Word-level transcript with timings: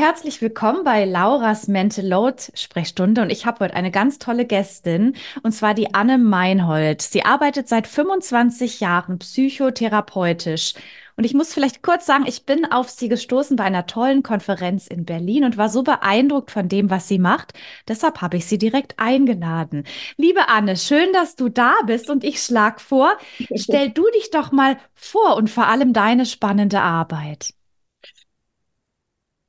Herzlich 0.00 0.40
willkommen 0.40 0.82
bei 0.82 1.04
Lauras 1.04 1.68
Mental 1.68 2.06
Load 2.06 2.42
Sprechstunde 2.54 3.20
und 3.20 3.28
ich 3.28 3.44
habe 3.44 3.66
heute 3.66 3.74
eine 3.74 3.90
ganz 3.90 4.18
tolle 4.18 4.46
Gästin 4.46 5.14
und 5.42 5.52
zwar 5.52 5.74
die 5.74 5.92
Anne 5.92 6.16
Meinhold. 6.16 7.02
Sie 7.02 7.22
arbeitet 7.22 7.68
seit 7.68 7.86
25 7.86 8.80
Jahren 8.80 9.18
psychotherapeutisch 9.18 10.72
und 11.18 11.24
ich 11.24 11.34
muss 11.34 11.52
vielleicht 11.52 11.82
kurz 11.82 12.06
sagen, 12.06 12.24
ich 12.26 12.46
bin 12.46 12.64
auf 12.64 12.88
sie 12.88 13.10
gestoßen 13.10 13.56
bei 13.56 13.64
einer 13.64 13.84
tollen 13.84 14.22
Konferenz 14.22 14.86
in 14.86 15.04
Berlin 15.04 15.44
und 15.44 15.58
war 15.58 15.68
so 15.68 15.82
beeindruckt 15.82 16.50
von 16.50 16.70
dem, 16.70 16.88
was 16.88 17.06
sie 17.06 17.18
macht. 17.18 17.52
Deshalb 17.86 18.22
habe 18.22 18.38
ich 18.38 18.46
sie 18.46 18.56
direkt 18.56 18.94
eingeladen. 18.98 19.84
Liebe 20.16 20.48
Anne, 20.48 20.78
schön, 20.78 21.12
dass 21.12 21.36
du 21.36 21.50
da 21.50 21.74
bist 21.84 22.08
und 22.08 22.24
ich 22.24 22.40
schlag 22.40 22.80
vor, 22.80 23.18
stell 23.54 23.90
du 23.90 24.06
dich 24.14 24.30
doch 24.30 24.50
mal 24.50 24.78
vor 24.94 25.36
und 25.36 25.50
vor 25.50 25.66
allem 25.66 25.92
deine 25.92 26.24
spannende 26.24 26.80
Arbeit. 26.80 27.50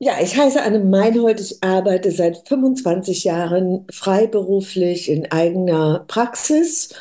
Ja, 0.04 0.14
ich 0.20 0.36
heiße 0.36 0.60
Anne 0.60 0.80
Meinhold. 0.80 1.40
Ich 1.40 1.62
arbeite 1.62 2.10
seit 2.10 2.48
25 2.48 3.22
Jahren 3.22 3.86
freiberuflich 3.92 5.08
in 5.08 5.30
eigener 5.30 6.04
Praxis 6.08 6.92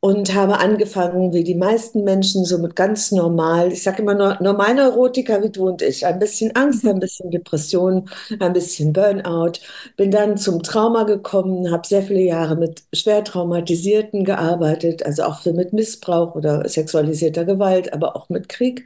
und 0.00 0.34
habe 0.34 0.58
angefangen, 0.58 1.32
wie 1.32 1.44
die 1.44 1.54
meisten 1.54 2.02
Menschen, 2.02 2.44
so 2.44 2.58
mit 2.58 2.74
ganz 2.74 3.12
normal, 3.12 3.70
ich 3.72 3.82
sage 3.84 4.02
immer 4.02 4.14
normal 4.40 4.74
Neurotiker 4.74 5.42
wie 5.44 5.50
du 5.50 5.68
und 5.68 5.80
ich, 5.82 6.04
ein 6.06 6.18
bisschen 6.18 6.56
Angst, 6.56 6.84
ein 6.86 6.98
bisschen 6.98 7.30
Depression, 7.30 8.08
ein 8.40 8.52
bisschen 8.52 8.92
Burnout. 8.92 9.52
Bin 9.96 10.10
dann 10.10 10.36
zum 10.36 10.62
Trauma 10.64 11.04
gekommen, 11.04 11.70
habe 11.70 11.86
sehr 11.86 12.02
viele 12.02 12.22
Jahre 12.22 12.56
mit 12.56 12.82
schwer 12.92 13.22
traumatisierten 13.22 14.24
gearbeitet, 14.24 15.06
also 15.06 15.22
auch 15.24 15.40
viel 15.40 15.52
mit 15.52 15.72
Missbrauch 15.72 16.34
oder 16.34 16.68
sexualisierter 16.68 17.44
Gewalt, 17.44 17.92
aber 17.92 18.16
auch 18.16 18.28
mit 18.28 18.48
Krieg 18.48 18.84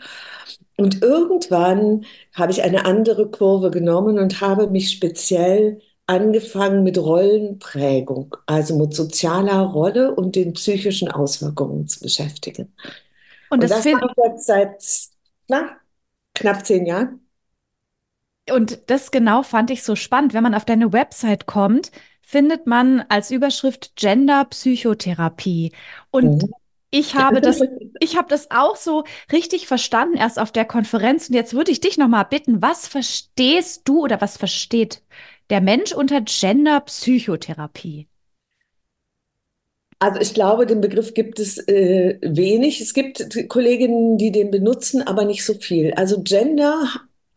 und 0.76 1.02
irgendwann 1.02 2.04
habe 2.32 2.52
ich 2.52 2.62
eine 2.62 2.84
andere 2.84 3.30
Kurve 3.30 3.70
genommen 3.70 4.18
und 4.18 4.40
habe 4.40 4.68
mich 4.68 4.90
speziell 4.90 5.80
angefangen 6.06 6.82
mit 6.82 6.98
Rollenprägung, 6.98 8.36
also 8.46 8.76
mit 8.76 8.94
sozialer 8.94 9.60
Rolle 9.60 10.14
und 10.14 10.36
den 10.36 10.52
psychischen 10.52 11.08
Auswirkungen 11.10 11.86
zu 11.86 12.00
beschäftigen. 12.00 12.74
Und 13.50 13.62
das, 13.62 13.70
und 13.72 13.92
das 13.92 14.00
mache 14.00 14.14
ich 14.16 14.24
jetzt 14.24 14.46
seit 14.46 14.84
na, 15.48 15.76
knapp 16.34 16.66
zehn 16.66 16.86
Jahren. 16.86 17.20
Und 18.50 18.90
das 18.90 19.10
genau 19.10 19.42
fand 19.42 19.70
ich 19.70 19.82
so 19.82 19.96
spannend. 19.96 20.34
Wenn 20.34 20.42
man 20.42 20.54
auf 20.54 20.64
deine 20.64 20.92
Website 20.92 21.46
kommt, 21.46 21.90
findet 22.20 22.66
man 22.66 23.04
als 23.08 23.30
Überschrift 23.30 23.96
Gender 23.96 24.44
Psychotherapie. 24.44 25.72
Und 26.10 26.42
mhm. 26.42 26.52
Ich 26.96 27.16
habe 27.16 27.40
das, 27.40 27.60
ich 28.00 28.16
habe 28.16 28.28
das 28.28 28.52
auch 28.52 28.76
so 28.76 29.02
richtig 29.32 29.66
verstanden 29.66 30.16
erst 30.16 30.38
auf 30.38 30.52
der 30.52 30.64
Konferenz. 30.64 31.28
Und 31.28 31.34
jetzt 31.34 31.52
würde 31.52 31.72
ich 31.72 31.80
dich 31.80 31.98
noch 31.98 32.06
mal 32.06 32.22
bitten, 32.22 32.62
was 32.62 32.86
verstehst 32.86 33.82
du 33.84 34.04
oder 34.04 34.20
was 34.20 34.36
versteht 34.36 35.02
der 35.50 35.60
Mensch 35.60 35.92
unter 35.92 36.20
Gender-Psychotherapie? 36.20 38.06
Also 39.98 40.20
ich 40.20 40.34
glaube, 40.34 40.66
den 40.66 40.80
Begriff 40.80 41.14
gibt 41.14 41.40
es 41.40 41.58
äh, 41.66 42.18
wenig. 42.22 42.80
Es 42.80 42.94
gibt 42.94 43.48
Kolleginnen, 43.48 44.16
die 44.16 44.30
den 44.30 44.52
benutzen, 44.52 45.02
aber 45.02 45.24
nicht 45.24 45.44
so 45.44 45.54
viel. 45.54 45.94
Also 45.94 46.22
Gender 46.22 46.88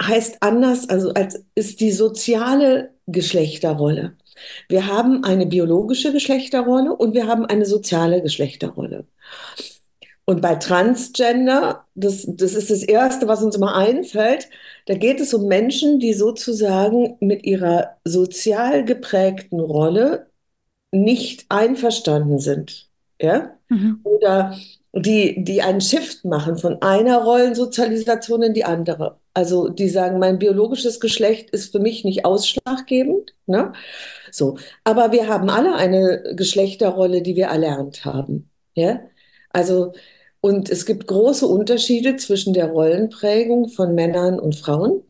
heißt 0.01 0.37
anders, 0.41 0.87
also 0.87 1.13
als 1.13 1.43
ist 1.55 1.79
die 1.79 1.91
soziale 1.91 2.93
Geschlechterrolle. 3.07 4.15
Wir 4.69 4.87
haben 4.87 5.23
eine 5.23 5.45
biologische 5.45 6.11
Geschlechterrolle 6.11 6.95
und 6.95 7.13
wir 7.13 7.27
haben 7.27 7.45
eine 7.45 7.65
soziale 7.65 8.21
Geschlechterrolle. 8.21 9.05
Und 10.25 10.41
bei 10.41 10.55
Transgender, 10.55 11.85
das, 11.95 12.25
das 12.27 12.53
ist 12.53 12.69
das 12.69 12.83
Erste, 12.83 13.29
was 13.29 13.41
uns 13.41 13.55
immer 13.55 13.75
einfällt, 13.75 14.49
da 14.85 14.95
geht 14.95 15.21
es 15.21 15.33
um 15.33 15.47
Menschen, 15.47 15.99
die 15.99 16.13
sozusagen 16.13 17.15
mit 17.21 17.45
ihrer 17.45 17.95
sozial 18.03 18.83
geprägten 18.83 19.61
Rolle 19.61 20.27
nicht 20.91 21.45
einverstanden 21.47 22.39
sind. 22.39 22.89
Ja? 23.21 23.57
Mhm. 23.69 24.01
Oder 24.03 24.57
die, 24.93 25.43
die 25.43 25.61
einen 25.61 25.81
Shift 25.81 26.25
machen 26.25 26.57
von 26.57 26.81
einer 26.81 27.23
Rollensozialisation 27.23 28.41
in 28.43 28.53
die 28.53 28.65
andere. 28.65 29.19
Also 29.33 29.69
die 29.69 29.89
sagen, 29.89 30.19
mein 30.19 30.39
biologisches 30.39 30.99
Geschlecht 30.99 31.51
ist 31.51 31.71
für 31.71 31.79
mich 31.79 32.03
nicht 32.03 32.25
ausschlaggebend. 32.25 33.35
Ne? 33.45 33.73
So. 34.31 34.57
Aber 34.83 35.11
wir 35.11 35.27
haben 35.27 35.49
alle 35.49 35.75
eine 35.75 36.33
Geschlechterrolle, 36.35 37.21
die 37.21 37.35
wir 37.35 37.47
erlernt 37.47 38.05
haben. 38.05 38.49
Ja? 38.73 39.01
Also, 39.51 39.93
und 40.41 40.69
es 40.69 40.85
gibt 40.85 41.07
große 41.07 41.45
Unterschiede 41.45 42.15
zwischen 42.17 42.53
der 42.53 42.71
Rollenprägung 42.71 43.69
von 43.69 43.95
Männern 43.95 44.39
und 44.39 44.55
Frauen. 44.55 45.03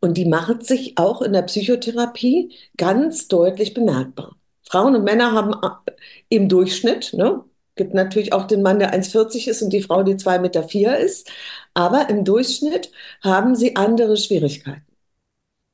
Und 0.00 0.16
die 0.16 0.24
macht 0.26 0.64
sich 0.64 0.98
auch 0.98 1.22
in 1.22 1.32
der 1.32 1.42
Psychotherapie 1.42 2.54
ganz 2.76 3.28
deutlich 3.28 3.74
bemerkbar. 3.74 4.36
Frauen 4.62 4.94
und 4.96 5.04
Männer 5.04 5.32
haben 5.32 5.54
äh, 5.86 5.92
im 6.28 6.48
Durchschnitt, 6.48 7.12
ne, 7.14 7.44
gibt 7.76 7.94
natürlich 7.94 8.32
auch 8.32 8.46
den 8.46 8.62
Mann, 8.62 8.78
der 8.78 8.94
1,40 8.94 9.48
ist 9.48 9.62
und 9.62 9.72
die 9.72 9.82
Frau, 9.82 10.02
die 10.02 10.14
2,4 10.14 10.38
Meter 10.40 10.98
ist, 10.98 11.30
aber 11.74 12.08
im 12.10 12.24
Durchschnitt 12.24 12.90
haben 13.22 13.54
sie 13.54 13.76
andere 13.76 14.16
Schwierigkeiten. 14.16 14.86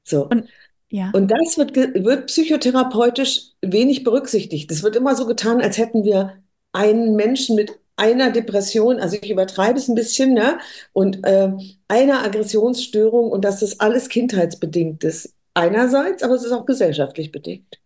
So. 0.05 0.29
Und, 0.29 0.49
ja. 0.91 1.11
und 1.13 1.31
das 1.31 1.59
wird, 1.59 1.75
wird 1.75 2.27
psychotherapeutisch 2.27 3.53
wenig 3.63 4.05
berücksichtigt. 4.05 4.71
Es 4.71 4.83
wird 4.83 4.97
immer 4.97 5.17
so 5.17 5.27
getan, 5.27 5.61
als 5.61 5.79
hätten 5.79 6.05
wir 6.05 6.35
einen 6.73 7.17
Menschen 7.17 7.57
mit 7.57 7.79
einer 7.97 8.31
Depression, 8.31 9.01
also 9.01 9.17
ich 9.21 9.31
übertreibe 9.31 9.79
es 9.79 9.89
ein 9.89 9.95
bisschen, 9.95 10.35
ne? 10.35 10.59
und 10.93 11.25
äh, 11.25 11.51
einer 11.89 12.23
Aggressionsstörung 12.25 13.31
und 13.31 13.45
dass 13.45 13.61
das 13.61 13.81
alles 13.81 14.09
kindheitsbedingt 14.09 15.03
ist. 15.03 15.33
Einerseits, 15.55 16.23
aber 16.23 16.35
es 16.35 16.45
ist 16.45 16.53
auch 16.53 16.67
gesellschaftlich 16.67 17.33
bedingt. 17.33 17.81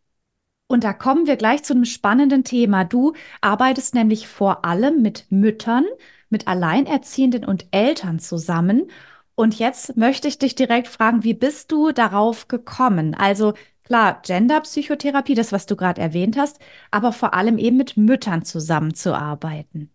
Und 0.71 0.85
da 0.85 0.93
kommen 0.93 1.27
wir 1.27 1.35
gleich 1.35 1.65
zu 1.65 1.73
einem 1.75 1.85
spannenden 1.85 2.45
Thema. 2.45 2.85
Du 2.85 3.15
arbeitest 3.41 3.93
nämlich 3.93 4.29
vor 4.29 4.65
allem 4.65 5.03
mit 5.03 5.27
Müttern, 5.29 5.85
mit 6.29 6.47
Alleinerziehenden 6.47 7.45
und 7.45 7.67
Eltern 7.73 8.21
zusammen. 8.21 8.89
Und 9.35 9.59
jetzt 9.59 9.97
möchte 9.97 10.29
ich 10.29 10.39
dich 10.39 10.55
direkt 10.55 10.87
fragen, 10.87 11.25
wie 11.25 11.35
bist 11.35 11.73
du 11.73 11.91
darauf 11.91 12.47
gekommen? 12.47 13.17
Also 13.17 13.55
Klar, 13.83 14.23
Genderpsychotherapie, 14.25 15.35
das, 15.35 15.51
was 15.51 15.67
du 15.67 15.75
gerade 15.75 16.01
erwähnt 16.01 16.37
hast, 16.39 16.61
aber 16.93 17.11
vor 17.13 17.35
allem 17.35 17.59
eben 17.59 17.77
mit 17.77 17.97
Müttern 17.97 18.45
zusammenzuarbeiten. 18.45 19.91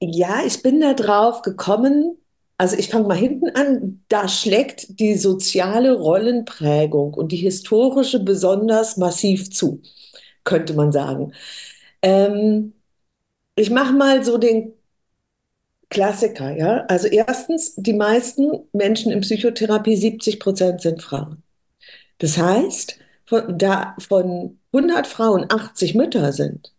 Ja, 0.00 0.38
ich 0.46 0.62
bin 0.62 0.80
da 0.80 0.94
drauf 0.94 1.42
gekommen. 1.42 2.16
Also 2.56 2.76
ich 2.76 2.88
fange 2.88 3.08
mal 3.08 3.16
hinten 3.16 3.50
an. 3.56 4.04
Da 4.08 4.28
schlägt 4.28 5.00
die 5.00 5.16
soziale 5.16 5.94
Rollenprägung 5.94 7.14
und 7.14 7.32
die 7.32 7.36
historische 7.36 8.20
besonders 8.20 8.96
massiv 8.96 9.50
zu, 9.50 9.82
könnte 10.44 10.74
man 10.74 10.92
sagen. 10.92 11.32
Ähm, 12.02 12.74
ich 13.56 13.70
mache 13.70 13.94
mal 13.94 14.24
so 14.24 14.38
den 14.38 14.74
Klassiker, 15.90 16.56
ja. 16.56 16.84
Also 16.88 17.06
erstens, 17.08 17.74
die 17.76 17.92
meisten 17.92 18.50
Menschen 18.72 19.12
in 19.12 19.20
Psychotherapie, 19.20 19.96
70 19.96 20.40
Prozent 20.40 20.80
sind 20.80 21.02
Frauen. 21.02 21.42
Das 22.18 22.38
heißt, 22.38 22.98
von, 23.26 23.58
da 23.58 23.96
von 24.00 24.58
100 24.72 25.06
Frauen 25.06 25.46
80 25.50 25.94
Mütter 25.94 26.32
sind, 26.32 26.74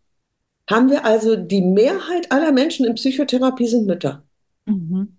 haben 0.69 0.89
wir 0.91 1.05
also 1.05 1.35
die 1.35 1.61
Mehrheit 1.61 2.31
aller 2.31 2.51
Menschen 2.51 2.85
in 2.87 2.95
Psychotherapie 2.95 3.67
sind 3.67 3.87
Mütter. 3.87 4.23
Mhm. 4.65 5.14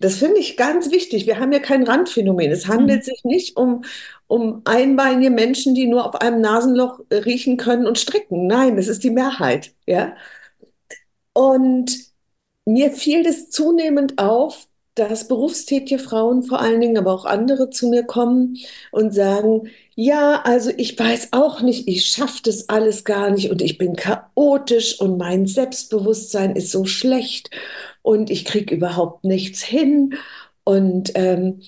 Das 0.00 0.16
finde 0.16 0.38
ich 0.38 0.56
ganz 0.56 0.90
wichtig. 0.92 1.26
Wir 1.26 1.40
haben 1.40 1.52
ja 1.52 1.58
kein 1.58 1.82
Randphänomen. 1.82 2.50
Es 2.52 2.68
handelt 2.68 3.00
mhm. 3.00 3.04
sich 3.04 3.24
nicht 3.24 3.56
um, 3.56 3.84
um 4.28 4.62
einbeinige 4.64 5.30
Menschen, 5.30 5.74
die 5.74 5.88
nur 5.88 6.06
auf 6.06 6.20
einem 6.20 6.40
Nasenloch 6.40 7.00
riechen 7.10 7.56
können 7.56 7.86
und 7.86 7.98
stricken. 7.98 8.46
Nein, 8.46 8.78
es 8.78 8.88
ist 8.88 9.02
die 9.02 9.10
Mehrheit. 9.10 9.74
Ja? 9.86 10.14
Und 11.32 11.98
mir 12.64 12.92
fiel 12.92 13.26
es 13.26 13.50
zunehmend 13.50 14.18
auf, 14.18 14.68
dass 14.98 15.28
berufstätige 15.28 15.98
Frauen 15.98 16.42
vor 16.42 16.60
allen 16.60 16.80
Dingen, 16.80 16.98
aber 16.98 17.12
auch 17.12 17.24
andere 17.24 17.70
zu 17.70 17.88
mir 17.88 18.04
kommen 18.04 18.56
und 18.90 19.14
sagen, 19.14 19.68
ja, 19.94 20.42
also 20.42 20.70
ich 20.76 20.98
weiß 20.98 21.28
auch 21.32 21.60
nicht, 21.62 21.88
ich 21.88 22.06
schaffe 22.06 22.40
das 22.44 22.68
alles 22.68 23.04
gar 23.04 23.30
nicht 23.30 23.50
und 23.50 23.62
ich 23.62 23.78
bin 23.78 23.96
chaotisch 23.96 25.00
und 25.00 25.18
mein 25.18 25.46
Selbstbewusstsein 25.46 26.54
ist 26.56 26.70
so 26.70 26.84
schlecht 26.84 27.50
und 28.02 28.30
ich 28.30 28.44
kriege 28.44 28.74
überhaupt 28.74 29.24
nichts 29.24 29.62
hin. 29.62 30.14
Und 30.64 31.12
ähm, 31.14 31.62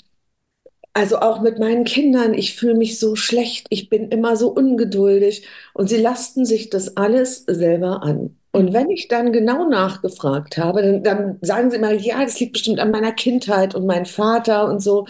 also 0.93 1.19
auch 1.21 1.41
mit 1.41 1.59
meinen 1.59 1.85
Kindern, 1.85 2.35
ich 2.35 2.57
fühle 2.57 2.75
mich 2.75 2.99
so 2.99 3.17
schlecht, 3.17 3.67
ich 3.71 3.89
bin 3.89 4.09
immer 4.11 4.37
so 4.37 4.51
ungeduldig 4.51 5.47
und 5.75 5.89
sie 5.89 5.97
lasten 5.97 6.45
sich 6.45 6.71
das 6.71 6.97
alles 6.97 7.45
selber 7.47 8.03
an. 8.03 8.40
Und 8.53 8.73
wenn 8.73 8.91
ich 8.91 9.09
dann 9.09 9.33
genau 9.33 9.69
nachgefragt 9.69 10.59
habe, 10.59 10.83
dann, 10.83 11.03
dann 11.03 11.39
sagen 11.41 11.71
sie 11.71 11.77
immer, 11.77 11.93
ja, 11.93 12.23
das 12.25 12.41
liegt 12.41 12.55
bestimmt 12.55 12.81
an 12.81 12.91
meiner 12.91 13.13
Kindheit 13.13 13.75
und 13.75 13.87
meinem 13.87 14.07
Vater 14.07 14.67
und 14.67 14.81
so. 14.81 15.07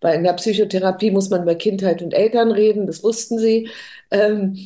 Weil 0.00 0.16
in 0.16 0.24
der 0.24 0.34
Psychotherapie 0.34 1.10
muss 1.10 1.30
man 1.30 1.42
über 1.42 1.54
Kindheit 1.54 2.02
und 2.02 2.12
Eltern 2.12 2.50
reden, 2.50 2.86
das 2.86 3.02
wussten 3.02 3.38
sie. 3.38 3.70
Ähm, 4.10 4.56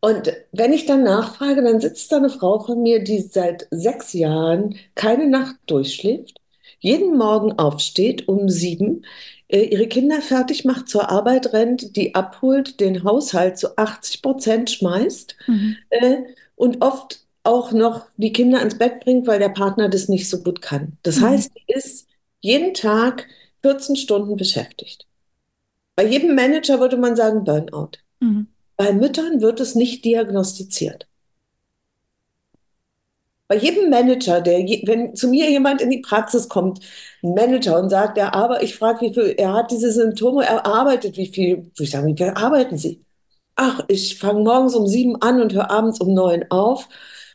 und 0.00 0.32
wenn 0.52 0.72
ich 0.72 0.86
dann 0.86 1.04
nachfrage, 1.04 1.62
dann 1.62 1.80
sitzt 1.80 2.12
da 2.12 2.16
eine 2.16 2.28
Frau 2.28 2.58
von 2.58 2.82
mir, 2.82 3.02
die 3.02 3.20
seit 3.20 3.66
sechs 3.70 4.12
Jahren 4.12 4.76
keine 4.94 5.28
Nacht 5.28 5.56
durchschläft, 5.66 6.38
jeden 6.80 7.16
Morgen 7.16 7.52
aufsteht 7.52 8.28
um 8.28 8.48
sieben, 8.48 9.04
äh, 9.48 9.62
ihre 9.62 9.86
Kinder 9.86 10.20
fertig 10.20 10.64
macht, 10.64 10.88
zur 10.88 11.10
Arbeit 11.10 11.52
rennt, 11.52 11.96
die 11.96 12.14
abholt, 12.14 12.80
den 12.80 13.04
Haushalt 13.04 13.58
zu 13.58 13.76
80 13.78 14.22
Prozent 14.22 14.70
schmeißt 14.70 15.36
mhm. 15.46 15.76
äh, 15.90 16.16
und 16.56 16.82
oft 16.82 17.20
auch 17.44 17.70
noch 17.70 18.06
die 18.16 18.32
Kinder 18.32 18.60
ins 18.60 18.76
Bett 18.76 19.00
bringt, 19.00 19.26
weil 19.26 19.38
der 19.38 19.50
Partner 19.50 19.88
das 19.88 20.08
nicht 20.08 20.28
so 20.28 20.42
gut 20.42 20.60
kann. 20.60 20.98
Das 21.02 21.20
mhm. 21.20 21.26
heißt, 21.26 21.52
sie 21.54 21.72
ist 21.72 22.08
jeden 22.40 22.74
Tag 22.74 23.26
14 23.62 23.96
Stunden 23.96 24.36
beschäftigt. 24.36 25.06
Bei 25.94 26.04
jedem 26.04 26.34
Manager 26.34 26.80
würde 26.80 26.96
man 26.96 27.16
sagen 27.16 27.44
Burnout. 27.44 27.92
Mhm. 28.20 28.48
Bei 28.76 28.92
Müttern 28.92 29.40
wird 29.40 29.60
es 29.60 29.74
nicht 29.74 30.04
diagnostiziert. 30.04 31.06
Bei 33.48 33.56
jedem 33.56 33.90
Manager, 33.90 34.40
der, 34.40 34.58
wenn 34.58 35.14
zu 35.14 35.28
mir 35.28 35.48
jemand 35.48 35.80
in 35.80 35.90
die 35.90 36.00
Praxis 36.00 36.48
kommt, 36.48 36.80
ein 37.22 37.32
Manager 37.32 37.78
und 37.78 37.90
sagt, 37.90 38.18
er 38.18 38.34
arbeitet, 38.34 38.64
ich 38.64 38.74
frage, 38.74 39.02
wie 39.02 39.14
viel, 39.14 39.34
er 39.38 39.54
hat 39.54 39.70
diese 39.70 39.92
Symptome, 39.92 40.44
er 40.44 40.66
arbeitet, 40.66 41.16
wie 41.16 41.28
viel, 41.28 41.70
ich 41.78 41.90
sage, 41.90 42.08
wie 42.08 42.16
viel 42.16 42.30
arbeiten 42.30 42.76
Sie? 42.76 43.05
Ach, 43.56 43.80
ich 43.88 44.18
fange 44.18 44.42
morgens 44.42 44.74
um 44.74 44.86
sieben 44.86 45.20
an 45.22 45.40
und 45.40 45.52
höre 45.52 45.70
abends 45.70 46.00
um 46.00 46.14
neun 46.14 46.44
auf. 46.50 46.88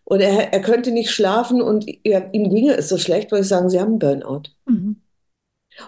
Und 0.03 0.19
er, 0.19 0.53
er 0.53 0.62
könnte 0.62 0.91
nicht 0.91 1.12
schlafen 1.12 1.62
und 1.62 1.85
er, 2.03 2.33
ihm 2.33 2.50
ginge 2.50 2.75
es 2.75 2.89
so 2.89 2.97
schlecht, 2.97 3.31
weil 3.31 3.41
ich 3.41 3.47
sagen, 3.47 3.69
Sie 3.69 3.79
haben 3.79 3.91
einen 3.91 4.00
Burnout. 4.00 4.44
Mhm. 4.65 5.01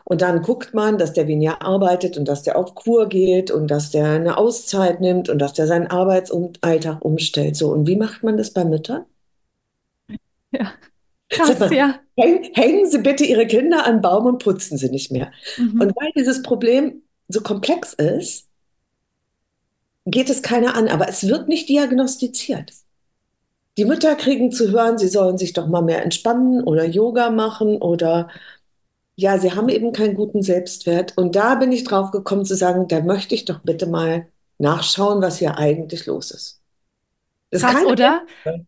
Und 0.06 0.22
dann 0.22 0.42
guckt 0.42 0.74
man, 0.74 0.98
dass 0.98 1.14
der 1.14 1.28
weniger 1.28 1.62
arbeitet 1.62 2.18
und 2.18 2.28
dass 2.28 2.44
der 2.44 2.58
auf 2.58 2.74
Kur 2.74 3.08
geht 3.10 3.52
und 3.52 3.70
dass 3.70 3.92
der 3.92 4.08
eine 4.08 4.38
Auszeit 4.38 5.02
nimmt 5.02 5.30
und 5.30 5.40
dass 5.40 5.54
der 5.54 5.68
seinen 5.68 5.88
Arbeitsalltag 5.88 7.04
umstellt. 7.04 7.56
So, 7.56 7.72
und 7.72 7.86
wie 7.88 7.98
macht 7.98 8.24
man 8.24 8.38
das 8.38 8.52
bei 8.52 8.64
Müttern? 8.64 9.06
Ja. 10.52 10.72
Krass, 11.30 11.60
mal, 11.60 11.74
ja. 11.74 12.00
Hängen 12.16 12.90
Sie 12.90 13.00
bitte 13.00 13.26
Ihre 13.26 13.48
Kinder 13.48 13.86
an 13.86 14.02
Baum 14.02 14.26
und 14.26 14.44
putzen 14.44 14.78
sie 14.78 14.90
nicht 14.90 15.12
mehr. 15.12 15.32
Mhm. 15.58 15.82
Und 15.82 15.96
weil 15.96 16.12
dieses 16.16 16.44
Problem 16.44 17.02
so 17.28 17.42
komplex 17.42 17.94
ist, 17.94 18.48
geht 20.06 20.30
es 20.30 20.42
keiner 20.42 20.76
an, 20.76 20.88
aber 20.88 21.08
es 21.10 21.28
wird 21.28 21.48
nicht 21.48 21.70
diagnostiziert. 21.70 22.72
Die 23.78 23.86
Mütter 23.86 24.16
kriegen 24.16 24.52
zu 24.52 24.72
hören, 24.72 24.98
sie 24.98 25.08
sollen 25.08 25.38
sich 25.38 25.54
doch 25.54 25.68
mal 25.68 25.82
mehr 25.82 26.04
entspannen 26.04 26.64
oder 26.64 26.86
Yoga 26.86 27.30
machen 27.32 27.78
oder 27.82 28.30
ja, 29.16 29.38
sie 29.38 29.52
haben 29.54 29.70
eben 29.70 29.94
keinen 29.94 30.16
guten 30.16 30.42
Selbstwert. 30.42 31.18
Und 31.18 31.36
da 31.36 31.56
bin 31.56 31.72
ich 31.72 31.84
drauf 31.84 32.12
gekommen 32.12 32.46
zu 32.46 32.56
sagen, 32.56 32.88
da 32.88 33.02
möchte 33.02 33.36
ich 33.36 33.46
doch 33.46 33.60
bitte 33.60 33.86
mal 33.88 34.28
nachschauen, 34.58 35.22
was 35.22 35.38
hier 35.38 35.58
eigentlich 35.58 36.06
los 36.06 36.32
ist. 36.32 36.62
Das 37.52 37.62
Krass, 37.62 37.86
oder? 37.86 38.24
Welt. 38.44 38.66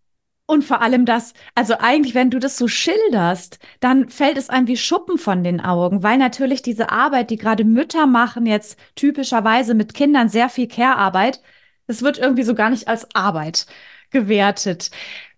Und 0.47 0.63
vor 0.63 0.81
allem 0.81 1.05
das, 1.05 1.33
also 1.55 1.75
eigentlich, 1.79 2.13
wenn 2.13 2.29
du 2.29 2.39
das 2.39 2.57
so 2.57 2.67
schilderst, 2.67 3.57
dann 3.79 4.09
fällt 4.09 4.37
es 4.37 4.49
einem 4.49 4.67
wie 4.67 4.77
Schuppen 4.77 5.17
von 5.17 5.43
den 5.43 5.59
Augen, 5.59 6.03
weil 6.03 6.17
natürlich 6.19 6.61
diese 6.61 6.91
Arbeit, 6.91 7.31
die 7.31 7.37
gerade 7.37 7.63
Mütter 7.63 8.05
machen, 8.05 8.45
jetzt 8.45 8.77
typischerweise 8.95 9.73
mit 9.73 9.95
Kindern 9.95 10.29
sehr 10.29 10.49
viel 10.49 10.67
Care-Arbeit, 10.67 11.41
das 11.87 12.03
wird 12.03 12.19
irgendwie 12.19 12.43
so 12.43 12.53
gar 12.53 12.69
nicht 12.69 12.87
als 12.87 13.15
Arbeit 13.15 13.65
gewertet. 14.11 14.91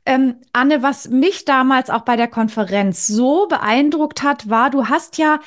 Ähm, 0.05 0.35
Anne, 0.53 0.83
was 0.83 1.09
mich 1.09 1.45
damals 1.45 1.89
auch 1.89 2.01
bei 2.01 2.15
der 2.17 2.27
Konferenz 2.27 3.07
so 3.07 3.47
beeindruckt 3.47 4.23
hat, 4.23 4.49
war, 4.49 4.69
du 4.69 4.87
hast 4.87 5.17
ja 5.17 5.39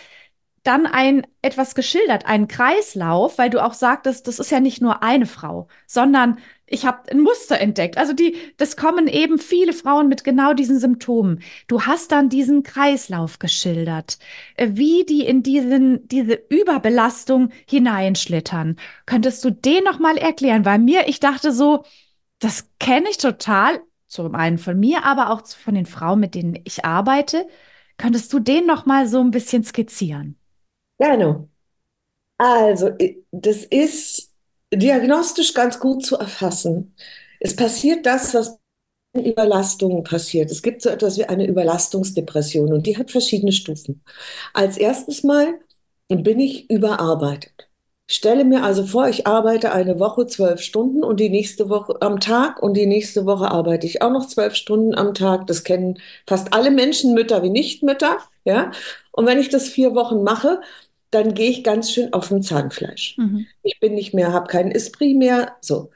dann 0.63 0.87
ein 0.87 1.27
etwas 1.43 1.75
geschildert, 1.75 2.27
einen 2.27 2.49
Kreislauf, 2.49 3.39
weil 3.39 3.51
du 3.51 3.65
auch 3.65 3.73
sagtest, 3.73 4.29
das 4.29 4.39
ist 4.39 4.51
ja 4.51 4.61
nicht 4.61 4.83
nur 4.83 5.03
eine 5.03 5.27
Frau, 5.27 5.69
sondern 5.87 6.39
ich 6.71 6.87
habe 6.87 7.11
ein 7.11 7.21
Muster 7.21 7.59
entdeckt. 7.61 7.99
Also 7.99 8.13
die, 8.13 8.37
das 8.57 8.77
kommen 8.77 9.09
eben 9.09 9.39
viele 9.39 9.73
Frauen 9.73 10.09
mit 10.09 10.23
genau 10.23 10.55
diesen 10.55 10.79
Symptomen. 10.79 11.43
Du 11.67 11.83
hast 11.83 12.13
dann 12.13 12.29
diesen 12.29 12.63
Kreislauf 12.63 13.41
geschildert, 13.41 14.19
äh, 14.55 14.71
wie 14.73 15.05
die 15.05 15.27
in 15.27 15.43
diesen, 15.43 16.07
diese 16.07 16.35
Überbelastung 16.49 17.51
hineinschlittern. 17.69 18.77
Könntest 19.05 19.45
du 19.45 19.51
den 19.51 19.83
noch 19.83 19.99
mal 19.99 20.17
erklären? 20.17 20.65
Weil 20.65 20.79
mir, 20.79 21.09
ich 21.09 21.19
dachte 21.19 21.51
so, 21.51 21.85
das 22.39 22.71
kenne 22.79 23.11
ich 23.11 23.19
total, 23.19 23.81
zum 24.07 24.35
einen 24.35 24.59
von 24.59 24.79
mir, 24.79 25.05
aber 25.05 25.31
auch 25.31 25.47
von 25.47 25.75
den 25.75 25.87
Frauen, 25.87 26.21
mit 26.21 26.37
denen 26.37 26.59
ich 26.65 26.85
arbeite. 26.85 27.47
Könntest 27.97 28.33
du 28.33 28.39
den 28.39 28.67
noch 28.67 28.87
mal 28.87 29.09
so 29.09 29.21
ein 29.21 29.33
bisschen 29.33 29.65
skizzieren? 29.65 30.39
Gerne. 30.99 31.49
Also, 32.39 32.91
das 33.33 33.65
ist 33.65 34.30
diagnostisch 34.73 35.55
ganz 35.55 35.81
gut 35.81 36.05
zu 36.05 36.17
erfassen. 36.17 36.95
Es 37.41 37.57
passiert 37.57 38.07
das, 38.07 38.35
was 38.35 38.59
in 39.13 39.27
Überlastungen 39.27 40.05
passiert. 40.05 40.51
Es 40.51 40.63
gibt 40.63 40.83
so 40.83 40.89
etwas 40.89 41.19
wie 41.19 41.25
eine 41.25 41.47
Überlastungsdepression 41.47 42.73
und 42.73 42.87
die 42.87 42.97
hat 42.97 43.11
verschiedene 43.11 43.53
Stufen. 43.53 44.05
Als 44.55 44.77
erstes 44.77 45.25
Mal 45.25 45.55
bin 46.09 46.39
ich 46.41 46.71
überarbeitet. 46.71 47.69
Stelle 48.09 48.45
mir 48.45 48.65
also 48.65 48.85
vor, 48.85 49.09
ich 49.09 49.29
arbeite 49.29 49.73
eine 49.73 50.01
Woche 50.01 50.27
zwölf 50.27 50.61
Stunden 50.63 51.05
und 51.05 51.21
die 51.21 51.31
nächste 51.31 51.69
Woche 51.69 51.97
am 52.03 52.19
Tag 52.19 52.61
und 52.61 52.75
die 52.75 52.87
nächste 52.87 53.25
Woche 53.25 53.51
arbeite 53.51 53.87
ich 53.87 54.03
auch 54.03 54.11
noch 54.11 54.27
zwölf 54.27 54.57
Stunden 54.57 54.97
am 54.97 55.15
Tag. 55.15 55.47
Das 55.47 55.63
kennen 55.63 55.99
fast 56.27 56.53
alle 56.53 56.73
Menschen, 56.73 57.15
Mütter 57.15 57.45
wie 57.45 57.51
Nichtmütter. 57.51 58.19
Ja? 58.45 58.73
Und 59.13 59.27
wenn 59.27 59.39
ich 59.39 59.49
das 59.49 59.69
vier 59.69 59.95
Wochen 59.95 60.25
mache, 60.25 60.61
dann 61.11 61.35
gehe 61.35 61.51
ich 61.51 61.65
ganz 61.65 61.91
schön 61.91 62.13
auf 62.13 62.29
dem 62.29 62.43
Zahnfleisch. 62.43 63.17
Mhm. 63.19 63.47
Ich 63.63 63.81
bin 63.81 63.95
nicht 63.95 64.15
mehr, 64.15 64.33
habe 64.33 64.47
keinen 64.47 64.71
Esprit 64.71 65.17
mehr. 65.17 65.57
So. 65.61 65.91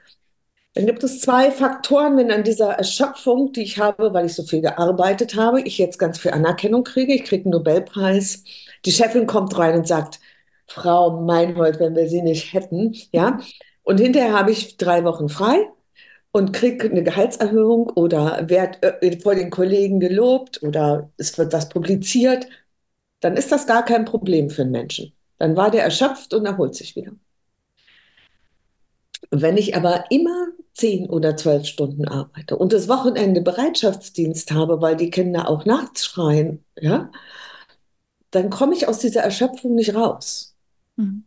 Dann 0.74 0.86
gibt 0.86 1.04
es 1.04 1.20
zwei 1.20 1.52
Faktoren, 1.52 2.16
wenn 2.16 2.32
an 2.32 2.42
dieser 2.42 2.72
Erschöpfung, 2.72 3.52
die 3.52 3.62
ich 3.62 3.78
habe, 3.78 4.12
weil 4.12 4.26
ich 4.26 4.34
so 4.34 4.42
viel 4.42 4.60
gearbeitet 4.60 5.36
habe, 5.36 5.60
ich 5.60 5.78
jetzt 5.78 5.98
ganz 5.98 6.18
viel 6.18 6.32
Anerkennung 6.32 6.82
kriege. 6.82 7.14
Ich 7.14 7.24
kriege 7.24 7.44
einen 7.44 7.52
Nobelpreis. 7.52 8.42
Die 8.84 8.92
Chefin 8.92 9.26
kommt 9.26 9.56
rein 9.56 9.76
und 9.78 9.86
sagt, 9.86 10.18
Frau 10.66 11.20
Meinhold, 11.20 11.78
wenn 11.78 11.94
wir 11.94 12.08
Sie 12.08 12.22
nicht 12.22 12.52
hätten, 12.52 12.94
ja. 13.12 13.38
Und 13.84 14.00
hinterher 14.00 14.32
habe 14.32 14.50
ich 14.50 14.76
drei 14.76 15.04
Wochen 15.04 15.28
frei 15.28 15.68
und 16.32 16.52
kriege 16.52 16.90
eine 16.90 17.04
Gehaltserhöhung 17.04 17.90
oder 17.90 18.48
werde 18.48 19.00
äh, 19.02 19.20
vor 19.20 19.36
den 19.36 19.50
Kollegen 19.50 20.00
gelobt 20.00 20.62
oder 20.62 21.10
es 21.18 21.38
wird 21.38 21.52
das 21.52 21.68
publiziert 21.68 22.48
dann 23.24 23.38
ist 23.38 23.50
das 23.50 23.66
gar 23.66 23.82
kein 23.86 24.04
Problem 24.04 24.50
für 24.50 24.62
einen 24.62 24.72
Menschen. 24.72 25.14
Dann 25.38 25.56
war 25.56 25.70
der 25.70 25.82
erschöpft 25.82 26.34
und 26.34 26.44
erholt 26.44 26.74
sich 26.74 26.94
wieder. 26.94 27.12
Wenn 29.30 29.56
ich 29.56 29.74
aber 29.74 30.04
immer 30.10 30.48
zehn 30.74 31.08
oder 31.08 31.34
zwölf 31.34 31.64
Stunden 31.64 32.06
arbeite 32.06 32.54
und 32.58 32.74
das 32.74 32.86
Wochenende 32.86 33.40
Bereitschaftsdienst 33.40 34.52
habe, 34.52 34.82
weil 34.82 34.96
die 34.96 35.08
Kinder 35.08 35.48
auch 35.48 35.64
nachts 35.64 36.04
schreien, 36.04 36.62
ja, 36.78 37.10
dann 38.30 38.50
komme 38.50 38.74
ich 38.74 38.88
aus 38.88 38.98
dieser 38.98 39.22
Erschöpfung 39.22 39.74
nicht 39.74 39.94
raus. 39.94 40.54
Mhm. 40.96 41.24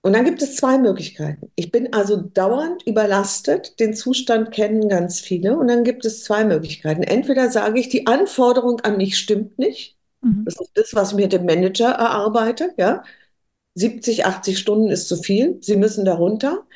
Und 0.00 0.14
dann 0.14 0.24
gibt 0.24 0.40
es 0.40 0.56
zwei 0.56 0.78
Möglichkeiten. 0.78 1.52
Ich 1.54 1.70
bin 1.70 1.92
also 1.92 2.16
dauernd 2.16 2.82
überlastet, 2.86 3.78
den 3.78 3.92
Zustand 3.92 4.52
kennen 4.52 4.88
ganz 4.88 5.20
viele. 5.20 5.58
Und 5.58 5.68
dann 5.68 5.84
gibt 5.84 6.06
es 6.06 6.24
zwei 6.24 6.46
Möglichkeiten. 6.46 7.02
Entweder 7.02 7.50
sage 7.50 7.78
ich, 7.78 7.90
die 7.90 8.06
Anforderung 8.06 8.80
an 8.80 8.96
mich 8.96 9.18
stimmt 9.18 9.58
nicht. 9.58 9.99
Mhm. 10.22 10.44
Das 10.44 10.60
ist 10.60 10.70
das, 10.74 10.94
was 10.94 11.14
mit 11.14 11.32
dem 11.32 11.44
Manager 11.46 11.90
erarbeite. 11.90 12.72
Ja? 12.76 13.02
70, 13.74 14.26
80 14.26 14.58
Stunden 14.58 14.90
ist 14.90 15.08
zu 15.08 15.16
viel. 15.16 15.58
Sie 15.60 15.76
müssen 15.76 16.04
darunter. 16.04 16.66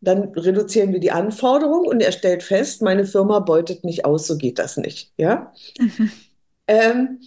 Dann 0.00 0.30
reduzieren 0.30 0.92
wir 0.92 1.00
die 1.00 1.10
Anforderung 1.10 1.86
und 1.86 2.00
er 2.00 2.12
stellt 2.12 2.42
fest, 2.42 2.80
meine 2.80 3.04
Firma 3.04 3.40
beutet 3.40 3.84
mich 3.84 4.06
aus, 4.06 4.26
so 4.26 4.38
geht 4.38 4.58
das 4.58 4.78
nicht. 4.78 5.12
Ja? 5.18 5.52
Mhm. 5.78 6.10
Ähm, 6.66 7.20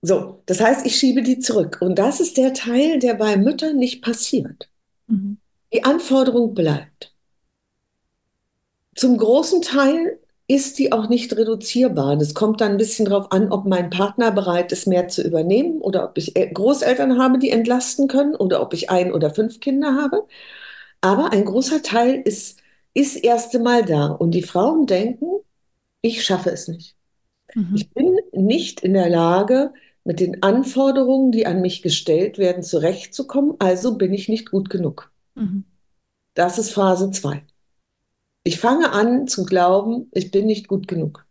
so, 0.00 0.42
das 0.46 0.60
heißt, 0.60 0.86
ich 0.86 0.96
schiebe 0.96 1.22
die 1.22 1.40
zurück. 1.40 1.78
Und 1.80 1.98
das 1.98 2.20
ist 2.20 2.36
der 2.36 2.54
Teil, 2.54 2.98
der 2.98 3.14
bei 3.14 3.36
Müttern 3.36 3.76
nicht 3.76 4.02
passiert. 4.02 4.70
Mhm. 5.08 5.38
Die 5.72 5.84
Anforderung 5.84 6.54
bleibt. 6.54 7.12
Zum 8.94 9.18
großen 9.18 9.60
Teil 9.62 10.18
ist 10.48 10.78
die 10.78 10.92
auch 10.92 11.08
nicht 11.08 11.36
reduzierbar. 11.36 12.16
Das 12.16 12.34
kommt 12.34 12.60
dann 12.60 12.72
ein 12.72 12.76
bisschen 12.76 13.06
darauf 13.06 13.32
an, 13.32 13.50
ob 13.50 13.66
mein 13.66 13.90
Partner 13.90 14.30
bereit 14.30 14.70
ist, 14.70 14.86
mehr 14.86 15.08
zu 15.08 15.22
übernehmen 15.22 15.80
oder 15.80 16.04
ob 16.04 16.16
ich 16.18 16.34
Großeltern 16.34 17.18
habe, 17.18 17.38
die 17.38 17.50
entlasten 17.50 18.06
können 18.06 18.36
oder 18.36 18.62
ob 18.62 18.72
ich 18.72 18.88
ein 18.90 19.12
oder 19.12 19.34
fünf 19.34 19.58
Kinder 19.60 19.96
habe. 19.96 20.24
Aber 21.00 21.32
ein 21.32 21.44
großer 21.44 21.82
Teil 21.82 22.22
ist, 22.24 22.60
ist 22.94 23.16
erst 23.16 23.54
einmal 23.56 23.84
da. 23.84 24.06
Und 24.06 24.32
die 24.32 24.42
Frauen 24.42 24.86
denken, 24.86 25.26
ich 26.00 26.24
schaffe 26.24 26.50
es 26.50 26.68
nicht. 26.68 26.96
Mhm. 27.54 27.72
Ich 27.74 27.90
bin 27.90 28.16
nicht 28.32 28.80
in 28.80 28.94
der 28.94 29.08
Lage, 29.08 29.72
mit 30.04 30.20
den 30.20 30.44
Anforderungen, 30.44 31.32
die 31.32 31.46
an 31.46 31.60
mich 31.60 31.82
gestellt 31.82 32.38
werden, 32.38 32.62
zurechtzukommen. 32.62 33.56
Also 33.58 33.98
bin 33.98 34.14
ich 34.14 34.28
nicht 34.28 34.52
gut 34.52 34.70
genug. 34.70 35.10
Mhm. 35.34 35.64
Das 36.34 36.58
ist 36.58 36.70
Phase 36.70 37.10
2. 37.10 37.42
Ich 38.46 38.60
fange 38.60 38.92
an 38.92 39.26
zu 39.26 39.44
glauben, 39.44 40.08
ich 40.12 40.30
bin 40.30 40.46
nicht 40.46 40.68
gut 40.68 40.86
genug. 40.86 41.26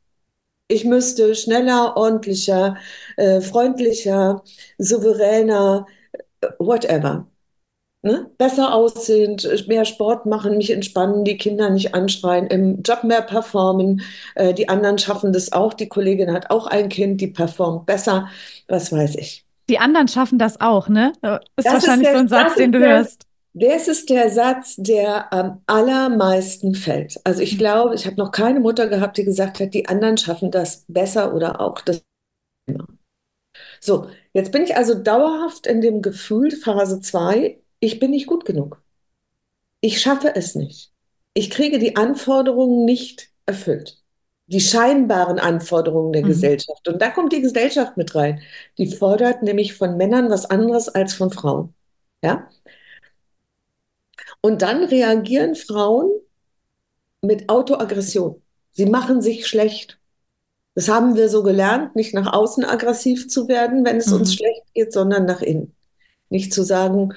Ich 0.68 0.84
müsste 0.84 1.34
schneller, 1.34 1.96
ordentlicher, 1.96 2.76
äh, 3.16 3.40
freundlicher, 3.40 4.44
souveräner, 4.78 5.86
äh, 6.42 6.48
whatever. 6.60 7.28
Ne? 8.02 8.30
Besser 8.38 8.74
aussehend, 8.74 9.48
mehr 9.70 9.86
Sport 9.86 10.26
machen, 10.26 10.58
mich 10.58 10.72
entspannen, 10.72 11.24
die 11.24 11.38
Kinder 11.38 11.70
nicht 11.70 11.96
anschreien, 11.96 12.48
im 12.48 12.82
Job 12.82 13.06
mehr 13.06 13.22
performen. 13.22 14.02
Äh, 14.36 14.54
die 14.54 14.68
anderen 14.68 14.98
schaffen 14.98 15.32
das 15.32 15.54
auch. 15.54 15.74
Die 15.74 15.88
Kollegin 15.88 16.34
hat 16.34 16.50
auch 16.50 16.68
ein 16.68 16.90
Kind, 16.90 17.22
die 17.22 17.28
performt 17.28 17.86
besser. 17.86 18.28
Was 18.68 18.92
weiß 18.92 19.16
ich. 19.16 19.46
Die 19.70 19.80
anderen 19.80 20.10
schaffen 20.10 20.38
das 20.38 20.60
auch, 20.60 20.90
ne? 20.90 21.14
Ist 21.56 21.66
das 21.66 21.76
wahrscheinlich 21.76 22.10
ist 22.10 22.14
der, 22.14 22.14
so 22.14 22.20
ein 22.20 22.28
Satz, 22.28 22.56
den 22.56 22.74
du 22.74 22.80
der, 22.80 22.90
hörst. 22.90 23.26
Das 23.58 23.88
ist 23.88 24.10
der 24.10 24.30
Satz, 24.30 24.76
der 24.76 25.32
am 25.32 25.62
allermeisten 25.66 26.76
fällt. 26.76 27.18
Also 27.24 27.42
ich 27.42 27.54
mhm. 27.54 27.60
glaube, 27.60 27.96
ich 27.96 28.06
habe 28.06 28.18
noch 28.18 28.32
keine 28.32 28.60
Mutter 28.60 28.88
gehabt, 28.88 29.18
die 29.18 29.24
gesagt 29.24 29.62
hat, 29.62 29.74
die 29.74 29.88
anderen 29.88 30.18
schaffen 30.18 30.52
das 30.52 30.84
besser 30.90 31.34
oder 31.34 31.62
auch 31.62 31.80
das. 31.80 32.04
So, 33.80 34.10
jetzt 34.34 34.52
bin 34.52 34.64
ich 34.64 34.76
also 34.76 34.94
dauerhaft 34.94 35.68
in 35.68 35.80
dem 35.80 36.02
Gefühl, 36.02 36.52
Phase 36.52 37.00
2, 37.00 37.58
ich 37.80 38.00
bin 38.00 38.12
nicht 38.12 38.28
gut 38.28 38.44
genug. 38.44 38.84
Ich 39.80 40.02
schaffe 40.02 40.36
es 40.36 40.56
nicht. 40.56 40.92
Ich 41.34 41.50
kriege 41.50 41.80
die 41.80 41.96
Anforderungen 41.96 42.84
nicht 42.84 43.30
erfüllt. 43.46 44.04
Die 44.48 44.60
scheinbaren 44.60 45.40
Anforderungen 45.40 46.12
der 46.12 46.24
mhm. 46.24 46.28
Gesellschaft. 46.28 46.90
Und 46.90 47.02
da 47.02 47.10
kommt 47.10 47.32
die 47.32 47.42
Gesellschaft 47.42 47.96
mit 47.96 48.16
rein. 48.16 48.42
Die 48.78 48.94
fordert 48.94 49.44
nämlich 49.44 49.76
von 49.76 49.96
Männern 49.96 50.30
was 50.30 50.46
anderes 50.46 50.90
als 50.90 51.14
von 51.14 51.32
Frauen. 51.32 51.74
Ja? 52.22 52.50
Und 54.46 54.62
dann 54.62 54.84
reagieren 54.84 55.56
Frauen 55.56 56.12
mit 57.22 57.50
Autoaggression. 57.50 58.44
Sie 58.74 58.86
machen 58.86 59.20
sich 59.20 59.48
schlecht. 59.48 59.98
Das 60.76 60.88
haben 60.88 61.16
wir 61.16 61.30
so 61.30 61.42
gelernt, 61.42 61.96
nicht 61.96 62.14
nach 62.14 62.32
außen 62.32 62.64
aggressiv 62.64 63.28
zu 63.28 63.48
werden, 63.48 63.84
wenn 63.84 63.98
es 63.98 64.06
mhm. 64.06 64.18
uns 64.18 64.36
schlecht 64.36 64.62
geht, 64.76 64.94
sondern 64.94 65.26
nach 65.26 65.42
innen. 65.42 65.74
Nicht 66.30 66.54
zu 66.54 66.62
sagen, 66.62 67.16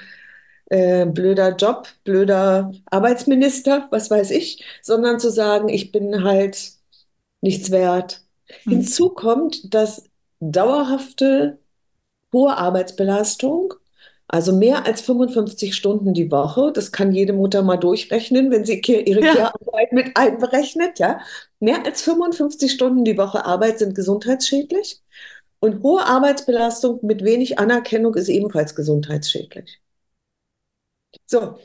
äh, 0.70 1.04
blöder 1.04 1.54
Job, 1.54 1.88
blöder 2.02 2.72
Arbeitsminister, 2.86 3.88
was 3.90 4.10
weiß 4.10 4.30
ich, 4.30 4.64
sondern 4.80 5.20
zu 5.20 5.30
sagen, 5.30 5.68
ich 5.68 5.92
bin 5.92 6.24
halt 6.24 6.70
nichts 7.42 7.70
wert. 7.70 8.22
Mhm. 8.64 8.70
Hinzu 8.70 9.10
kommt, 9.10 9.74
dass 9.74 10.04
dauerhafte 10.40 11.58
hohe 12.32 12.56
Arbeitsbelastung 12.56 13.74
also 14.28 14.54
mehr 14.54 14.84
als 14.86 15.00
55 15.00 15.74
Stunden 15.74 16.12
die 16.12 16.30
Woche, 16.30 16.70
das 16.72 16.92
kann 16.92 17.12
jede 17.12 17.32
Mutter 17.32 17.62
mal 17.62 17.78
durchrechnen, 17.78 18.50
wenn 18.50 18.64
sie 18.64 18.80
ihre 18.80 19.24
ja. 19.24 19.34
Care-Arbeit 19.34 19.92
mit 19.92 20.16
einberechnet, 20.16 20.98
ja. 20.98 21.20
Mehr 21.60 21.84
als 21.86 22.02
55 22.02 22.70
Stunden 22.70 23.04
die 23.04 23.16
Woche 23.16 23.44
Arbeit 23.46 23.78
sind 23.78 23.94
gesundheitsschädlich. 23.94 25.00
Und 25.60 25.82
hohe 25.82 26.04
Arbeitsbelastung 26.04 27.00
mit 27.02 27.24
wenig 27.24 27.58
Anerkennung 27.58 28.14
ist 28.14 28.28
ebenfalls 28.28 28.74
gesundheitsschädlich. 28.74 29.80
So, 31.26 31.58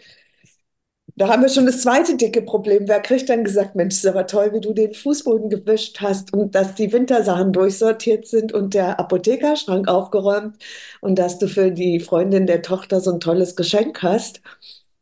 da 1.16 1.28
haben 1.28 1.44
wir 1.44 1.50
schon 1.50 1.68
das 1.68 1.82
zweite 1.82 2.18
dicke 2.18 2.42
Problem. 2.42 2.88
Wer 2.88 3.00
kriegt 3.00 3.30
dann 3.30 3.44
gesagt, 3.44 3.76
Mensch, 3.76 3.96
ist 3.96 4.08
aber 4.08 4.26
toll, 4.26 4.52
wie 4.54 4.62
du 4.62 4.74
den 4.74 4.94
Fußboden 4.94 5.50
gewischt 5.50 6.02
hast 6.02 6.34
und 6.34 6.56
dass 6.56 6.74
die 6.74 6.92
Wintersachen 6.92 7.54
durchsortiert 7.54 8.28
sind 8.28 8.52
und 8.52 8.74
der 8.74 9.00
Apothekerschrank 9.00 9.88
aufgeräumt 9.88 10.58
und 11.02 11.20
dass 11.20 11.38
du 11.38 11.48
für 11.48 11.72
die 11.72 12.00
Freundin 12.00 12.48
der 12.48 12.64
Tochter 12.64 13.00
so 13.00 13.12
ein 13.12 13.20
tolles 13.20 13.56
Geschenk 13.56 14.02
hast. 14.02 14.42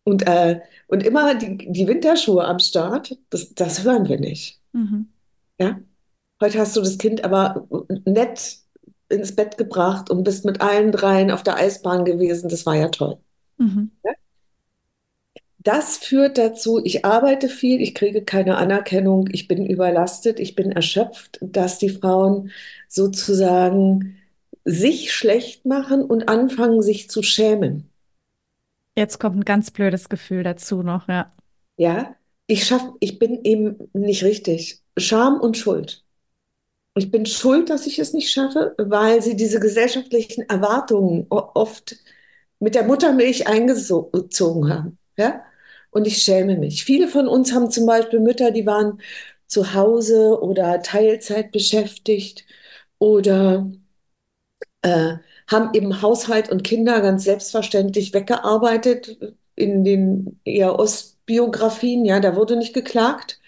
Und, 0.04 0.28
äh, 0.28 0.60
und 0.88 1.04
immer 1.04 1.36
die, 1.36 1.72
die 1.72 1.88
Winterschuhe 1.88 2.44
am 2.44 2.60
Start, 2.60 3.18
das, 3.30 3.54
das 3.54 3.84
hören 3.84 4.10
wir 4.10 4.20
nicht. 4.20 4.60
Mhm. 4.74 5.08
Ja? 5.60 5.80
Heute 6.42 6.60
hast 6.60 6.76
du 6.76 6.82
das 6.82 6.98
Kind 6.98 7.24
aber 7.24 7.68
nett 8.06 8.58
ins 9.08 9.36
Bett 9.36 9.58
gebracht 9.58 10.10
und 10.10 10.24
bist 10.24 10.44
mit 10.44 10.60
allen 10.60 10.92
dreien 10.92 11.32
auf 11.32 11.44
der 11.44 11.56
Eisbahn 11.56 12.04
gewesen. 12.04 12.50
Das 12.50 12.66
war 12.66 12.76
ja 12.76 12.90
toll. 12.90 13.18
Mhm. 13.58 13.92
Ja? 14.04 14.12
Das 15.64 15.98
führt 15.98 16.38
dazu, 16.38 16.82
ich 16.84 17.06
arbeite 17.06 17.48
viel, 17.48 17.82
ich 17.82 17.94
kriege 17.94 18.24
keine 18.24 18.58
Anerkennung, 18.58 19.30
ich 19.32 19.48
bin 19.48 19.66
überlastet, 19.66 20.40
ich 20.40 20.56
bin 20.56 20.72
erschöpft, 20.72 21.38
dass 21.42 21.78
die 21.78 21.90
Frauen 21.90 22.52
sozusagen 22.88 24.18
sich 24.66 25.14
schlecht 25.14 25.66
machen 25.66 26.04
und 26.04 26.30
anfangen, 26.30 26.82
sich 26.82 27.10
zu 27.10 27.22
schämen. 27.22 27.90
Jetzt 28.96 29.20
kommt 29.20 29.38
ein 29.38 29.46
ganz 29.46 29.72
blödes 29.72 30.10
Gefühl 30.10 30.44
dazu 30.44 30.84
noch, 30.84 31.08
ja. 31.08 31.32
Ja, 31.78 32.16
ich 32.48 32.66
schaff, 32.66 32.84
ich 33.00 33.20
bin 33.20 33.44
eben 33.44 33.90
nicht 33.94 34.24
richtig. 34.24 34.82
Scham 34.98 35.40
und 35.40 35.58
Schuld. 35.58 36.04
Ich 36.96 37.10
bin 37.10 37.26
schuld, 37.26 37.70
dass 37.70 37.88
ich 37.88 38.00
es 38.00 38.14
nicht 38.14 38.32
schaffe, 38.32 38.76
weil 38.78 39.22
sie 39.22 39.38
diese 39.38 39.60
gesellschaftlichen 39.60 40.42
Erwartungen 40.50 41.26
oft 41.30 41.96
mit 42.60 42.76
der 42.76 42.84
Muttermilch 42.84 43.48
eingezogen 43.48 44.70
haben. 44.70 44.98
Ja? 45.18 45.42
Und 45.92 46.08
ich 46.08 46.22
schäme 46.24 46.58
mich. 46.58 46.84
Viele 46.84 47.08
von 47.08 47.28
uns 47.28 47.54
haben 47.54 47.70
zum 47.70 47.86
Beispiel 47.86 48.20
Mütter, 48.20 48.52
die 48.52 48.66
waren 48.66 49.00
zu 49.48 49.74
Hause 49.74 50.42
oder 50.42 50.82
Teilzeit 50.82 51.52
beschäftigt 51.52 52.46
oder 53.00 53.70
äh, 54.82 55.16
haben 55.48 55.74
eben 55.74 56.02
Haushalt 56.02 56.50
und 56.50 56.64
Kinder 56.64 57.02
ganz 57.02 57.26
selbstverständlich 57.26 58.14
weggearbeitet 58.14 59.18
in 59.56 59.84
den 59.84 60.40
eher 60.46 60.80
Ostbiografien. 60.80 62.06
Ja, 62.06 62.20
da 62.20 62.36
wurde 62.36 62.56
nicht 62.56 62.74
geklagt. 62.74 63.40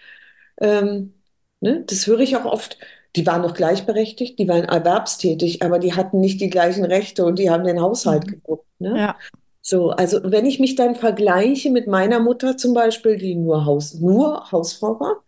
Ähm, 0.59 1.13
ne, 1.61 1.83
das 1.87 2.07
höre 2.07 2.19
ich 2.19 2.35
auch 2.35 2.45
oft. 2.45 2.77
Die 3.15 3.25
waren 3.27 3.41
noch 3.41 3.53
gleichberechtigt, 3.53 4.39
die 4.39 4.47
waren 4.47 4.65
erwerbstätig, 4.65 5.61
aber 5.61 5.79
die 5.79 5.93
hatten 5.93 6.19
nicht 6.19 6.41
die 6.41 6.49
gleichen 6.49 6.83
Rechte 6.83 7.25
und 7.25 7.37
die 7.39 7.49
haben 7.49 7.63
den 7.63 7.79
Haushalt 7.79 8.25
mhm. 8.25 8.31
geguckt. 8.31 8.67
Ne? 8.79 8.97
Ja. 8.97 9.15
So, 9.65 9.91
also 9.91 10.19
wenn 10.25 10.45
ich 10.45 10.59
mich 10.59 10.75
dann 10.75 10.93
vergleiche 10.93 11.71
mit 11.71 11.87
meiner 11.87 12.19
Mutter 12.19 12.57
zum 12.57 12.73
Beispiel, 12.73 13.17
die 13.17 13.35
nur, 13.35 13.65
Haus, 13.65 13.93
nur 13.95 14.51
Hausfrau 14.51 14.99
war, 14.99 15.23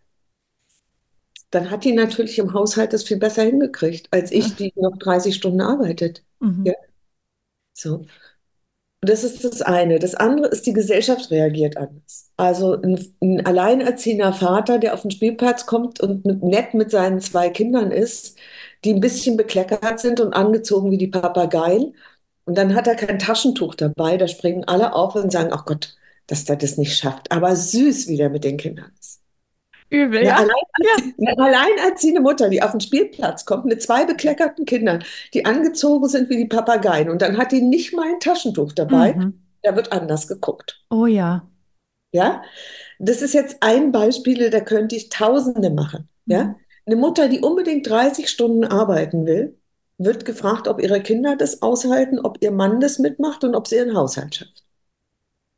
dann 1.52 1.72
hat 1.72 1.86
die 1.86 1.94
natürlich 1.94 2.38
im 2.40 2.54
Haushalt 2.54 2.92
das 2.94 3.04
viel 3.04 3.18
besser 3.18 3.44
hingekriegt, 3.44 4.08
als 4.12 4.32
ich, 4.32 4.56
die 4.56 4.74
noch 4.76 4.98
30 4.98 5.36
Stunden 5.36 5.62
arbeitet. 5.62 6.24
Mhm. 6.40 6.66
Ja. 6.66 6.74
So. 7.74 8.06
Das 9.02 9.24
ist 9.24 9.44
das 9.44 9.62
eine. 9.62 10.00
Das 10.00 10.16
andere 10.16 10.48
ist, 10.48 10.66
die 10.66 10.74
Gesellschaft 10.74 11.30
reagiert 11.32 11.78
anders. 11.78 12.32
Also 12.38 12.82
ein, 12.82 13.00
ein 13.22 13.46
alleinerziehender 13.46 14.34
Vater, 14.34 14.80
der 14.80 14.96
auf 14.96 15.04
den 15.04 15.12
Spielplatz 15.12 15.66
kommt 15.68 16.00
und 16.02 16.26
mit, 16.26 16.44
nett 16.44 16.74
mit 16.74 16.92
seinen 16.92 17.22
zwei 17.22 17.50
Kindern 17.50 17.92
ist, 17.92 18.38
die 18.84 18.94
ein 18.94 19.02
bisschen 19.02 19.38
bekleckert 19.38 20.00
sind 20.00 20.20
und 20.20 20.34
angezogen 20.34 20.92
wie 20.92 20.98
die 20.98 21.08
Papageien 21.08 21.96
und 22.46 22.58
dann 22.58 22.76
hat 22.76 22.88
er 22.88 22.96
kein 22.96 23.20
Taschentuch 23.20 23.76
dabei. 23.76 24.18
Da 24.18 24.28
springen 24.28 24.64
alle 24.66 24.94
auf 24.94 25.16
und 25.16 25.32
sagen, 25.32 25.50
ach 25.52 25.66
Gott, 25.66 25.96
dass 26.28 26.46
der 26.46 26.56
das 26.56 26.78
nicht 26.78 26.98
schafft. 26.98 27.32
Aber 27.32 27.56
süß, 27.56 28.08
wie 28.08 28.18
der 28.18 28.30
mit 28.30 28.44
den 28.44 28.58
Kindern 28.58 28.92
ist. 29.00 29.22
Übel, 29.90 30.20
eine 30.20 30.28
ja. 30.28 30.36
Alleinerzie 30.36 31.16
ja. 31.18 31.32
Eine 31.32 31.44
alleinerziehende 31.44 32.22
Mutter, 32.22 32.50
die 32.50 32.64
auf 32.64 32.72
den 32.72 32.82
Spielplatz 32.82 33.46
kommt 33.46 33.66
mit 33.66 33.82
zwei 33.82 34.06
bekleckerten 34.06 34.66
Kindern, 34.66 35.04
die 35.34 35.46
angezogen 35.46 36.08
sind 36.08 36.30
wie 36.30 36.38
die 36.38 36.48
Papageien. 36.48 37.10
Und 37.10 37.22
dann 37.22 37.38
hat 37.38 37.52
die 37.52 37.62
nicht 37.62 37.94
mal 37.94 38.08
ein 38.08 38.20
Taschentuch 38.20 38.74
dabei. 38.74 39.14
Mhm. 39.14 39.42
Da 39.62 39.76
wird 39.76 39.92
anders 39.92 40.28
geguckt. 40.28 40.84
Oh 40.90 41.06
ja. 41.06 41.48
Ja, 42.12 42.44
das 43.00 43.22
ist 43.22 43.34
jetzt 43.34 43.58
ein 43.62 43.92
Beispiel, 43.92 44.50
da 44.50 44.62
könnte 44.62 44.96
ich 44.96 45.10
Tausende 45.10 45.70
machen. 45.70 46.08
Ja, 46.26 46.46
mhm. 46.46 46.56
eine 46.86 46.96
Mutter, 46.96 47.28
die 47.28 47.40
unbedingt 47.40 47.88
30 47.90 48.30
Stunden 48.30 48.64
arbeiten 48.64 49.26
will, 49.26 49.58
wird 49.98 50.26
gefragt, 50.26 50.68
ob 50.68 50.82
ihre 50.82 51.02
Kinder 51.02 51.36
das 51.36 51.62
aushalten, 51.62 52.20
ob 52.20 52.42
ihr 52.42 52.52
Mann 52.52 52.80
das 52.80 53.00
mitmacht 53.00 53.44
und 53.44 53.56
ob 53.56 53.68
sie 53.68 53.78
ihren 53.78 53.96
Haushalt 53.96 54.36
schafft. 54.36 54.64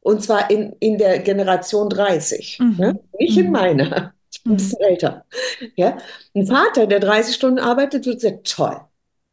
Und 0.02 0.24
zwar 0.24 0.50
in, 0.50 0.76
in 0.80 0.98
der 0.98 1.20
Generation 1.20 1.90
30, 1.90 2.60
mhm. 2.60 2.76
ne? 2.78 3.00
nicht 3.20 3.38
mhm. 3.38 3.46
in 3.46 3.52
meiner. 3.52 4.14
Ich 4.32 4.44
bin 4.44 4.54
ein 4.54 4.58
bisschen 4.58 4.80
mhm. 4.80 4.86
älter. 4.86 5.26
Ja? 5.76 5.98
Ein 6.36 6.46
Vater, 6.46 6.88
der 6.88 7.00
30 7.00 7.36
Stunden 7.36 7.60
arbeitet, 7.60 8.06
wird 8.06 8.22
sagen, 8.22 8.42
toll. 8.44 8.80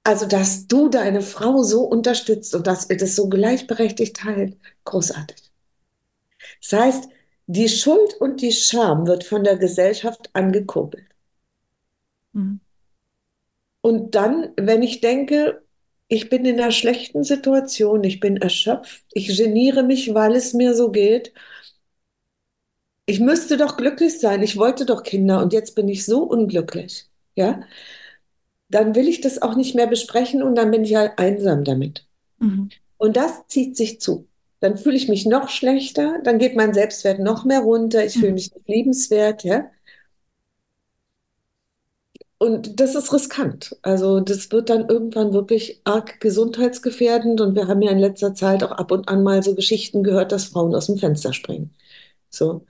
Also, 0.02 0.26
dass 0.26 0.66
du 0.66 0.88
deine 0.88 1.22
Frau 1.22 1.62
so 1.62 1.82
unterstützt 1.82 2.54
und 2.54 2.66
dass 2.66 2.90
ihr 2.90 2.96
das 2.96 3.16
so 3.16 3.28
gleichberechtigt 3.28 4.16
teilt, 4.16 4.56
großartig. 4.84 5.50
Das 6.60 6.78
heißt, 6.78 7.08
die 7.46 7.68
Schuld 7.68 8.14
und 8.20 8.40
die 8.40 8.52
Scham 8.52 9.06
wird 9.06 9.24
von 9.24 9.44
der 9.44 9.56
Gesellschaft 9.56 10.30
angekurbelt. 10.32 11.06
Mhm. 12.32 12.60
Und 13.84 14.14
dann, 14.14 14.48
wenn 14.56 14.82
ich 14.82 15.02
denke, 15.02 15.62
ich 16.08 16.30
bin 16.30 16.46
in 16.46 16.58
einer 16.58 16.72
schlechten 16.72 17.22
Situation, 17.22 18.02
ich 18.02 18.18
bin 18.18 18.38
erschöpft, 18.38 19.04
ich 19.12 19.36
geniere 19.36 19.82
mich, 19.82 20.14
weil 20.14 20.34
es 20.34 20.54
mir 20.54 20.74
so 20.74 20.90
geht. 20.90 21.34
Ich 23.04 23.20
müsste 23.20 23.58
doch 23.58 23.76
glücklich 23.76 24.18
sein, 24.18 24.42
ich 24.42 24.56
wollte 24.56 24.86
doch 24.86 25.02
Kinder 25.02 25.42
und 25.42 25.52
jetzt 25.52 25.74
bin 25.74 25.86
ich 25.86 26.06
so 26.06 26.22
unglücklich, 26.22 27.10
ja? 27.34 27.60
Dann 28.70 28.94
will 28.94 29.06
ich 29.06 29.20
das 29.20 29.42
auch 29.42 29.54
nicht 29.54 29.74
mehr 29.74 29.86
besprechen 29.86 30.42
und 30.42 30.54
dann 30.54 30.70
bin 30.70 30.84
ich 30.84 30.94
halt 30.94 31.18
einsam 31.18 31.62
damit. 31.62 32.06
Mhm. 32.38 32.70
Und 32.96 33.18
das 33.18 33.46
zieht 33.48 33.76
sich 33.76 34.00
zu. 34.00 34.26
Dann 34.60 34.78
fühle 34.78 34.96
ich 34.96 35.08
mich 35.10 35.26
noch 35.26 35.50
schlechter, 35.50 36.22
dann 36.24 36.38
geht 36.38 36.56
mein 36.56 36.72
Selbstwert 36.72 37.18
noch 37.18 37.44
mehr 37.44 37.60
runter, 37.60 38.02
ich 38.02 38.16
mhm. 38.16 38.20
fühle 38.20 38.32
mich 38.32 38.54
nicht 38.54 38.66
liebenswert, 38.66 39.44
ja? 39.44 39.70
Und 42.44 42.78
das 42.78 42.94
ist 42.94 43.10
riskant. 43.10 43.74
Also 43.80 44.20
das 44.20 44.52
wird 44.52 44.68
dann 44.68 44.86
irgendwann 44.86 45.32
wirklich 45.32 45.80
arg 45.84 46.20
gesundheitsgefährdend. 46.20 47.40
Und 47.40 47.54
wir 47.54 47.68
haben 47.68 47.80
ja 47.80 47.90
in 47.90 47.98
letzter 47.98 48.34
Zeit 48.34 48.62
auch 48.62 48.72
ab 48.72 48.90
und 48.90 49.08
an 49.08 49.22
mal 49.22 49.42
so 49.42 49.54
Geschichten 49.54 50.02
gehört, 50.02 50.30
dass 50.30 50.44
Frauen 50.44 50.74
aus 50.74 50.86
dem 50.86 50.98
Fenster 50.98 51.32
springen. 51.32 51.74
So. 52.28 52.66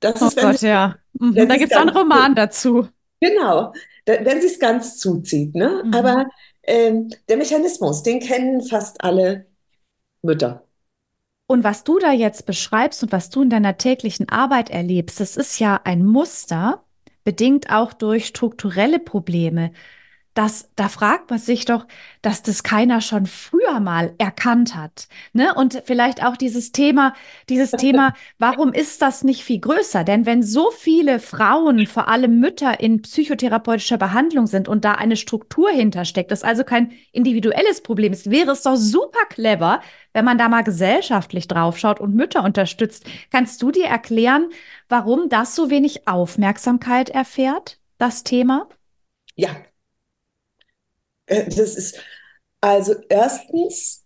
Das 0.00 0.22
oh 0.22 0.28
ist, 0.28 0.38
Gott, 0.38 0.62
ja. 0.62 0.96
Mhm. 1.12 1.34
Da 1.34 1.56
gibt 1.56 1.72
es 1.72 1.76
einen 1.76 1.90
Roman 1.90 2.34
dazu. 2.34 2.88
Genau, 3.20 3.74
da, 4.06 4.24
wenn 4.24 4.40
sie 4.40 4.46
es 4.46 4.58
ganz 4.58 4.98
zuzieht. 4.98 5.54
Ne? 5.54 5.82
Mhm. 5.84 5.92
Aber 5.92 6.26
ähm, 6.62 7.10
der 7.28 7.36
Mechanismus, 7.36 8.02
den 8.02 8.20
kennen 8.20 8.62
fast 8.62 9.04
alle 9.04 9.44
Mütter. 10.22 10.64
Und 11.46 11.64
was 11.64 11.84
du 11.84 11.98
da 11.98 12.12
jetzt 12.12 12.46
beschreibst 12.46 13.02
und 13.02 13.12
was 13.12 13.28
du 13.28 13.42
in 13.42 13.50
deiner 13.50 13.76
täglichen 13.76 14.30
Arbeit 14.30 14.70
erlebst, 14.70 15.20
das 15.20 15.36
ist 15.36 15.58
ja 15.58 15.80
ein 15.84 16.06
Muster, 16.06 16.82
bedingt 17.28 17.68
auch 17.68 17.92
durch 17.92 18.24
strukturelle 18.24 18.98
Probleme. 18.98 19.72
Das, 20.38 20.70
da 20.76 20.88
fragt 20.88 21.30
man 21.30 21.40
sich 21.40 21.64
doch, 21.64 21.84
dass 22.22 22.44
das 22.44 22.62
keiner 22.62 23.00
schon 23.00 23.26
früher 23.26 23.80
mal 23.80 24.14
erkannt 24.18 24.76
hat. 24.76 25.08
Ne? 25.32 25.52
Und 25.52 25.82
vielleicht 25.84 26.24
auch 26.24 26.36
dieses 26.36 26.70
Thema, 26.70 27.14
dieses 27.48 27.70
Thema, 27.76 28.14
warum 28.38 28.72
ist 28.72 29.02
das 29.02 29.24
nicht 29.24 29.42
viel 29.42 29.58
größer? 29.58 30.04
Denn 30.04 30.26
wenn 30.26 30.44
so 30.44 30.70
viele 30.70 31.18
Frauen, 31.18 31.88
vor 31.88 32.06
allem 32.06 32.38
Mütter, 32.38 32.78
in 32.78 33.02
psychotherapeutischer 33.02 33.98
Behandlung 33.98 34.46
sind 34.46 34.68
und 34.68 34.84
da 34.84 34.92
eine 34.92 35.16
Struktur 35.16 35.70
hintersteckt, 35.70 36.30
das 36.30 36.44
also 36.44 36.62
kein 36.62 36.92
individuelles 37.10 37.82
Problem 37.82 38.12
ist, 38.12 38.30
wäre 38.30 38.52
es 38.52 38.62
doch 38.62 38.76
super 38.76 39.26
clever, 39.28 39.80
wenn 40.12 40.24
man 40.24 40.38
da 40.38 40.48
mal 40.48 40.62
gesellschaftlich 40.62 41.48
draufschaut 41.48 41.98
und 41.98 42.14
Mütter 42.14 42.44
unterstützt. 42.44 43.04
Kannst 43.32 43.60
du 43.60 43.72
dir 43.72 43.86
erklären, 43.86 44.50
warum 44.88 45.30
das 45.30 45.56
so 45.56 45.68
wenig 45.68 46.06
Aufmerksamkeit 46.06 47.10
erfährt, 47.10 47.80
das 47.98 48.22
Thema? 48.22 48.68
Ja. 49.34 49.50
Äh, 51.28 51.44
das 51.44 51.76
ist 51.76 51.96
also 52.60 52.94
erstens 53.08 54.04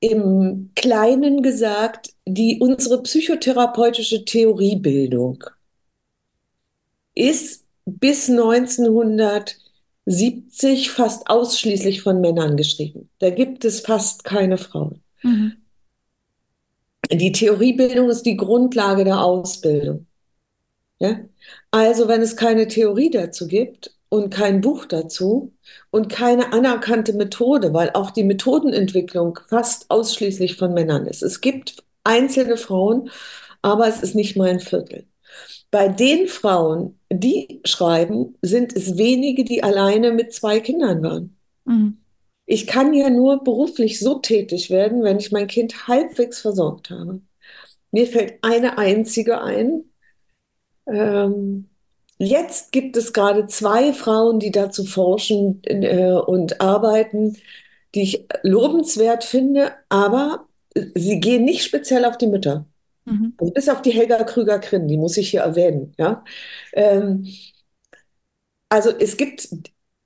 im 0.00 0.72
Kleinen 0.74 1.42
gesagt, 1.42 2.10
die 2.26 2.58
unsere 2.60 3.00
psychotherapeutische 3.02 4.24
Theoriebildung 4.24 5.44
ist 7.14 7.64
bis 7.86 8.28
1970 8.28 10.90
fast 10.90 11.30
ausschließlich 11.30 12.02
von 12.02 12.20
Männern 12.20 12.56
geschrieben. 12.56 13.08
Da 13.20 13.30
gibt 13.30 13.64
es 13.64 13.80
fast 13.80 14.24
keine 14.24 14.58
Frauen. 14.58 15.00
Mhm. 15.22 15.52
Die 17.10 17.32
Theoriebildung 17.32 18.10
ist 18.10 18.26
die 18.26 18.36
Grundlage 18.36 19.04
der 19.04 19.22
Ausbildung. 19.22 20.06
Ja? 20.98 21.20
Also 21.70 22.08
wenn 22.08 22.20
es 22.20 22.36
keine 22.36 22.66
Theorie 22.66 23.10
dazu 23.10 23.46
gibt 23.46 23.95
und 24.16 24.30
kein 24.30 24.62
Buch 24.62 24.86
dazu 24.86 25.52
und 25.90 26.08
keine 26.08 26.52
anerkannte 26.52 27.12
Methode, 27.12 27.74
weil 27.74 27.90
auch 27.90 28.10
die 28.10 28.24
Methodenentwicklung 28.24 29.38
fast 29.46 29.90
ausschließlich 29.90 30.56
von 30.56 30.72
Männern 30.72 31.06
ist. 31.06 31.22
Es 31.22 31.40
gibt 31.40 31.84
einzelne 32.02 32.56
Frauen, 32.56 33.10
aber 33.62 33.86
es 33.86 34.02
ist 34.02 34.14
nicht 34.14 34.36
mal 34.36 34.48
ein 34.48 34.60
Viertel. 34.60 35.06
Bei 35.70 35.88
den 35.88 36.28
Frauen, 36.28 36.98
die 37.12 37.60
schreiben, 37.64 38.36
sind 38.40 38.74
es 38.74 38.96
wenige, 38.96 39.44
die 39.44 39.62
alleine 39.62 40.12
mit 40.12 40.32
zwei 40.32 40.60
Kindern 40.60 41.02
waren. 41.02 41.36
Mhm. 41.64 41.98
Ich 42.46 42.66
kann 42.66 42.94
ja 42.94 43.10
nur 43.10 43.42
beruflich 43.42 43.98
so 43.98 44.20
tätig 44.20 44.70
werden, 44.70 45.02
wenn 45.02 45.18
ich 45.18 45.32
mein 45.32 45.48
Kind 45.48 45.88
halbwegs 45.88 46.40
versorgt 46.40 46.90
habe. 46.90 47.20
Mir 47.90 48.06
fällt 48.06 48.38
eine 48.42 48.78
einzige 48.78 49.42
ein. 49.42 49.84
Ähm, 50.86 51.68
jetzt 52.18 52.72
gibt 52.72 52.96
es 52.96 53.12
gerade 53.12 53.46
zwei 53.46 53.92
Frauen, 53.92 54.38
die 54.38 54.50
dazu 54.50 54.84
forschen 54.84 55.62
äh, 55.64 56.12
und 56.12 56.60
arbeiten, 56.60 57.36
die 57.94 58.02
ich 58.02 58.26
lobenswert 58.42 59.24
finde, 59.24 59.72
aber 59.88 60.46
sie 60.94 61.20
gehen 61.20 61.44
nicht 61.44 61.64
speziell 61.64 62.04
auf 62.04 62.18
die 62.18 62.26
Mütter. 62.26 62.66
Mhm. 63.04 63.34
Also 63.38 63.52
bis 63.52 63.68
auf 63.68 63.82
die 63.82 63.92
Helga 63.92 64.24
Krüger-Krinn, 64.24 64.88
die 64.88 64.98
muss 64.98 65.16
ich 65.16 65.30
hier 65.30 65.40
erwähnen. 65.40 65.94
Ja? 65.98 66.24
Ähm, 66.72 67.26
also 68.68 68.90
es 68.90 69.16
gibt 69.16 69.48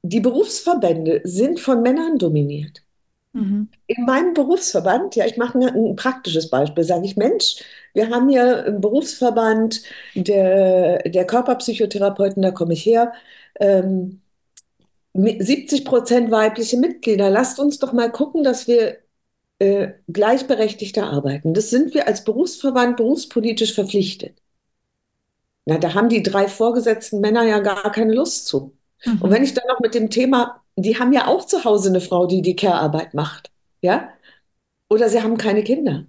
die 0.03 0.21
Berufsverbände 0.21 1.21
sind 1.25 1.61
von 1.61 1.83
Männern 1.83 2.19
dominiert. 2.19 2.83
Mhm. 3.33 3.69
In 3.87 4.05
meinem 4.05 4.35
Berufsverband, 4.35 5.15
ja, 5.17 5.25
ich 5.25 5.37
mache 5.37 5.59
ein, 5.59 5.69
ein 5.69 5.97
praktisches 5.97 6.51
Beispiel, 6.51 6.85
sage 6.85 7.07
ich, 7.07 7.17
Mensch, 7.17 7.63
wir 7.95 8.11
haben 8.11 8.29
hier 8.29 8.65
einen 8.65 8.81
Berufsverband 8.81 9.83
der, 10.15 11.03
der 11.09 11.27
Körperpsychotherapeuten, 11.27 12.43
da 12.43 12.51
komme 12.51 12.73
ich 12.75 12.85
her, 12.85 13.13
ähm, 13.59 14.21
70 15.13 15.85
Prozent 15.85 16.31
weibliche 16.31 16.77
Mitglieder. 16.77 17.31
Lasst 17.31 17.59
uns 17.59 17.79
doch 17.79 17.93
mal 17.93 18.13
gucken, 18.13 18.45
dass 18.45 18.69
wir 18.69 18.99
äh, 19.59 19.93
gleichberechtigter 20.09 21.05
arbeiten. 21.05 21.53
Das 21.55 21.71
sind 21.71 21.95
wir 21.95 22.07
als 22.07 22.25
Berufsverband 22.25 22.97
berufspolitisch 22.97 23.75
verpflichtet. 23.75 24.41
Na, 25.67 25.79
da 25.79 25.95
haben 25.95 26.09
die 26.09 26.23
drei 26.23 26.49
vorgesetzten 26.49 27.21
Männer 27.21 27.45
ja 27.45 27.59
gar 27.61 27.91
keine 27.93 28.15
Lust 28.15 28.47
zu. 28.47 28.77
Mhm. 29.05 29.23
Und 29.23 29.31
wenn 29.31 29.45
ich 29.45 29.55
dann 29.55 29.67
noch 29.69 29.81
mit 29.81 29.95
dem 29.95 30.11
Thema, 30.11 30.63
die 30.83 30.99
haben 30.99 31.13
ja 31.13 31.27
auch 31.27 31.47
zu 31.47 31.65
Hause 31.65 31.91
eine 31.91 32.01
Frau, 32.01 32.27
die 32.27 32.43
die 32.43 32.57
Care-Arbeit 32.57 33.15
macht, 33.15 33.51
ja? 33.83 34.11
Oder 34.89 35.09
sie 35.09 35.23
haben 35.23 35.37
keine 35.37 35.63
Kinder, 35.63 36.07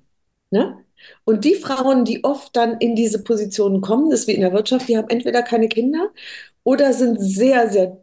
ne? 0.49 0.77
Und 1.25 1.45
die 1.45 1.55
Frauen, 1.55 2.05
die 2.05 2.23
oft 2.23 2.55
dann 2.55 2.77
in 2.77 2.95
diese 2.95 3.23
Positionen 3.23 3.81
kommen, 3.81 4.09
das 4.11 4.21
ist 4.21 4.27
wie 4.27 4.33
in 4.33 4.41
der 4.41 4.53
Wirtschaft, 4.53 4.87
die 4.87 4.97
haben 4.97 5.09
entweder 5.09 5.41
keine 5.41 5.67
Kinder 5.67 6.11
oder 6.63 6.93
sind 6.93 7.19
sehr, 7.19 7.69
sehr 7.69 7.97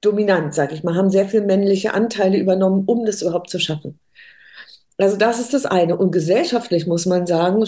dominant, 0.00 0.54
sag 0.54 0.72
ich 0.72 0.82
mal, 0.84 0.94
haben 0.94 1.10
sehr 1.10 1.28
viel 1.28 1.42
männliche 1.42 1.94
Anteile 1.94 2.38
übernommen, 2.38 2.84
um 2.86 3.04
das 3.04 3.22
überhaupt 3.22 3.50
zu 3.50 3.58
schaffen. 3.58 3.98
Also 4.98 5.16
das 5.16 5.40
ist 5.40 5.54
das 5.54 5.64
eine. 5.66 5.96
Und 5.96 6.12
gesellschaftlich 6.12 6.86
muss 6.86 7.06
man 7.06 7.26
sagen, 7.26 7.64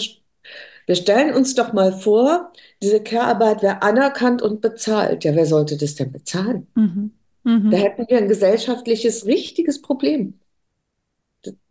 wir 0.85 0.95
stellen 0.95 1.33
uns 1.33 1.55
doch 1.55 1.73
mal 1.73 1.91
vor, 1.91 2.51
diese 2.83 3.01
Care-Arbeit 3.01 3.63
wäre 3.63 3.81
anerkannt 3.81 4.41
und 4.41 4.61
bezahlt. 4.61 5.23
Ja, 5.23 5.35
wer 5.35 5.45
sollte 5.45 5.77
das 5.77 5.95
denn 5.95 6.11
bezahlen? 6.11 6.67
Mhm. 6.75 7.11
Mhm. 7.45 7.71
Da 7.71 7.77
hätten 7.77 8.05
wir 8.09 8.17
ein 8.17 8.27
gesellschaftliches, 8.27 9.25
richtiges 9.25 9.81
Problem. 9.81 10.39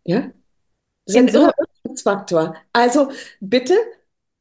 Ja? 0.05 0.31
Das 1.05 1.15
ist 1.15 1.35
ein 1.35 1.53
Irrungsfaktor. 1.83 2.55
Also 2.73 3.09
bitte 3.41 3.75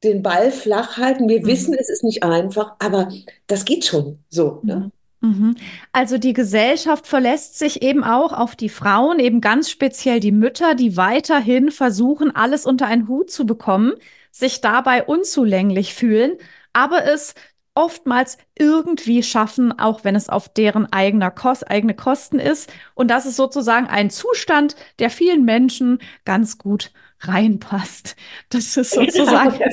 den 0.05 0.23
Ball 0.23 0.51
flach 0.53 0.97
halten. 0.97 1.29
Wir 1.29 1.41
mhm. 1.41 1.47
wissen, 1.47 1.75
es 1.75 1.91
ist 1.91 2.05
nicht 2.05 2.23
einfach, 2.23 2.77
aber 2.79 3.13
das 3.47 3.65
geht 3.65 3.85
schon 3.85 4.21
so. 4.31 4.61
Ne? 4.63 4.77
Mhm. 4.77 4.93
Mhm. 5.25 5.57
Also 5.91 6.19
die 6.19 6.35
Gesellschaft 6.35 7.07
verlässt 7.07 7.59
sich 7.59 7.83
eben 7.83 8.05
auch 8.05 8.33
auf 8.33 8.55
die 8.57 8.69
Frauen, 8.69 9.19
eben 9.19 9.41
ganz 9.41 9.71
speziell 9.71 10.21
die 10.21 10.33
Mütter, 10.33 10.75
die 10.75 10.97
weiterhin 10.97 11.71
versuchen, 11.71 12.35
alles 12.35 12.67
unter 12.67 12.87
einen 12.87 13.09
Hut 13.09 13.31
zu 13.31 13.47
bekommen, 13.47 13.95
sich 14.31 14.61
dabei 14.61 15.03
unzulänglich 15.03 15.95
fühlen, 15.95 16.37
aber 16.75 17.05
es 17.05 17.35
oftmals 17.75 18.39
irgendwie 18.57 19.23
schaffen, 19.23 19.79
auch 19.79 20.05
wenn 20.05 20.15
es 20.15 20.29
auf 20.29 20.49
deren 20.49 20.93
eigener 20.93 21.31
Kost, 21.31 21.69
eigene 21.71 21.95
Kosten 21.95 22.39
ist. 22.39 22.73
Und 22.95 23.11
das 23.11 23.27
ist 23.27 23.37
sozusagen 23.37 23.87
ein 23.87 24.11
Zustand, 24.11 24.77
der 24.99 25.11
vielen 25.11 25.45
Menschen 25.45 25.99
ganz 26.25 26.59
gut 26.59 26.93
reinpasst. 27.21 28.17
Das 28.51 28.77
ist 28.77 28.91
sozusagen 28.95 29.59
ja, 29.59 29.69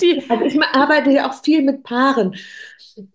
die. 0.00 0.24
Also 0.28 0.44
ich 0.44 0.60
arbeite 0.72 1.10
ja 1.10 1.30
auch 1.30 1.42
viel 1.42 1.62
mit 1.62 1.82
Paaren. 1.82 2.34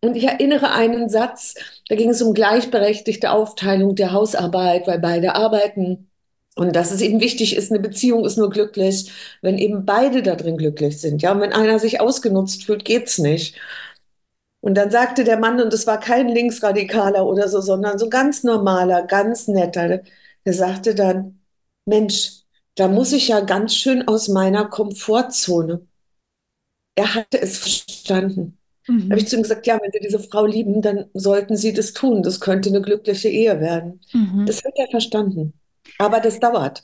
Und 0.01 0.15
ich 0.15 0.25
erinnere 0.25 0.71
einen 0.73 1.09
Satz, 1.09 1.55
da 1.89 1.95
ging 1.95 2.09
es 2.09 2.21
um 2.21 2.33
gleichberechtigte 2.33 3.31
Aufteilung 3.31 3.95
der 3.95 4.11
Hausarbeit, 4.11 4.85
weil 4.87 4.99
beide 4.99 5.35
arbeiten. 5.35 6.07
Und 6.55 6.75
dass 6.75 6.91
es 6.91 7.01
eben 7.01 7.21
wichtig 7.21 7.55
ist, 7.55 7.71
eine 7.71 7.79
Beziehung 7.79 8.25
ist 8.25 8.37
nur 8.37 8.49
glücklich, 8.49 9.11
wenn 9.41 9.57
eben 9.57 9.85
beide 9.85 10.21
da 10.21 10.35
drin 10.35 10.57
glücklich 10.57 10.99
sind. 10.99 11.21
Ja, 11.21 11.31
und 11.31 11.41
wenn 11.41 11.53
einer 11.53 11.79
sich 11.79 12.01
ausgenutzt 12.01 12.65
fühlt, 12.65 12.85
geht's 12.85 13.17
nicht. 13.17 13.55
Und 14.61 14.75
dann 14.75 14.91
sagte 14.91 15.23
der 15.23 15.37
Mann, 15.37 15.59
und 15.59 15.73
es 15.73 15.87
war 15.87 15.99
kein 15.99 16.29
Linksradikaler 16.29 17.25
oder 17.25 17.47
so, 17.47 17.61
sondern 17.61 17.97
so 17.97 18.09
ganz 18.09 18.43
normaler, 18.43 19.03
ganz 19.03 19.47
netter, 19.47 20.01
der 20.45 20.53
sagte 20.53 20.95
dann, 20.95 21.39
Mensch, 21.85 22.43
da 22.75 22.87
muss 22.87 23.11
ich 23.11 23.27
ja 23.29 23.41
ganz 23.41 23.75
schön 23.75 24.07
aus 24.07 24.27
meiner 24.27 24.65
Komfortzone. 24.65 25.81
Er 26.95 27.15
hatte 27.15 27.41
es 27.41 27.57
verstanden. 27.57 28.57
Mhm. 28.87 29.09
Habe 29.09 29.19
ich 29.19 29.27
zu 29.27 29.35
ihm 29.35 29.43
gesagt, 29.43 29.67
ja, 29.67 29.79
wenn 29.81 29.91
Sie 29.91 29.99
diese 29.99 30.19
Frau 30.19 30.45
lieben, 30.45 30.81
dann 30.81 31.05
sollten 31.13 31.57
Sie 31.57 31.73
das 31.73 31.93
tun. 31.93 32.23
Das 32.23 32.39
könnte 32.39 32.69
eine 32.69 32.81
glückliche 32.81 33.29
Ehe 33.29 33.59
werden. 33.59 34.01
Mhm. 34.13 34.45
Das 34.45 34.63
hat 34.63 34.73
er 34.75 34.87
verstanden. 34.89 35.53
Aber 35.97 36.19
das 36.19 36.39
dauert. 36.39 36.83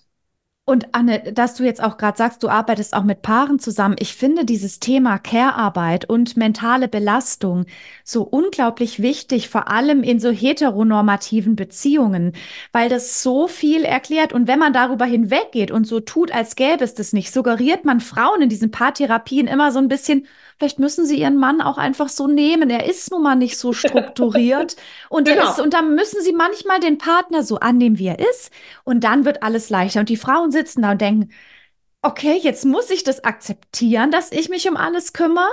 Und 0.69 0.93
Anne, 0.93 1.31
dass 1.31 1.55
du 1.55 1.63
jetzt 1.63 1.81
auch 1.81 1.95
gerade 1.95 2.17
sagst, 2.17 2.43
du 2.43 2.49
arbeitest 2.49 2.93
auch 2.93 3.05
mit 3.05 3.21
Paaren 3.21 3.57
zusammen. 3.57 3.95
Ich 3.99 4.15
finde 4.15 4.43
dieses 4.43 4.81
Thema 4.81 5.17
Care-Arbeit 5.17 6.09
und 6.09 6.35
mentale 6.35 6.89
Belastung 6.89 7.65
so 8.03 8.23
unglaublich 8.23 9.01
wichtig, 9.01 9.47
vor 9.47 9.69
allem 9.69 10.03
in 10.03 10.19
so 10.19 10.29
heteronormativen 10.29 11.55
Beziehungen, 11.55 12.33
weil 12.73 12.89
das 12.89 13.23
so 13.23 13.47
viel 13.47 13.85
erklärt. 13.85 14.33
Und 14.33 14.49
wenn 14.49 14.59
man 14.59 14.73
darüber 14.73 15.05
hinweggeht 15.05 15.71
und 15.71 15.87
so 15.87 16.01
tut, 16.01 16.33
als 16.33 16.57
gäbe 16.57 16.83
es 16.83 16.93
das 16.93 17.13
nicht, 17.13 17.31
suggeriert 17.31 17.85
man 17.85 18.01
Frauen 18.01 18.41
in 18.41 18.49
diesen 18.49 18.69
Paartherapien 18.69 19.47
immer 19.47 19.71
so 19.71 19.79
ein 19.79 19.87
bisschen, 19.87 20.27
Vielleicht 20.57 20.79
müssen 20.79 21.05
sie 21.05 21.19
ihren 21.19 21.37
Mann 21.37 21.61
auch 21.61 21.77
einfach 21.77 22.09
so 22.09 22.27
nehmen. 22.27 22.69
Er 22.69 22.89
ist 22.89 23.11
nun 23.11 23.21
mal 23.21 23.35
nicht 23.35 23.57
so 23.57 23.73
strukturiert. 23.73 24.75
Und, 25.09 25.27
genau. 25.27 25.51
ist, 25.51 25.59
und 25.59 25.73
dann 25.73 25.95
müssen 25.95 26.21
sie 26.21 26.33
manchmal 26.33 26.79
den 26.79 26.97
Partner 26.97 27.43
so 27.43 27.57
annehmen, 27.59 27.99
wie 27.99 28.07
er 28.07 28.19
ist. 28.19 28.51
Und 28.83 29.03
dann 29.03 29.25
wird 29.25 29.43
alles 29.43 29.69
leichter. 29.69 29.99
Und 29.99 30.09
die 30.09 30.17
Frauen 30.17 30.51
sitzen 30.51 30.81
da 30.81 30.91
und 30.91 31.01
denken, 31.01 31.29
okay, 32.03 32.39
jetzt 32.41 32.63
muss 32.63 32.89
ich 32.89 33.03
das 33.03 33.23
akzeptieren, 33.23 34.11
dass 34.11 34.31
ich 34.31 34.49
mich 34.49 34.69
um 34.69 34.77
alles 34.77 35.13
kümmere. 35.13 35.49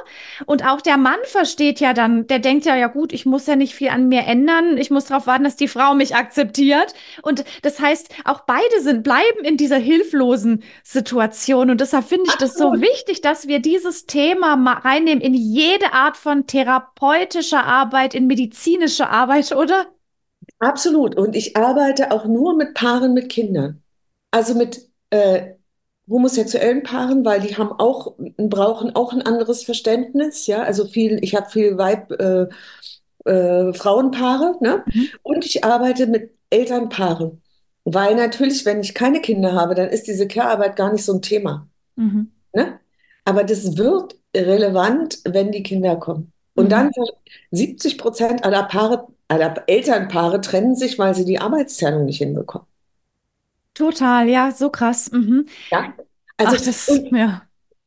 Und 0.46 0.64
auch 0.64 0.80
der 0.80 0.98
Mann 0.98 1.18
versteht 1.24 1.80
ja 1.80 1.94
dann, 1.94 2.26
der 2.26 2.38
denkt 2.38 2.66
ja, 2.66 2.76
ja 2.76 2.86
gut, 2.86 3.12
ich 3.12 3.26
muss 3.26 3.46
ja 3.46 3.56
nicht 3.56 3.74
viel 3.74 3.88
an 3.88 4.08
mir 4.08 4.24
ändern. 4.24 4.76
Ich 4.76 4.90
muss 4.90 5.06
darauf 5.06 5.26
warten, 5.26 5.44
dass 5.44 5.56
die 5.56 5.68
Frau 5.68 5.94
mich 5.94 6.14
akzeptiert. 6.14 6.94
Und 7.22 7.44
das 7.62 7.80
heißt, 7.80 8.14
auch 8.24 8.40
beide 8.40 8.80
sind, 8.80 9.02
bleiben 9.02 9.44
in 9.44 9.56
dieser 9.56 9.78
hilflosen 9.78 10.62
Situation. 10.82 11.70
Und 11.70 11.80
deshalb 11.80 12.04
finde 12.04 12.26
ich 12.28 12.36
das 12.36 12.54
so 12.54 12.72
wichtig, 12.74 13.20
dass 13.20 13.48
wir 13.48 13.60
dieses 13.60 14.06
Thema 14.06 14.56
mal 14.56 14.74
reinnehmen 14.74 15.22
in 15.22 15.34
jede 15.34 15.92
Art 15.92 16.16
von 16.16 16.46
therapeutischer 16.46 17.64
Arbeit, 17.64 18.14
in 18.14 18.26
medizinischer 18.26 19.10
Arbeit, 19.10 19.52
oder? 19.52 19.86
Absolut. 20.58 21.16
Und 21.16 21.34
ich 21.34 21.56
arbeite 21.56 22.12
auch 22.12 22.26
nur 22.26 22.54
mit 22.54 22.74
Paaren 22.74 23.14
mit 23.14 23.30
Kindern. 23.30 23.82
Also 24.30 24.54
mit 24.54 24.88
äh, 25.10 25.54
homosexuellen 26.08 26.82
Paaren, 26.82 27.24
weil 27.24 27.40
die 27.40 27.56
haben 27.56 27.72
auch, 27.72 28.14
brauchen 28.36 28.94
auch 28.94 29.12
ein 29.12 29.22
anderes 29.22 29.64
Verständnis, 29.64 30.46
ja, 30.46 30.62
also 30.62 30.86
viel, 30.86 31.18
ich 31.22 31.34
habe 31.34 31.48
viel 31.50 31.78
Weib, 31.78 32.10
äh, 32.12 32.46
äh, 33.24 33.72
Frauenpaare, 33.72 34.56
ne? 34.60 34.84
Mhm. 34.86 35.08
Und 35.22 35.46
ich 35.46 35.64
arbeite 35.64 36.06
mit 36.06 36.32
Elternpaaren, 36.50 37.40
weil 37.84 38.14
natürlich, 38.16 38.64
wenn 38.66 38.80
ich 38.80 38.94
keine 38.94 39.20
Kinder 39.20 39.54
habe, 39.54 39.74
dann 39.74 39.88
ist 39.88 40.06
diese 40.06 40.28
Care-Arbeit 40.28 40.76
gar 40.76 40.92
nicht 40.92 41.04
so 41.04 41.14
ein 41.14 41.22
Thema, 41.22 41.68
mhm. 41.96 42.30
ne? 42.52 42.80
Aber 43.24 43.44
das 43.44 43.78
wird 43.78 44.16
relevant, 44.36 45.20
wenn 45.24 45.52
die 45.52 45.62
Kinder 45.62 45.96
kommen. 45.96 46.32
Und 46.54 46.66
mhm. 46.66 46.70
dann 46.70 46.90
70 47.50 47.96
Prozent 47.98 48.44
aller 48.44 48.64
Paare, 48.64 49.08
aller 49.28 49.64
Elternpaare 49.66 50.40
trennen 50.42 50.76
sich, 50.76 50.98
weil 50.98 51.14
sie 51.14 51.24
die 51.24 51.40
Arbeitsteilung 51.40 52.04
nicht 52.04 52.18
hinbekommen. 52.18 52.66
Total, 53.74 54.28
ja, 54.28 54.52
so 54.52 54.70
krass. 54.70 55.10
Mhm. 55.10 55.46
Ja, 55.70 55.94
also 56.36 56.56
Ach, 56.56 56.64
das, 56.64 56.88
und, 56.88 57.16
ja. 57.16 57.42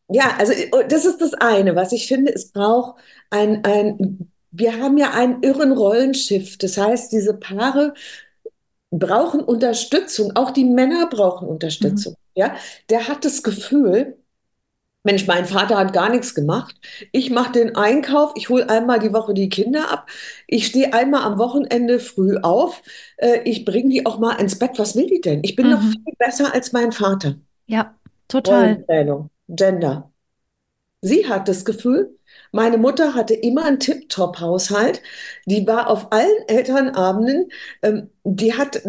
Ja, 0.09 0.37
also 0.37 0.53
oh, 0.71 0.83
das 0.87 1.05
ist 1.05 1.19
das 1.19 1.33
eine, 1.33 1.75
was 1.75 1.91
ich 1.91 2.07
finde, 2.07 2.33
es 2.33 2.51
braucht 2.51 2.99
ein, 3.29 3.63
ein, 3.65 4.31
wir 4.51 4.79
haben 4.79 4.97
ja 4.97 5.11
einen 5.11 5.43
irren 5.43 5.71
Rollenschiff. 5.71 6.57
Das 6.57 6.77
heißt, 6.77 7.11
diese 7.11 7.33
Paare 7.33 7.93
brauchen 8.91 9.41
Unterstützung, 9.41 10.35
auch 10.35 10.51
die 10.51 10.63
Männer 10.63 11.07
brauchen 11.07 11.47
Unterstützung. 11.47 12.13
Mhm. 12.13 12.17
Ja, 12.35 12.55
der 12.89 13.07
hat 13.07 13.25
das 13.25 13.43
Gefühl, 13.43 14.17
Mensch, 15.03 15.25
mein 15.25 15.45
Vater 15.45 15.77
hat 15.77 15.93
gar 15.93 16.09
nichts 16.09 16.35
gemacht. 16.35 16.75
Ich 17.11 17.29
mache 17.29 17.53
den 17.53 17.75
Einkauf, 17.75 18.33
ich 18.35 18.49
hole 18.49 18.69
einmal 18.69 18.99
die 18.99 19.13
Woche 19.13 19.33
die 19.33 19.47
Kinder 19.47 19.89
ab, 19.89 20.07
ich 20.47 20.67
stehe 20.67 20.93
einmal 20.93 21.23
am 21.23 21.37
Wochenende 21.37 21.99
früh 21.99 22.37
auf, 22.37 22.81
äh, 23.17 23.39
ich 23.45 23.63
bringe 23.63 23.89
die 23.89 24.05
auch 24.05 24.19
mal 24.19 24.33
ins 24.33 24.59
Bett. 24.59 24.71
Was 24.77 24.95
will 24.95 25.07
die 25.07 25.21
denn? 25.21 25.41
Ich 25.43 25.55
bin 25.55 25.67
mhm. 25.67 25.71
noch 25.71 25.81
viel 25.81 26.13
besser 26.17 26.53
als 26.53 26.73
mein 26.73 26.91
Vater. 26.91 27.35
Ja, 27.67 27.95
total. 28.27 28.83
Gender. 29.47 30.11
Sie 31.01 31.27
hat 31.27 31.47
das 31.47 31.63
Gefühl, 31.63 32.17
meine 32.51 32.77
Mutter 32.77 33.13
hatte 33.13 33.33
immer 33.33 33.65
einen 33.65 33.79
Tip-Top-Haushalt. 33.79 35.01
Die 35.45 35.65
war 35.67 35.89
auf 35.89 36.11
allen 36.11 36.47
Elternabenden, 36.47 37.49
ähm, 37.81 38.09
die 38.23 38.53
hat 38.53 38.81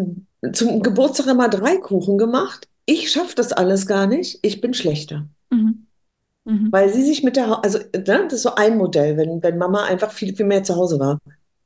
zum 0.53 0.83
Geburtstag 0.83 1.27
immer 1.27 1.49
drei 1.49 1.77
Kuchen 1.77 2.19
gemacht. 2.19 2.69
Ich 2.87 3.11
schaffe 3.11 3.35
das 3.35 3.53
alles 3.53 3.87
gar 3.87 4.07
nicht. 4.07 4.39
Ich 4.43 4.61
bin 4.61 4.75
schlechter. 4.75 5.29
Mhm. 5.51 5.88
Mhm. 6.49 6.73
Weil 6.73 6.91
sie 6.91 7.03
sich 7.03 7.23
mit 7.23 7.37
der, 7.37 7.63
also 7.63 7.79
ne, 7.79 8.03
das 8.25 8.33
ist 8.33 8.43
so 8.43 8.55
ein 8.55 8.79
Modell, 8.79 9.19
wenn, 9.19 9.43
wenn 9.43 9.59
Mama 9.59 9.85
einfach 9.85 10.11
viel, 10.11 10.35
viel 10.35 10.47
mehr 10.47 10.65
zu 10.65 10.77
Hause 10.77 10.99
war, 10.99 11.19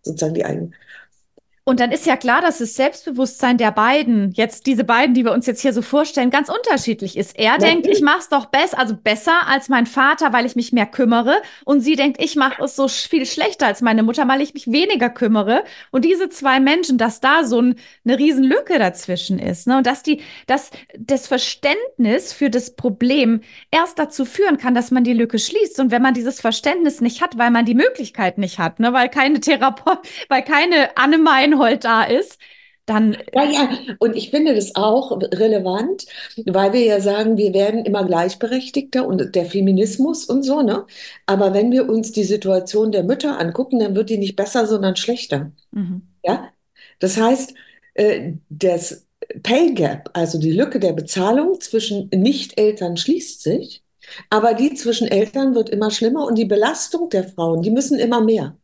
sozusagen 0.02 0.34
die 0.34 0.44
eigene. 0.44 0.72
Und 1.64 1.78
dann 1.78 1.92
ist 1.92 2.06
ja 2.06 2.16
klar, 2.16 2.40
dass 2.40 2.58
das 2.58 2.74
Selbstbewusstsein 2.74 3.56
der 3.56 3.70
beiden, 3.70 4.32
jetzt 4.32 4.66
diese 4.66 4.82
beiden, 4.82 5.14
die 5.14 5.24
wir 5.24 5.30
uns 5.30 5.46
jetzt 5.46 5.62
hier 5.62 5.72
so 5.72 5.80
vorstellen, 5.80 6.30
ganz 6.30 6.48
unterschiedlich 6.48 7.16
ist. 7.16 7.38
Er 7.38 7.52
Natürlich. 7.52 7.70
denkt, 7.70 7.86
ich 7.86 8.02
mache 8.02 8.18
es 8.18 8.28
doch 8.28 8.46
besser, 8.46 8.80
also 8.80 8.96
besser 8.96 9.46
als 9.46 9.68
mein 9.68 9.86
Vater, 9.86 10.32
weil 10.32 10.44
ich 10.44 10.56
mich 10.56 10.72
mehr 10.72 10.86
kümmere. 10.86 11.40
Und 11.64 11.80
sie 11.80 11.94
denkt, 11.94 12.20
ich 12.20 12.34
mache 12.34 12.64
es 12.64 12.74
so 12.74 12.88
viel 12.88 13.26
schlechter 13.26 13.66
als 13.66 13.80
meine 13.80 14.02
Mutter, 14.02 14.26
weil 14.26 14.40
ich 14.40 14.54
mich 14.54 14.72
weniger 14.72 15.08
kümmere. 15.08 15.62
Und 15.92 16.04
diese 16.04 16.28
zwei 16.30 16.58
Menschen, 16.58 16.98
dass 16.98 17.20
da 17.20 17.44
so 17.44 17.62
ein, 17.62 17.76
eine 18.04 18.18
Riesenlücke 18.18 18.80
dazwischen 18.80 19.38
ist. 19.38 19.68
Ne? 19.68 19.76
Und 19.76 19.86
dass 19.86 20.02
die, 20.02 20.20
dass 20.48 20.72
das 20.98 21.28
Verständnis 21.28 22.32
für 22.32 22.50
das 22.50 22.74
Problem 22.74 23.40
erst 23.70 24.00
dazu 24.00 24.24
führen 24.24 24.58
kann, 24.58 24.74
dass 24.74 24.90
man 24.90 25.04
die 25.04 25.12
Lücke 25.12 25.38
schließt. 25.38 25.78
Und 25.78 25.92
wenn 25.92 26.02
man 26.02 26.14
dieses 26.14 26.40
Verständnis 26.40 27.00
nicht 27.00 27.22
hat, 27.22 27.38
weil 27.38 27.52
man 27.52 27.66
die 27.66 27.76
Möglichkeit 27.76 28.38
nicht 28.38 28.58
hat, 28.58 28.80
ne? 28.80 28.92
weil 28.92 29.08
keine 29.08 29.38
Therapeut, 29.38 30.00
weil 30.28 30.42
keine 30.42 30.96
Annemein 30.96 31.51
Reinhold 31.52 31.84
da 31.84 32.04
ist, 32.04 32.38
dann. 32.86 33.16
Ja, 33.32 33.44
ja, 33.44 33.78
und 33.98 34.16
ich 34.16 34.30
finde 34.30 34.54
das 34.54 34.74
auch 34.74 35.12
relevant, 35.20 36.06
weil 36.46 36.72
wir 36.72 36.82
ja 36.84 37.00
sagen, 37.00 37.36
wir 37.36 37.54
werden 37.54 37.84
immer 37.84 38.04
gleichberechtigter 38.04 39.06
und 39.06 39.34
der 39.34 39.46
Feminismus 39.46 40.24
und 40.24 40.42
so, 40.42 40.62
ne? 40.62 40.86
Aber 41.26 41.54
wenn 41.54 41.70
wir 41.70 41.88
uns 41.88 42.12
die 42.12 42.24
Situation 42.24 42.92
der 42.92 43.04
Mütter 43.04 43.38
angucken, 43.38 43.78
dann 43.78 43.94
wird 43.94 44.10
die 44.10 44.18
nicht 44.18 44.36
besser, 44.36 44.66
sondern 44.66 44.96
schlechter. 44.96 45.52
Mhm. 45.70 46.02
Ja? 46.24 46.48
Das 46.98 47.16
heißt, 47.16 47.54
äh, 47.94 48.32
das 48.48 49.06
Pay 49.42 49.74
Gap, 49.74 50.10
also 50.14 50.38
die 50.38 50.52
Lücke 50.52 50.80
der 50.80 50.92
Bezahlung 50.92 51.60
zwischen 51.60 52.08
Nicht-Eltern 52.12 52.96
schließt 52.96 53.42
sich, 53.42 53.84
aber 54.30 54.54
die 54.54 54.74
zwischen 54.74 55.06
Eltern 55.06 55.54
wird 55.54 55.70
immer 55.70 55.90
schlimmer 55.90 56.26
und 56.26 56.36
die 56.36 56.44
Belastung 56.44 57.08
der 57.10 57.24
Frauen, 57.24 57.62
die 57.62 57.70
müssen 57.70 57.98
immer 57.98 58.20
mehr. 58.20 58.56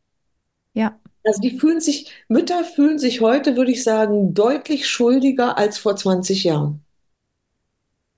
Ja. 0.74 0.98
Also 1.24 1.40
die 1.40 1.58
fühlen 1.58 1.80
sich, 1.80 2.12
Mütter 2.28 2.64
fühlen 2.64 2.98
sich 2.98 3.20
heute, 3.20 3.56
würde 3.56 3.72
ich 3.72 3.82
sagen, 3.82 4.34
deutlich 4.34 4.88
schuldiger 4.88 5.58
als 5.58 5.78
vor 5.78 5.96
20 5.96 6.44
Jahren. 6.44 6.84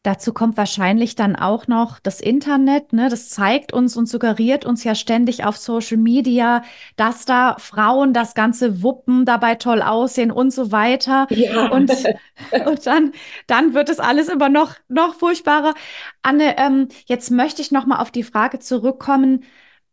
Dazu 0.02 0.32
kommt 0.32 0.56
wahrscheinlich 0.56 1.14
dann 1.14 1.36
auch 1.36 1.66
noch 1.66 1.98
das 1.98 2.22
Internet. 2.22 2.94
Ne? 2.94 3.10
Das 3.10 3.28
zeigt 3.28 3.74
uns 3.74 3.98
und 3.98 4.06
suggeriert 4.06 4.64
uns 4.64 4.82
ja 4.82 4.94
ständig 4.94 5.44
auf 5.44 5.58
Social 5.58 5.98
Media, 5.98 6.62
dass 6.96 7.26
da 7.26 7.56
Frauen 7.58 8.14
das 8.14 8.32
ganze 8.32 8.82
Wuppen 8.82 9.26
dabei 9.26 9.56
toll 9.56 9.82
aussehen 9.82 10.30
und 10.30 10.52
so 10.52 10.72
weiter. 10.72 11.26
Ja. 11.28 11.68
Und, 11.68 11.90
und 12.66 12.86
dann, 12.86 13.12
dann 13.46 13.74
wird 13.74 13.90
es 13.90 14.00
alles 14.00 14.30
immer 14.30 14.48
noch, 14.48 14.74
noch 14.88 15.16
furchtbarer. 15.16 15.74
Anne, 16.22 16.56
ähm, 16.56 16.88
jetzt 17.04 17.30
möchte 17.30 17.60
ich 17.60 17.70
noch 17.70 17.84
mal 17.84 18.00
auf 18.00 18.10
die 18.10 18.22
Frage 18.22 18.58
zurückkommen, 18.58 19.44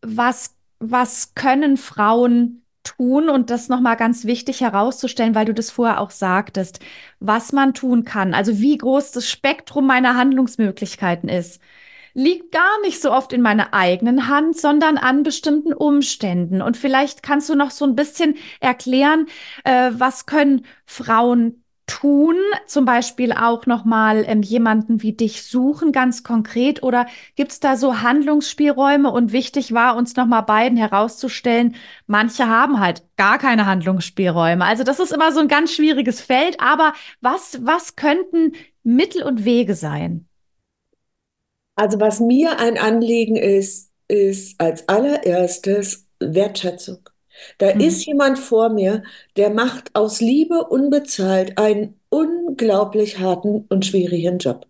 was, 0.01 0.55
was 0.79 1.35
können 1.35 1.75
Frauen 1.75 2.63
tun 2.87 3.29
und 3.29 3.49
das 3.49 3.69
nochmal 3.69 3.97
ganz 3.97 4.25
wichtig 4.25 4.61
herauszustellen, 4.61 5.35
weil 5.35 5.45
du 5.45 5.53
das 5.53 5.71
vorher 5.71 5.99
auch 6.01 6.11
sagtest, 6.11 6.79
was 7.19 7.51
man 7.53 7.73
tun 7.73 8.03
kann, 8.03 8.33
also 8.33 8.59
wie 8.59 8.77
groß 8.77 9.11
das 9.11 9.29
Spektrum 9.29 9.87
meiner 9.87 10.15
Handlungsmöglichkeiten 10.15 11.29
ist, 11.29 11.61
liegt 12.13 12.51
gar 12.51 12.81
nicht 12.81 13.01
so 13.01 13.11
oft 13.11 13.31
in 13.33 13.41
meiner 13.41 13.73
eigenen 13.75 14.27
Hand, 14.27 14.57
sondern 14.57 14.97
an 14.97 15.23
bestimmten 15.23 15.73
Umständen. 15.73 16.63
Und 16.63 16.75
vielleicht 16.75 17.21
kannst 17.21 17.49
du 17.49 17.55
noch 17.55 17.69
so 17.71 17.85
ein 17.85 17.95
bisschen 17.95 18.37
erklären, 18.59 19.27
äh, 19.63 19.91
was 19.93 20.25
können 20.25 20.65
Frauen 20.85 21.63
tun, 21.87 22.35
zum 22.67 22.85
Beispiel 22.85 23.31
auch 23.31 23.65
nochmal 23.65 24.23
ähm, 24.27 24.43
jemanden 24.43 25.01
wie 25.01 25.13
dich 25.13 25.43
suchen, 25.43 25.91
ganz 25.91 26.21
konkret? 26.21 26.83
Oder 26.83 27.07
gibt 27.35 27.53
es 27.53 27.59
da 27.59 27.77
so 27.77 28.01
Handlungsspielräume? 28.01 29.09
Und 29.09 29.31
wichtig 29.31 29.73
war 29.73 29.95
uns 29.95 30.15
nochmal 30.15 30.43
beiden 30.43 30.77
herauszustellen, 30.77 31.75
manche 32.05 32.47
haben 32.47 32.79
halt 32.79 33.03
gar 33.15 33.39
keine 33.39 33.65
Handlungsspielräume. 33.65 34.63
Also 34.63 34.83
das 34.83 34.99
ist 34.99 35.13
immer 35.13 35.31
so 35.31 35.39
ein 35.39 35.47
ganz 35.47 35.71
schwieriges 35.73 36.21
Feld. 36.21 36.59
Aber 36.59 36.93
was, 37.21 37.59
was 37.63 37.95
könnten 37.95 38.53
Mittel 38.83 39.23
und 39.23 39.45
Wege 39.45 39.73
sein? 39.73 40.27
Also 41.75 41.99
was 41.99 42.19
mir 42.19 42.59
ein 42.59 42.77
Anliegen 42.77 43.35
ist, 43.37 43.91
ist 44.07 44.59
als 44.59 44.87
allererstes 44.89 46.07
Wertschätzung. 46.19 47.09
Da 47.57 47.73
mhm. 47.73 47.81
ist 47.81 48.05
jemand 48.05 48.39
vor 48.39 48.69
mir, 48.69 49.03
der 49.35 49.49
macht 49.49 49.95
aus 49.95 50.21
Liebe 50.21 50.65
unbezahlt 50.67 51.57
einen 51.57 51.99
unglaublich 52.09 53.19
harten 53.19 53.65
und 53.69 53.85
schwierigen 53.85 54.37
Job. 54.37 54.65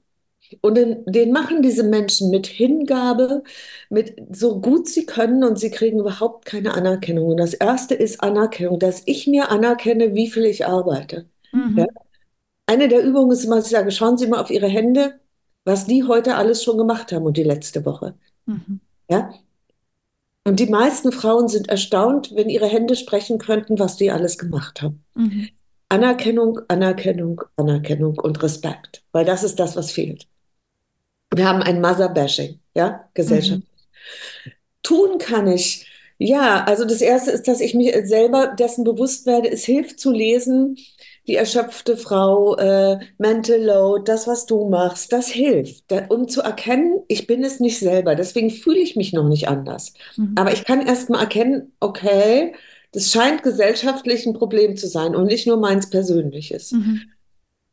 Und 0.62 0.75
den, 0.75 1.03
den 1.06 1.32
machen 1.32 1.62
diese 1.62 1.84
Menschen 1.84 2.30
mit 2.30 2.47
Hingabe, 2.47 3.43
mit 3.89 4.15
so 4.32 4.62
gut 4.62 4.88
sie 4.88 5.06
können 5.06 5.43
und 5.43 5.60
sie 5.60 5.71
kriegen 5.71 5.99
überhaupt 5.99 6.45
keine 6.45 6.73
Anerkennung. 6.73 7.27
Und 7.27 7.38
das 7.38 7.53
erste 7.53 7.95
ist 7.95 8.21
Anerkennung, 8.21 8.80
dass 8.80 9.03
ich 9.06 9.27
mir 9.27 9.51
anerkenne, 9.51 10.15
wie 10.15 10.30
viel 10.30 10.45
ich 10.45 10.65
arbeite. 10.65 11.25
Ja? 11.51 11.60
Mhm. 11.60 11.88
Eine 12.65 12.88
der 12.89 13.03
Übungen 13.03 13.32
ist 13.32 13.45
immer, 13.45 13.60
ich 13.60 13.65
sage, 13.65 13.91
schauen 13.91 14.17
Sie 14.17 14.27
mal 14.27 14.41
auf 14.41 14.49
Ihre 14.49 14.67
Hände, 14.67 15.19
was 15.63 15.86
die 15.86 16.03
heute 16.03 16.36
alles 16.36 16.63
schon 16.63 16.77
gemacht 16.77 17.12
haben 17.12 17.25
und 17.25 17.38
die 17.38 17.43
letzte 17.43 17.86
Woche. 17.86 18.15
Mhm. 18.45 18.80
Ja? 19.10 19.34
Und 20.47 20.62
die 20.62 20.67
meisten 20.67 21.12
Frauen 21.12 21.49
sind 21.49 21.67
erstaunt, 21.67 22.33
wenn 22.33 22.47
ihre 22.47 22.67
Hände 22.67 22.95
sprechen 22.95 23.38
könnten, 23.38 23.79
was 23.79 23.97
die 23.97 24.12
alles 24.12 24.38
gemacht 24.38 24.81
haben. 24.81 25.03
Mhm. 25.13 25.49
Anerkennung, 25.89 26.62
Anerkennung, 26.69 27.41
Anerkennung 27.57 28.17
und 28.17 28.41
Respekt, 28.41 29.03
weil 29.12 29.25
das 29.25 29.43
ist 29.43 29.60
das, 29.60 29.75
was 29.75 29.91
fehlt. 29.91 30.25
Wir 31.36 31.49
haben 31.49 31.62
ein 31.62 31.81
Mother-Bashing, 31.81 32.62
ja, 32.73 33.10
Gesellschaft. 33.13 33.60
Mhm. 33.60 34.51
Tun 34.83 35.17
kann 35.17 35.47
ich. 35.47 35.86
Ja, 36.17 36.63
also 36.63 36.86
das 36.86 37.01
erste 37.01 37.31
ist, 37.31 37.49
dass 37.49 37.60
ich 37.60 37.73
mir 37.73 38.07
selber 38.07 38.55
dessen 38.57 38.86
bewusst 38.86 39.25
werde, 39.25 39.51
es 39.51 39.65
hilft 39.65 39.99
zu 39.99 40.13
lesen, 40.13 40.77
die 41.27 41.35
erschöpfte 41.35 41.97
Frau, 41.97 42.55
äh, 42.55 42.99
Mental 43.17 43.61
Load, 43.61 44.03
das, 44.05 44.27
was 44.27 44.45
du 44.45 44.69
machst, 44.69 45.11
das 45.11 45.27
hilft, 45.27 45.91
da, 45.91 46.05
um 46.09 46.27
zu 46.27 46.41
erkennen, 46.41 47.01
ich 47.07 47.27
bin 47.27 47.43
es 47.43 47.59
nicht 47.59 47.79
selber. 47.79 48.15
Deswegen 48.15 48.49
fühle 48.49 48.79
ich 48.79 48.95
mich 48.95 49.13
noch 49.13 49.27
nicht 49.27 49.49
anders. 49.49 49.93
Mhm. 50.15 50.35
Aber 50.35 50.53
ich 50.53 50.63
kann 50.63 50.85
erst 50.85 51.09
mal 51.09 51.19
erkennen, 51.19 51.73
okay, 51.79 52.53
das 52.93 53.11
scheint 53.11 53.43
gesellschaftlich 53.43 54.25
ein 54.25 54.33
Problem 54.33 54.77
zu 54.77 54.87
sein 54.87 55.15
und 55.15 55.25
nicht 55.27 55.47
nur 55.47 55.57
meins 55.57 55.89
persönliches. 55.89 56.71
Mhm. 56.71 57.01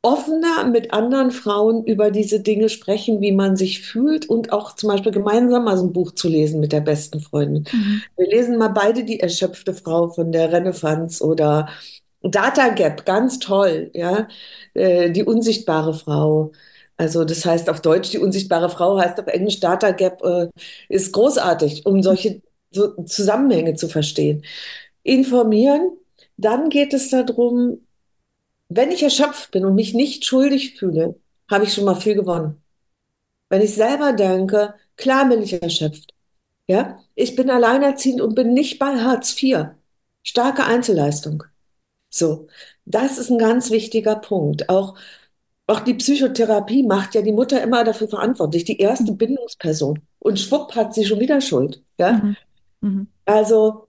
Offener 0.03 0.69
mit 0.71 0.93
anderen 0.93 1.31
Frauen 1.31 1.83
über 1.85 2.11
diese 2.11 2.41
Dinge 2.41 2.69
sprechen, 2.69 3.23
wie 3.23 3.33
man 3.33 3.57
sich 3.57 3.81
fühlt 3.81 4.29
und 4.29 4.53
auch 4.53 4.77
zum 4.77 4.91
Beispiel 4.91 5.13
gemeinsam 5.13 5.65
mal 5.65 5.79
so 5.79 5.87
ein 5.87 5.95
Buch 5.95 6.13
zu 6.13 6.29
lesen 6.29 6.61
mit 6.61 6.73
der 6.73 6.83
besten 6.83 7.21
Freundin. 7.21 7.65
Mhm. 7.73 8.03
Wir 8.19 8.27
lesen 8.27 8.59
mal 8.59 8.69
beide 8.69 9.05
die 9.05 9.21
erschöpfte 9.21 9.73
Frau 9.73 10.11
von 10.11 10.31
der 10.31 10.53
Renaissance 10.53 11.25
oder 11.25 11.71
Data 12.25 12.69
Gap, 12.71 13.05
ganz 13.05 13.39
toll, 13.39 13.91
ja. 13.95 14.29
Äh, 14.75 15.11
die 15.11 15.25
unsichtbare 15.25 15.95
Frau. 15.95 16.53
Also 16.97 17.25
das 17.25 17.45
heißt 17.45 17.69
auf 17.71 17.81
Deutsch, 17.83 18.11
die 18.11 18.19
unsichtbare 18.19 18.71
Frau 18.71 18.99
heißt 18.99 19.19
auf 19.21 19.27
Englisch 19.27 19.61
Data 19.61 19.91
Gap, 19.91 20.23
äh, 20.25 20.49
ist 20.89 21.13
großartig, 21.13 21.87
um 21.87 22.03
solche 22.03 22.43
so 22.71 22.95
Zusammenhänge 23.05 23.75
zu 23.75 23.89
verstehen. 23.89 24.45
Informieren, 25.03 25.93
dann 26.37 26.71
geht 26.71 26.95
es 26.95 27.11
darum, 27.11 27.87
wenn 28.69 28.91
ich 28.91 29.03
erschöpft 29.03 29.51
bin 29.53 29.65
und 29.65 29.75
mich 29.75 29.95
nicht 29.95 30.25
schuldig 30.25 30.79
fühle, 30.79 31.17
habe 31.51 31.65
ich 31.65 31.75
schon 31.75 31.85
mal 31.85 31.95
viel 31.97 32.15
gewonnen. 32.15 32.63
Wenn 33.49 33.63
ich 33.63 33.75
selber 33.75 34.13
denke, 34.13 34.75
klar 34.97 35.29
bin 35.29 35.43
ich 35.43 35.63
erschöpft. 35.63 36.13
Ja, 36.69 36.99
ich 37.15 37.37
bin 37.37 37.51
alleinerziehend 37.51 38.21
und 38.23 38.35
bin 38.35 38.55
nicht 38.55 38.79
bei 38.79 39.01
Hartz 39.01 39.41
IV. 39.41 39.67
Starke 40.23 40.65
Einzelleistung. 40.65 41.45
So, 42.15 42.47
das 42.85 43.19
ist 43.19 43.29
ein 43.29 43.39
ganz 43.39 43.73
wichtiger 43.73 44.15
Punkt. 44.15 44.69
Auch, 44.69 44.97
auch 45.67 45.81
die 45.81 45.95
Psychotherapie 45.95 46.85
macht 46.85 47.17
ja 47.17 47.23
die 47.23 47.33
Mutter 47.33 47.61
immer 47.61 47.83
dafür 47.83 48.07
verantwortlich, 48.07 48.65
die 48.65 48.79
erste 48.79 49.13
Bindungsperson. 49.13 49.99
Und 50.21 50.39
schwupp 50.39 50.77
hat 50.77 50.95
sie 50.95 51.05
schon 51.05 51.19
wieder 51.19 51.41
Schuld. 51.41 51.83
Ja? 51.99 52.13
Mhm. 52.13 52.37
Mhm. 52.83 53.07
Also 53.25 53.89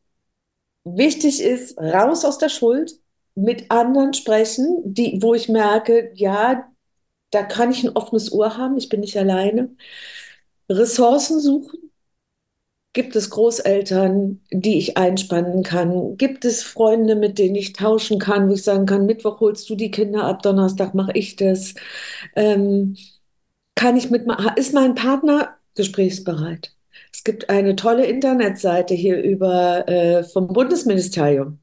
wichtig 0.85 1.39
ist, 1.39 1.77
raus 1.77 2.25
aus 2.25 2.39
der 2.39 2.49
Schuld, 2.49 2.99
mit 3.35 3.69
anderen 3.69 4.15
sprechen, 4.15 4.81
die, 4.85 5.19
wo 5.21 5.35
ich 5.35 5.47
merke, 5.47 6.11
ja, 6.15 6.67
da 7.29 7.43
kann 7.43 7.69
ich 7.69 7.83
ein 7.83 7.95
offenes 7.95 8.31
Ohr 8.31 8.57
haben, 8.57 8.75
ich 8.77 8.89
bin 8.89 9.01
nicht 9.01 9.17
alleine. 9.17 9.69
Ressourcen 10.67 11.39
suchen. 11.39 11.91
Gibt 12.95 13.17
es 13.17 13.29
Großeltern, 13.29 14.41
die 14.51 14.77
ich 14.77 14.95
einspannen 14.97 15.63
kann? 15.63 16.15
Gibt 16.15 16.45
es 16.45 16.63
Freunde, 16.63 17.15
mit 17.17 17.37
denen 17.39 17.55
ich 17.55 17.73
tauschen 17.73 18.19
kann, 18.19 18.49
wo 18.49 18.53
ich 18.53 18.63
sagen 18.63 18.85
kann, 18.85 19.05
Mittwoch 19.05 19.41
holst 19.41 19.69
du 19.69 19.75
die 19.75 19.91
Kinder 19.91 20.23
ab, 20.23 20.41
Donnerstag 20.43 20.95
mache 20.95 21.11
ich 21.13 21.35
das? 21.35 21.75
Ähm, 22.37 22.95
kann 23.75 23.97
ich 23.97 24.09
mit, 24.11 24.25
ist 24.55 24.73
mein 24.73 24.95
Partner 24.95 25.57
gesprächsbereit? 25.75 26.73
Es 27.11 27.25
gibt 27.25 27.49
eine 27.49 27.75
tolle 27.75 28.05
Internetseite 28.05 28.93
hier 28.93 29.21
über 29.21 29.87
äh, 29.89 30.23
vom 30.23 30.47
Bundesministerium, 30.47 31.59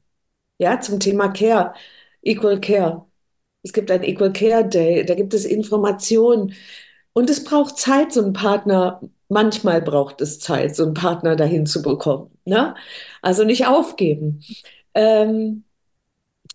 ja, 0.59 0.79
zum 0.81 0.99
Thema 0.99 1.29
Care, 1.29 1.73
Equal 2.21 2.61
Care. 2.61 3.07
Es 3.63 3.73
gibt 3.73 3.89
ein 3.91 4.03
Equal 4.03 4.33
Care 4.33 4.67
Day, 4.67 5.03
da 5.05 5.15
gibt 5.15 5.33
es 5.33 5.45
Informationen. 5.45 6.53
Und 7.13 7.29
es 7.29 7.43
braucht 7.43 7.77
Zeit, 7.79 8.13
so 8.13 8.21
einen 8.23 8.33
Partner, 8.33 9.01
manchmal 9.33 9.81
braucht 9.81 10.21
es 10.21 10.39
Zeit, 10.39 10.75
so 10.75 10.83
einen 10.83 10.93
Partner 10.93 11.35
dahin 11.35 11.65
zu 11.65 11.81
bekommen. 11.81 12.31
Ne? 12.45 12.75
Also 13.21 13.43
nicht 13.43 13.67
aufgeben. 13.67 14.41
Ähm, 14.93 15.63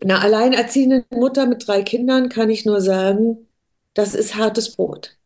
einer 0.01 0.23
alleinerziehenden 0.23 1.05
Mutter 1.11 1.47
mit 1.47 1.67
drei 1.67 1.83
Kindern 1.83 2.29
kann 2.29 2.51
ich 2.51 2.65
nur 2.65 2.81
sagen, 2.81 3.49
das 3.95 4.15
ist 4.15 4.37
hartes 4.37 4.77
Brot. 4.77 5.17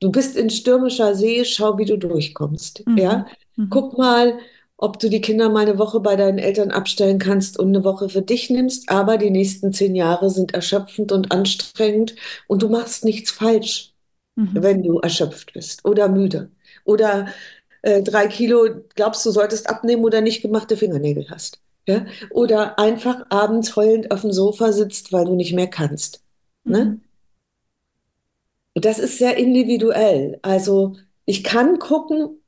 Du 0.00 0.10
bist 0.10 0.36
in 0.36 0.50
stürmischer 0.50 1.14
See, 1.14 1.44
schau, 1.44 1.78
wie 1.78 1.84
du 1.84 1.96
durchkommst. 1.96 2.86
Mhm. 2.86 2.98
Ja? 2.98 3.26
Mhm. 3.56 3.70
Guck 3.70 3.96
mal, 3.96 4.38
ob 4.76 4.98
du 4.98 5.08
die 5.08 5.20
Kinder 5.20 5.48
mal 5.48 5.60
eine 5.60 5.78
Woche 5.78 6.00
bei 6.00 6.16
deinen 6.16 6.38
Eltern 6.38 6.72
abstellen 6.72 7.20
kannst 7.20 7.56
und 7.56 7.68
eine 7.68 7.84
Woche 7.84 8.08
für 8.08 8.20
dich 8.20 8.50
nimmst, 8.50 8.90
aber 8.90 9.16
die 9.16 9.30
nächsten 9.30 9.72
zehn 9.72 9.94
Jahre 9.94 10.28
sind 10.28 10.54
erschöpfend 10.54 11.12
und 11.12 11.30
anstrengend 11.30 12.16
und 12.48 12.62
du 12.62 12.68
machst 12.68 13.04
nichts 13.04 13.30
falsch, 13.30 13.91
Mhm. 14.34 14.62
wenn 14.62 14.82
du 14.82 14.98
erschöpft 14.98 15.52
bist 15.52 15.84
oder 15.84 16.08
müde 16.08 16.50
oder 16.84 17.26
äh, 17.82 18.02
drei 18.02 18.28
Kilo 18.28 18.66
glaubst 18.94 19.26
du 19.26 19.30
solltest 19.30 19.68
abnehmen 19.68 20.04
oder 20.04 20.20
nicht 20.20 20.40
gemachte 20.40 20.76
Fingernägel 20.76 21.28
hast. 21.28 21.60
Ja? 21.86 22.06
Oder 22.30 22.78
einfach 22.78 23.26
abends 23.28 23.74
heulend 23.76 24.10
auf 24.10 24.22
dem 24.22 24.32
Sofa 24.32 24.72
sitzt, 24.72 25.12
weil 25.12 25.24
du 25.24 25.34
nicht 25.34 25.52
mehr 25.52 25.66
kannst. 25.66 26.22
Ne? 26.64 26.84
Mhm. 26.84 27.00
Das 28.74 28.98
ist 28.98 29.18
sehr 29.18 29.36
individuell. 29.36 30.38
Also 30.42 30.96
ich 31.26 31.44
kann 31.44 31.78
gucken, 31.78 32.40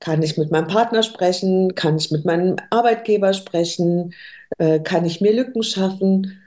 kann 0.00 0.22
ich 0.22 0.36
mit 0.36 0.50
meinem 0.50 0.66
Partner 0.68 1.02
sprechen, 1.02 1.74
kann 1.74 1.96
ich 1.96 2.10
mit 2.10 2.24
meinem 2.24 2.56
Arbeitgeber 2.70 3.32
sprechen, 3.32 4.14
äh, 4.58 4.80
kann 4.80 5.04
ich 5.04 5.20
mir 5.20 5.32
Lücken 5.32 5.62
schaffen. 5.62 6.40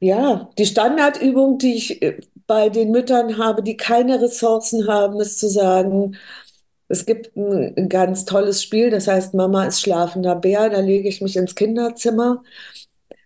Ja, 0.00 0.50
die 0.58 0.66
Standardübung, 0.66 1.58
die 1.58 1.74
ich 1.74 2.02
äh, 2.02 2.18
bei 2.52 2.68
den 2.68 2.90
Müttern 2.90 3.38
habe, 3.38 3.62
die 3.62 3.78
keine 3.78 4.20
Ressourcen 4.20 4.86
haben, 4.86 5.18
ist 5.20 5.40
zu 5.40 5.48
sagen, 5.48 6.16
es 6.88 7.06
gibt 7.06 7.34
ein, 7.34 7.74
ein 7.78 7.88
ganz 7.88 8.26
tolles 8.26 8.62
Spiel, 8.62 8.90
das 8.90 9.08
heißt 9.08 9.32
Mama 9.32 9.64
ist 9.64 9.80
schlafender 9.80 10.36
Bär, 10.36 10.68
da 10.68 10.80
lege 10.80 11.08
ich 11.08 11.22
mich 11.22 11.36
ins 11.36 11.54
Kinderzimmer 11.54 12.42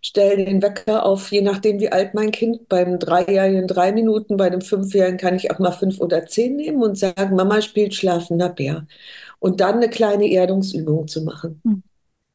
stelle 0.06 0.44
den 0.44 0.62
Wecker 0.62 1.04
auf, 1.04 1.32
je 1.32 1.42
nachdem, 1.42 1.80
wie 1.80 1.90
alt 1.90 2.14
mein 2.14 2.30
Kind. 2.30 2.68
Beim 2.68 3.00
Dreijährigen 3.00 3.66
drei 3.66 3.90
Minuten, 3.90 4.36
bei 4.36 4.50
dem 4.50 4.60
Fünfjährigen 4.60 5.18
kann 5.18 5.34
ich 5.34 5.50
auch 5.50 5.58
mal 5.58 5.72
fünf 5.72 6.00
oder 6.00 6.26
zehn 6.26 6.54
nehmen 6.54 6.80
und 6.82 6.96
sagen, 6.96 7.34
Mama 7.34 7.60
spielt 7.60 7.92
schlafender 7.92 8.48
Bär. 8.48 8.86
Und 9.40 9.60
dann 9.60 9.76
eine 9.76 9.90
kleine 9.90 10.30
Erdungsübung 10.30 11.08
zu 11.08 11.22
machen. 11.22 11.60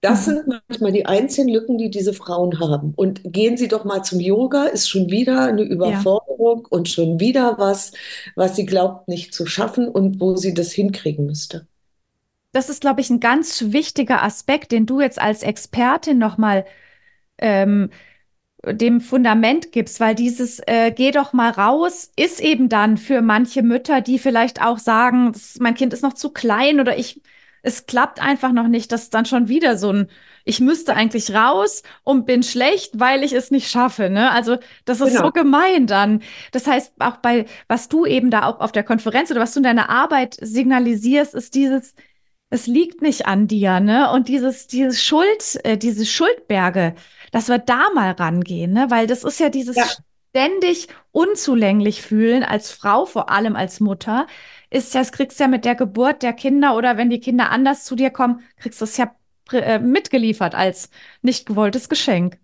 Das 0.01 0.25
Mhm. 0.25 0.25
sind 0.25 0.47
manchmal 0.47 0.91
die 0.91 1.05
einzigen 1.05 1.47
Lücken, 1.49 1.77
die 1.77 1.91
diese 1.91 2.13
Frauen 2.13 2.59
haben. 2.59 2.93
Und 2.95 3.21
gehen 3.23 3.55
Sie 3.57 3.67
doch 3.67 3.85
mal 3.85 4.03
zum 4.03 4.19
Yoga, 4.19 4.65
ist 4.65 4.89
schon 4.89 5.11
wieder 5.11 5.45
eine 5.45 5.61
Überforderung 5.63 6.65
und 6.69 6.89
schon 6.89 7.19
wieder 7.19 7.57
was, 7.59 7.91
was 8.35 8.55
sie 8.55 8.65
glaubt 8.65 9.07
nicht 9.07 9.33
zu 9.33 9.45
schaffen 9.45 9.87
und 9.87 10.19
wo 10.19 10.35
sie 10.37 10.53
das 10.55 10.71
hinkriegen 10.71 11.25
müsste. 11.27 11.67
Das 12.53 12.69
ist, 12.69 12.81
glaube 12.81 13.01
ich, 13.01 13.09
ein 13.09 13.19
ganz 13.19 13.63
wichtiger 13.71 14.23
Aspekt, 14.23 14.71
den 14.71 14.85
du 14.85 14.99
jetzt 14.99 15.21
als 15.21 15.41
Expertin 15.43 16.17
nochmal 16.17 16.65
ähm, 17.39 17.91
dem 18.65 19.01
Fundament 19.01 19.71
gibst, 19.73 19.99
weil 20.01 20.15
dieses 20.15 20.59
äh, 20.67 20.91
Geh 20.95 21.11
doch 21.11 21.33
mal 21.33 21.51
raus 21.51 22.11
ist 22.17 22.41
eben 22.41 22.69
dann 22.69 22.97
für 22.97 23.21
manche 23.21 23.63
Mütter, 23.63 24.01
die 24.01 24.19
vielleicht 24.19 24.61
auch 24.63 24.79
sagen, 24.79 25.33
mein 25.59 25.75
Kind 25.75 25.93
ist 25.93 26.03
noch 26.03 26.13
zu 26.13 26.31
klein 26.31 26.79
oder 26.81 26.97
ich, 26.97 27.21
es 27.61 27.85
klappt 27.85 28.21
einfach 28.21 28.51
noch 28.51 28.67
nicht, 28.67 28.91
das 28.91 29.03
ist 29.03 29.13
dann 29.13 29.25
schon 29.25 29.47
wieder 29.47 29.77
so 29.77 29.91
ein, 29.91 30.09
ich 30.45 30.59
müsste 30.59 30.95
eigentlich 30.95 31.33
raus 31.33 31.83
und 32.03 32.25
bin 32.25 32.41
schlecht, 32.43 32.99
weil 32.99 33.23
ich 33.23 33.33
es 33.33 33.51
nicht 33.51 33.69
schaffe. 33.69 34.09
Ne? 34.09 34.31
Also 34.31 34.57
das 34.85 34.99
ist 35.01 35.09
Genau. 35.13 35.25
so 35.27 35.31
gemein 35.31 35.85
dann. 35.87 36.21
Das 36.51 36.65
heißt, 36.67 36.93
auch 36.99 37.17
bei, 37.17 37.45
was 37.67 37.87
du 37.89 38.05
eben 38.05 38.31
da 38.31 38.45
auch 38.47 38.59
auf 38.59 38.71
der 38.71 38.83
Konferenz 38.83 39.29
oder 39.31 39.41
was 39.41 39.53
du 39.53 39.59
in 39.59 39.63
deiner 39.63 39.89
Arbeit 39.89 40.37
signalisierst, 40.41 41.35
ist 41.35 41.53
dieses, 41.53 41.93
es 42.49 42.67
liegt 42.67 43.01
nicht 43.01 43.27
an 43.27 43.47
dir, 43.47 43.79
ne? 43.79 44.11
Und 44.11 44.27
dieses, 44.27 44.67
dieses 44.67 45.01
Schuld, 45.03 45.59
äh, 45.63 45.77
diese 45.77 46.05
Schuldberge, 46.05 46.95
dass 47.31 47.47
wir 47.47 47.59
da 47.59 47.89
mal 47.93 48.11
rangehen, 48.11 48.73
ne? 48.73 48.87
Weil 48.89 49.07
das 49.07 49.23
ist 49.23 49.39
ja 49.39 49.49
dieses 49.49 49.75
Ja. 49.77 49.85
ständig 50.31 50.87
unzulänglich 51.11 52.01
fühlen 52.01 52.43
als 52.43 52.71
Frau, 52.71 53.05
vor 53.05 53.29
allem 53.29 53.55
als 53.55 53.79
Mutter, 53.79 54.27
ist 54.71 54.93
ja, 54.93 55.01
das 55.01 55.11
kriegst 55.11 55.39
du 55.39 55.43
ja 55.43 55.47
mit 55.47 55.65
der 55.65 55.75
Geburt 55.75 56.23
der 56.23 56.33
Kinder 56.33 56.75
oder 56.75 56.97
wenn 56.97 57.09
die 57.09 57.19
Kinder 57.19 57.51
anders 57.51 57.85
zu 57.85 57.95
dir 57.95 58.09
kommen, 58.09 58.41
kriegst 58.57 58.81
du 58.81 58.85
es 58.85 58.97
ja 58.97 59.13
äh, 59.51 59.79
mitgeliefert 59.79 60.55
als 60.55 60.89
nicht 61.21 61.45
gewolltes 61.45 61.89
Geschenk. 61.89 62.39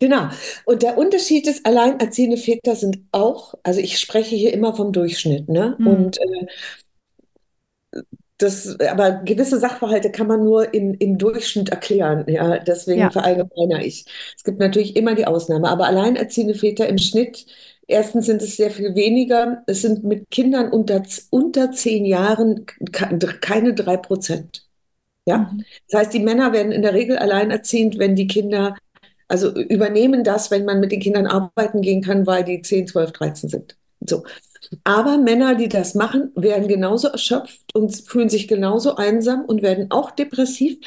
Genau. 0.00 0.30
Und 0.64 0.82
der 0.82 0.96
Unterschied 0.96 1.46
ist, 1.46 1.66
alleinerziehende 1.66 2.38
Väter 2.38 2.74
sind 2.74 3.00
auch, 3.12 3.54
also 3.62 3.80
ich 3.80 3.98
spreche 3.98 4.34
hier 4.34 4.52
immer 4.54 4.74
vom 4.74 4.92
Durchschnitt, 4.92 5.48
ne? 5.50 5.76
Mhm. 5.78 5.86
Und 5.86 6.18
äh, 6.18 6.46
das, 8.38 8.80
aber 8.80 9.12
gewisse 9.24 9.58
Sachverhalte 9.58 10.10
kann 10.10 10.26
man 10.26 10.42
nur 10.42 10.72
im, 10.72 10.94
im 10.94 11.18
Durchschnitt 11.18 11.68
erklären. 11.68 12.24
Ja, 12.26 12.58
deswegen 12.58 13.00
Ja. 13.00 13.10
verallgemeiner 13.10 13.84
ich. 13.84 14.06
Es 14.36 14.44
gibt 14.44 14.58
natürlich 14.58 14.96
immer 14.96 15.14
die 15.14 15.26
Ausnahme, 15.26 15.68
aber 15.68 15.86
alleinerziehende 15.86 16.54
Väter 16.54 16.88
im 16.88 16.96
Schnitt, 16.96 17.44
erstens 17.90 18.26
sind 18.26 18.42
es 18.42 18.56
sehr 18.56 18.70
viel 18.70 18.94
weniger. 18.94 19.62
Es 19.66 19.82
sind 19.82 20.04
mit 20.04 20.30
Kindern 20.30 20.70
unter, 20.72 21.02
unter 21.30 21.72
zehn 21.72 22.04
Jahren 22.06 22.66
ke- 22.66 23.18
keine 23.40 23.74
drei 23.74 23.96
Prozent. 23.96 24.66
Ja, 25.26 25.38
Mhm. 25.52 25.64
das 25.90 26.00
heißt, 26.00 26.14
die 26.14 26.20
Männer 26.20 26.52
werden 26.52 26.72
in 26.72 26.82
der 26.82 26.94
Regel 26.94 27.18
alleinerziehend, 27.18 27.98
wenn 27.98 28.16
die 28.16 28.26
Kinder, 28.26 28.76
also 29.28 29.54
übernehmen 29.54 30.24
das, 30.24 30.50
wenn 30.50 30.64
man 30.64 30.80
mit 30.80 30.92
den 30.92 31.00
Kindern 31.00 31.26
arbeiten 31.26 31.82
gehen 31.82 32.02
kann, 32.02 32.26
weil 32.26 32.44
die 32.44 32.62
10, 32.62 32.86
12, 32.86 33.12
13 33.12 33.50
sind. 33.50 33.76
So. 34.00 34.24
Aber 34.84 35.18
Männer, 35.18 35.54
die 35.54 35.68
das 35.68 35.94
machen, 35.94 36.32
werden 36.34 36.68
genauso 36.68 37.08
erschöpft 37.08 37.74
und 37.74 37.94
fühlen 37.94 38.28
sich 38.28 38.48
genauso 38.48 38.96
einsam 38.96 39.44
und 39.44 39.62
werden 39.62 39.90
auch 39.90 40.10
depressiv. 40.10 40.78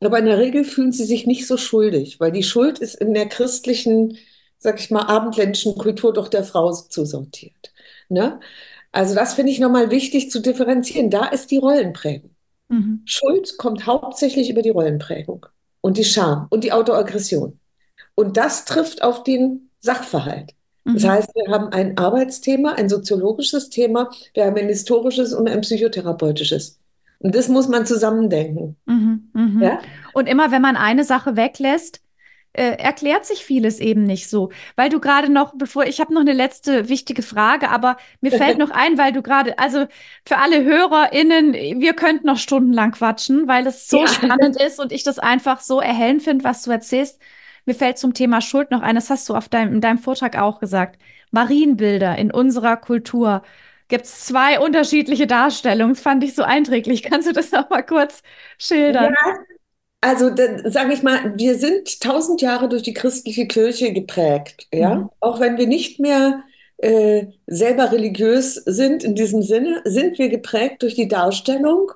Aber 0.00 0.18
in 0.18 0.26
der 0.26 0.38
Regel 0.38 0.64
fühlen 0.64 0.92
sie 0.92 1.04
sich 1.04 1.26
nicht 1.26 1.46
so 1.46 1.56
schuldig, 1.56 2.20
weil 2.20 2.32
die 2.32 2.42
Schuld 2.42 2.78
ist 2.78 2.94
in 2.96 3.14
der 3.14 3.26
christlichen, 3.28 4.18
sag 4.64 4.80
ich 4.80 4.90
mal, 4.90 5.02
abendländischen 5.02 5.76
Kultur 5.76 6.14
doch 6.14 6.28
der 6.28 6.42
Frau 6.42 6.72
zusortiert. 6.72 7.72
Ne? 8.08 8.40
Also 8.92 9.14
das 9.14 9.34
finde 9.34 9.52
ich 9.52 9.60
nochmal 9.60 9.90
wichtig 9.90 10.30
zu 10.30 10.40
differenzieren. 10.40 11.10
Da 11.10 11.26
ist 11.26 11.50
die 11.50 11.58
Rollenprägung. 11.58 12.30
Mhm. 12.70 13.02
Schuld 13.04 13.58
kommt 13.58 13.86
hauptsächlich 13.86 14.48
über 14.48 14.62
die 14.62 14.70
Rollenprägung 14.70 15.44
und 15.82 15.98
die 15.98 16.04
Scham 16.04 16.46
und 16.48 16.64
die 16.64 16.72
Autoaggression. 16.72 17.60
Und 18.14 18.38
das 18.38 18.64
trifft 18.64 19.02
auf 19.02 19.22
den 19.22 19.68
Sachverhalt. 19.80 20.52
Das 20.84 21.02
Mhm. 21.02 21.08
heißt, 21.10 21.30
wir 21.34 21.52
haben 21.52 21.68
ein 21.68 21.98
Arbeitsthema, 21.98 22.72
ein 22.72 22.88
soziologisches 22.88 23.68
Thema, 23.68 24.08
wir 24.32 24.46
haben 24.46 24.56
ein 24.56 24.68
historisches 24.68 25.34
und 25.34 25.46
ein 25.46 25.60
psychotherapeutisches. 25.60 26.78
Und 27.18 27.34
das 27.34 27.48
muss 27.48 27.68
man 27.68 27.84
zusammendenken. 27.84 28.76
Mhm. 28.86 29.30
Mhm. 29.34 29.62
Ja? 29.62 29.78
Und 30.14 30.26
immer 30.26 30.50
wenn 30.52 30.62
man 30.62 30.76
eine 30.76 31.04
Sache 31.04 31.36
weglässt, 31.36 32.00
äh, 32.54 32.76
erklärt 32.78 33.26
sich 33.26 33.44
vieles 33.44 33.80
eben 33.80 34.04
nicht 34.04 34.28
so. 34.30 34.50
Weil 34.76 34.88
du 34.90 35.00
gerade 35.00 35.30
noch, 35.30 35.54
bevor, 35.56 35.84
ich 35.86 36.00
habe 36.00 36.14
noch 36.14 36.22
eine 36.22 36.32
letzte 36.32 36.88
wichtige 36.88 37.22
Frage, 37.22 37.70
aber 37.70 37.96
mir 38.20 38.32
fällt 38.32 38.58
noch 38.58 38.70
ein, 38.72 38.98
weil 38.98 39.12
du 39.12 39.22
gerade, 39.22 39.58
also 39.58 39.86
für 40.26 40.38
alle 40.38 40.64
HörerInnen, 40.64 41.52
wir 41.54 41.94
könnten 41.94 42.26
noch 42.26 42.38
stundenlang 42.38 42.92
quatschen, 42.92 43.48
weil 43.48 43.66
es 43.66 43.88
so 43.90 44.06
Ja. 44.06 44.08
spannend 44.08 44.56
ist 44.60 44.80
und 44.80 44.92
ich 44.92 45.04
das 45.04 45.18
einfach 45.18 45.60
so 45.60 45.80
erhellend 45.80 46.22
finde, 46.22 46.44
was 46.44 46.62
du 46.62 46.70
erzählst. 46.70 47.20
Mir 47.66 47.74
fällt 47.74 47.98
zum 47.98 48.14
Thema 48.14 48.40
Schuld 48.40 48.70
noch 48.70 48.82
ein, 48.82 48.94
das 48.94 49.10
hast 49.10 49.28
du 49.28 49.34
auf 49.34 49.48
deinem, 49.48 49.74
in 49.74 49.80
deinem 49.80 49.98
Vortrag 49.98 50.36
auch 50.36 50.60
gesagt. 50.60 51.00
Marienbilder 51.30 52.16
in 52.16 52.30
unserer 52.30 52.76
Kultur 52.76 53.42
gibt 53.88 54.04
es 54.04 54.26
zwei 54.26 54.60
unterschiedliche 54.60 55.26
Darstellungen. 55.26 55.94
Das 55.94 56.02
fand 56.02 56.24
ich 56.24 56.34
so 56.34 56.42
einträglich. 56.42 57.02
Kannst 57.02 57.28
du 57.28 57.32
das 57.32 57.52
noch 57.52 57.70
mal 57.70 57.82
kurz 57.82 58.22
schildern? 58.58 59.16
Ja, 59.16 59.44
also 60.04 60.30
sage 60.66 60.92
ich 60.92 61.02
mal, 61.02 61.32
wir 61.38 61.56
sind 61.56 62.00
tausend 62.00 62.42
Jahre 62.42 62.68
durch 62.68 62.82
die 62.82 62.92
christliche 62.92 63.46
Kirche 63.46 63.92
geprägt, 63.92 64.68
ja. 64.72 64.96
Mhm. 64.96 65.10
Auch 65.20 65.40
wenn 65.40 65.56
wir 65.56 65.66
nicht 65.66 65.98
mehr 65.98 66.42
äh, 66.76 67.26
selber 67.46 67.90
religiös 67.90 68.54
sind 68.54 69.02
in 69.02 69.14
diesem 69.14 69.42
Sinne, 69.42 69.80
sind 69.84 70.18
wir 70.18 70.28
geprägt 70.28 70.82
durch 70.82 70.94
die 70.94 71.08
Darstellung. 71.08 71.90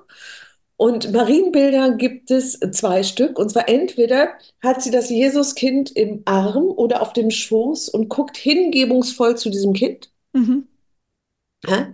Und 0.75 1.11
Marienbilder 1.11 1.91
gibt 1.91 2.31
es 2.31 2.59
zwei 2.71 3.03
Stück. 3.03 3.37
Und 3.37 3.51
zwar 3.51 3.69
entweder 3.69 4.29
hat 4.63 4.81
sie 4.81 4.91
das 4.91 5.09
Jesuskind 5.09 5.91
im 5.91 6.23
Arm 6.25 6.63
oder 6.63 7.03
auf 7.03 7.13
dem 7.13 7.29
Schoß 7.29 7.89
und 7.89 8.09
guckt 8.09 8.37
hingebungsvoll 8.37 9.37
zu 9.37 9.51
diesem 9.51 9.73
Kind. 9.73 10.09
Mhm. 10.33 10.67
Ja? 11.67 11.89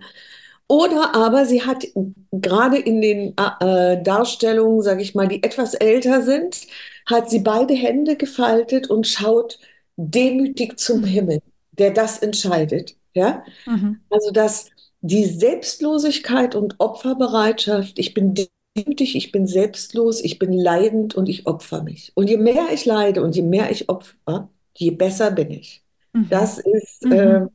Oder 0.68 1.14
aber 1.14 1.46
sie 1.46 1.62
hat 1.62 1.84
gerade 2.32 2.78
in 2.78 3.00
den 3.00 3.34
äh, 3.60 4.02
Darstellungen, 4.02 4.82
sage 4.82 5.02
ich 5.02 5.14
mal, 5.14 5.28
die 5.28 5.42
etwas 5.42 5.74
älter 5.74 6.22
sind, 6.22 6.66
hat 7.06 7.30
sie 7.30 7.38
beide 7.40 7.74
Hände 7.74 8.16
gefaltet 8.16 8.90
und 8.90 9.06
schaut 9.06 9.58
demütig 9.96 10.78
zum 10.78 11.04
Himmel, 11.04 11.40
der 11.72 11.92
das 11.92 12.18
entscheidet. 12.18 12.96
Ja? 13.14 13.44
Mhm. 13.66 14.00
Also 14.10 14.30
dass 14.32 14.70
die 15.00 15.24
Selbstlosigkeit 15.26 16.54
und 16.56 16.76
Opferbereitschaft, 16.80 17.98
ich 17.98 18.12
bin 18.14 18.34
demütig, 18.76 19.14
ich 19.16 19.30
bin 19.32 19.46
selbstlos, 19.46 20.20
ich 20.22 20.38
bin 20.38 20.52
leidend 20.52 21.14
und 21.14 21.28
ich 21.28 21.46
opfer 21.46 21.82
mich. 21.82 22.12
Und 22.16 22.28
je 22.28 22.36
mehr 22.38 22.66
ich 22.72 22.84
leide 22.86 23.22
und 23.22 23.36
je 23.36 23.42
mehr 23.42 23.70
ich 23.70 23.88
opfer, 23.88 24.50
je 24.76 24.90
besser 24.90 25.30
bin 25.30 25.50
ich. 25.52 25.84
Mhm. 26.12 26.28
Das 26.28 26.58
ist, 26.58 27.04
Mhm. 27.04 27.12
äh, 27.12 27.46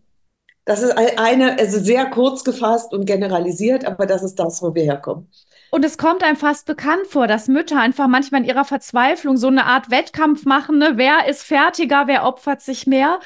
das 0.65 0.81
ist 0.83 0.91
ein- 0.97 1.17
eine, 1.17 1.57
also 1.59 1.79
sehr 1.79 2.05
kurz 2.09 2.43
gefasst 2.43 2.93
und 2.93 3.05
generalisiert, 3.05 3.85
aber 3.85 4.05
das 4.05 4.23
ist 4.23 4.35
das, 4.35 4.61
wo 4.61 4.73
wir 4.75 4.83
herkommen. 4.83 5.29
Und 5.69 5.85
es 5.85 5.97
kommt 5.97 6.21
einem 6.23 6.35
fast 6.35 6.65
bekannt 6.65 7.07
vor, 7.07 7.27
dass 7.27 7.47
Mütter 7.47 7.79
einfach 7.79 8.07
manchmal 8.07 8.41
in 8.41 8.47
ihrer 8.47 8.65
Verzweiflung 8.65 9.37
so 9.37 9.47
eine 9.47 9.65
Art 9.65 9.89
Wettkampf 9.89 10.45
machen, 10.45 10.77
ne? 10.79 10.93
Wer 10.95 11.27
ist 11.29 11.43
fertiger, 11.43 12.07
wer 12.07 12.25
opfert 12.25 12.61
sich 12.61 12.87
mehr? 12.87 13.19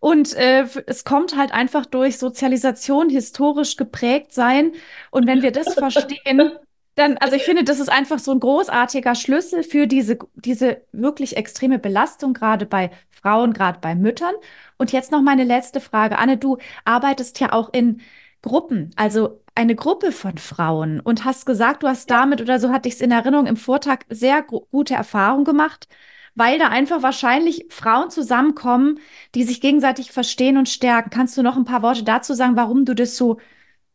Und 0.00 0.32
äh, 0.34 0.64
es 0.86 1.04
kommt 1.04 1.36
halt 1.36 1.52
einfach 1.52 1.84
durch 1.84 2.16
Sozialisation, 2.18 3.10
historisch 3.10 3.76
geprägt 3.76 4.32
sein. 4.32 4.72
Und 5.10 5.26
wenn 5.26 5.42
wir 5.42 5.52
das 5.52 5.74
verstehen, 5.74 6.52
dann, 6.94 7.16
also 7.18 7.36
ich 7.36 7.44
finde, 7.44 7.64
das 7.64 7.80
ist 7.80 7.88
einfach 7.88 8.18
so 8.18 8.32
ein 8.32 8.40
großartiger 8.40 9.14
Schlüssel 9.14 9.62
für 9.62 9.86
diese, 9.86 10.18
diese 10.34 10.82
wirklich 10.92 11.36
extreme 11.36 11.78
Belastung, 11.78 12.34
gerade 12.34 12.66
bei 12.66 12.90
Frauen, 13.10 13.52
gerade 13.52 13.78
bei 13.80 13.94
Müttern. 13.94 14.34
Und 14.78 14.92
jetzt 14.92 15.10
noch 15.12 15.22
meine 15.22 15.44
letzte 15.44 15.80
Frage. 15.80 16.18
Anne, 16.18 16.36
du 16.36 16.58
arbeitest 16.84 17.40
ja 17.40 17.52
auch 17.52 17.72
in 17.72 18.00
Gruppen, 18.42 18.90
also 18.96 19.42
eine 19.54 19.74
Gruppe 19.74 20.12
von 20.12 20.38
Frauen 20.38 21.00
und 21.00 21.24
hast 21.24 21.44
gesagt, 21.46 21.82
du 21.82 21.88
hast 21.88 22.10
damit 22.10 22.40
oder 22.40 22.58
so 22.58 22.70
hatte 22.70 22.88
ich 22.88 22.94
es 22.94 23.00
in 23.00 23.10
Erinnerung 23.10 23.46
im 23.46 23.56
Vortrag 23.56 24.06
sehr 24.08 24.42
gu- 24.42 24.66
gute 24.70 24.94
Erfahrungen 24.94 25.44
gemacht, 25.44 25.88
weil 26.34 26.58
da 26.58 26.68
einfach 26.68 27.02
wahrscheinlich 27.02 27.66
Frauen 27.70 28.10
zusammenkommen, 28.10 28.98
die 29.34 29.44
sich 29.44 29.60
gegenseitig 29.60 30.12
verstehen 30.12 30.56
und 30.56 30.68
stärken. 30.68 31.10
Kannst 31.10 31.36
du 31.36 31.42
noch 31.42 31.56
ein 31.56 31.64
paar 31.64 31.82
Worte 31.82 32.02
dazu 32.04 32.32
sagen, 32.34 32.56
warum 32.56 32.84
du 32.86 32.94
das 32.94 33.16
so, 33.16 33.38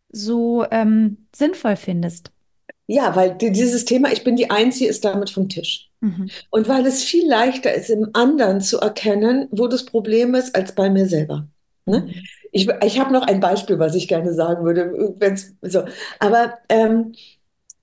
so 0.10 0.66
ähm, 0.72 1.28
sinnvoll 1.36 1.78
findest? 1.78 2.32
Ja, 2.88 3.16
weil 3.16 3.36
die- 3.36 3.52
dieses 3.52 3.86
Thema, 3.86 4.12
ich 4.12 4.24
bin 4.24 4.36
die 4.36 4.50
Einzige, 4.52 4.90
ist 4.90 5.04
damit 5.06 5.30
vom 5.30 5.50
Tisch. 5.50 5.90
Mhm. 6.02 6.30
Und 6.52 6.68
weil 6.68 6.86
es 6.86 7.04
viel 7.04 7.28
leichter 7.28 7.74
ist, 7.74 7.90
im 7.90 8.10
anderen 8.14 8.62
zu 8.62 8.80
erkennen, 8.80 9.48
wo 9.52 9.68
das 9.68 9.86
Problem 9.86 10.36
ist, 10.36 10.56
als 10.56 10.74
bei 10.76 10.90
mir 10.90 11.08
selber. 11.08 11.48
Ne? 11.86 12.02
Mhm. 12.02 12.14
Ich, 12.52 12.70
ich 12.86 13.00
habe 13.00 13.12
noch 13.12 13.24
ein 13.28 13.40
Beispiel, 13.40 13.80
was 13.80 13.96
ich 13.96 14.08
gerne 14.08 14.34
sagen 14.34 14.64
würde, 14.66 15.16
wenn's 15.20 15.54
so. 15.62 15.84
Aber 16.20 16.54
ähm, 16.70 17.14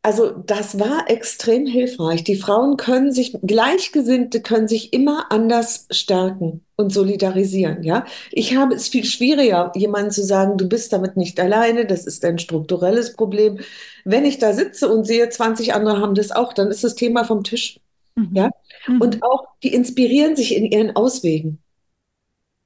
also 0.03 0.31
das 0.31 0.79
war 0.81 1.09
extrem 1.11 1.67
hilfreich. 1.67 2.25
Die 2.25 2.37
Frauen 2.37 2.77
können 2.77 3.13
sich, 3.13 3.37
Gleichgesinnte 3.43 4.41
können 4.41 4.67
sich 4.67 4.93
immer 4.93 5.31
anders 5.31 5.87
stärken 5.91 6.65
und 6.83 6.91
solidarisieren. 6.93 7.83
Ja, 7.83 8.05
ich 8.31 8.57
habe 8.57 8.75
es 8.75 8.89
viel 8.89 9.05
schwieriger, 9.05 9.73
jemandem 9.75 10.11
zu 10.13 10.25
sagen, 10.25 10.59
du 10.59 10.69
bist 10.69 10.93
damit 10.93 11.17
nicht 11.17 11.41
alleine, 11.41 11.87
das 11.87 12.07
ist 12.07 12.25
ein 12.25 12.39
strukturelles 12.39 13.15
Problem. 13.15 13.61
Wenn 14.05 14.25
ich 14.27 14.39
da 14.39 14.53
sitze 14.53 14.89
und 14.93 15.07
sehe, 15.07 15.29
20 15.31 15.75
andere 15.75 16.01
haben 16.01 16.15
das 16.15 16.33
auch, 16.33 16.53
dann 16.53 16.71
ist 16.71 16.85
das 16.85 16.95
Thema 16.97 17.25
vom 17.25 17.45
Tisch. 17.45 17.81
Mhm. 18.17 18.31
Ja, 18.35 18.51
Mhm. 18.89 19.01
und 19.01 19.23
auch 19.23 19.47
die 19.63 19.73
inspirieren 19.75 20.37
sich 20.37 20.55
in 20.57 20.65
ihren 20.67 20.97
Auswegen. 20.97 21.63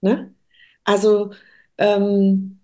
Ne? 0.01 0.35
Also 0.85 1.33
ähm, 1.79 2.61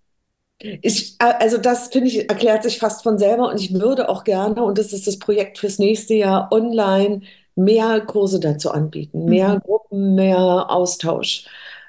ich, 0.60 1.16
also 1.18 1.58
das 1.58 1.88
finde 1.88 2.08
ich, 2.08 2.28
erklärt 2.30 2.62
sich 2.64 2.78
fast 2.78 3.02
von 3.02 3.18
selber 3.18 3.50
und 3.50 3.60
ich 3.60 3.74
würde 3.74 4.08
auch 4.08 4.24
gerne, 4.24 4.62
und 4.64 4.78
das 4.78 4.92
ist 4.92 5.06
das 5.06 5.18
Projekt 5.18 5.58
fürs 5.58 5.78
nächste 5.78 6.14
Jahr, 6.14 6.50
online 6.52 7.22
mehr 7.56 8.00
Kurse 8.02 8.40
dazu 8.40 8.70
anbieten, 8.70 9.24
mehr 9.26 9.56
Mhm. 9.56 9.60
Gruppen, 9.60 10.14
mehr 10.14 10.70
Austausch. 10.70 11.46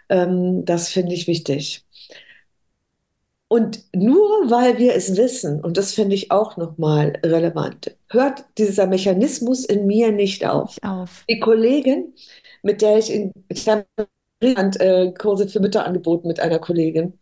Ähm, 0.10 0.65
das 0.65 0.89
finde 0.89 1.13
ich 1.13 1.28
wichtig. 1.28 1.85
Und 3.48 3.83
nur 3.94 4.50
weil 4.50 4.79
wir 4.79 4.96
es 4.96 5.15
wissen, 5.15 5.62
und 5.63 5.77
das 5.77 5.94
finde 5.94 6.15
ich 6.15 6.31
auch 6.31 6.58
nochmal 6.58 7.13
relevant, 7.23 7.96
hört 8.10 8.46
dieser 8.58 8.88
Mechanismus 8.88 9.63
in 9.65 9.85
mir 9.85 10.12
nicht 10.12 10.46
auf. 10.46 10.77
Auf. 10.81 11.23
Die 11.29 11.40
Kollegin, 11.40 12.13
mit 12.63 12.81
der 12.81 12.98
ich 12.98 13.12
in, 13.12 13.31
ich 13.50 13.69
habe 13.69 13.85
äh, 14.42 15.12
Kurse 15.13 15.48
für 15.48 15.60
Mütter 15.60 15.85
angeboten 15.85 16.27
mit 16.27 16.40
einer 16.40 16.60
Kollegin. 16.60 17.19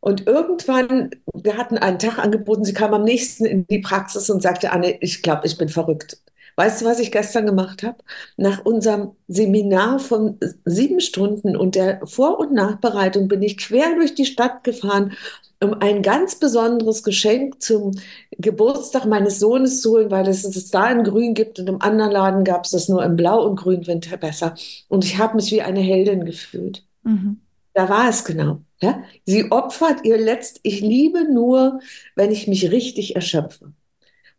Und 0.00 0.26
irgendwann, 0.26 1.10
wir 1.32 1.56
hatten 1.56 1.78
einen 1.78 1.98
Tag 1.98 2.18
angeboten, 2.18 2.64
sie 2.64 2.74
kam 2.74 2.92
am 2.92 3.04
nächsten 3.04 3.46
in 3.46 3.66
die 3.66 3.78
Praxis 3.78 4.28
und 4.28 4.42
sagte, 4.42 4.70
Anne, 4.70 4.98
ich 5.00 5.22
glaube, 5.22 5.46
ich 5.46 5.56
bin 5.56 5.68
verrückt. 5.70 6.18
Weißt 6.56 6.80
du, 6.80 6.84
was 6.84 7.00
ich 7.00 7.10
gestern 7.10 7.46
gemacht 7.46 7.82
habe? 7.82 7.98
Nach 8.36 8.64
unserem 8.64 9.12
Seminar 9.26 9.98
von 9.98 10.38
sieben 10.64 11.00
Stunden 11.00 11.56
und 11.56 11.74
der 11.74 12.00
Vor- 12.06 12.38
und 12.38 12.52
Nachbereitung 12.52 13.28
bin 13.28 13.42
ich 13.42 13.58
quer 13.58 13.94
durch 13.96 14.14
die 14.14 14.24
Stadt 14.24 14.62
gefahren, 14.62 15.12
um 15.60 15.74
ein 15.74 16.02
ganz 16.02 16.38
besonderes 16.38 17.02
Geschenk 17.02 17.60
zum 17.60 17.92
Geburtstag 18.32 19.06
meines 19.06 19.40
Sohnes 19.40 19.80
zu 19.80 19.92
holen, 19.92 20.10
weil 20.10 20.28
es 20.28 20.44
es 20.44 20.70
da 20.70 20.90
in 20.90 21.04
Grün 21.04 21.34
gibt 21.34 21.58
und 21.58 21.68
im 21.68 21.80
anderen 21.82 22.12
Laden 22.12 22.44
gab 22.44 22.64
es 22.64 22.70
das 22.70 22.88
nur 22.88 23.04
in 23.04 23.16
Blau 23.16 23.44
und 23.44 23.56
Grün 23.56 23.86
Winter 23.86 24.16
besser. 24.16 24.54
Und 24.88 25.04
ich 25.04 25.18
habe 25.18 25.36
mich 25.36 25.50
wie 25.50 25.62
eine 25.62 25.80
Heldin 25.80 26.24
gefühlt. 26.24 26.84
Mhm. 27.02 27.40
Da 27.72 27.88
war 27.88 28.08
es 28.08 28.24
genau. 28.24 28.60
Ja? 28.80 29.02
Sie 29.24 29.50
opfert 29.50 30.04
ihr 30.04 30.18
Letzt. 30.18 30.60
Ich 30.62 30.80
liebe 30.80 31.24
nur, 31.32 31.80
wenn 32.14 32.30
ich 32.30 32.46
mich 32.46 32.70
richtig 32.70 33.16
erschöpfe. 33.16 33.72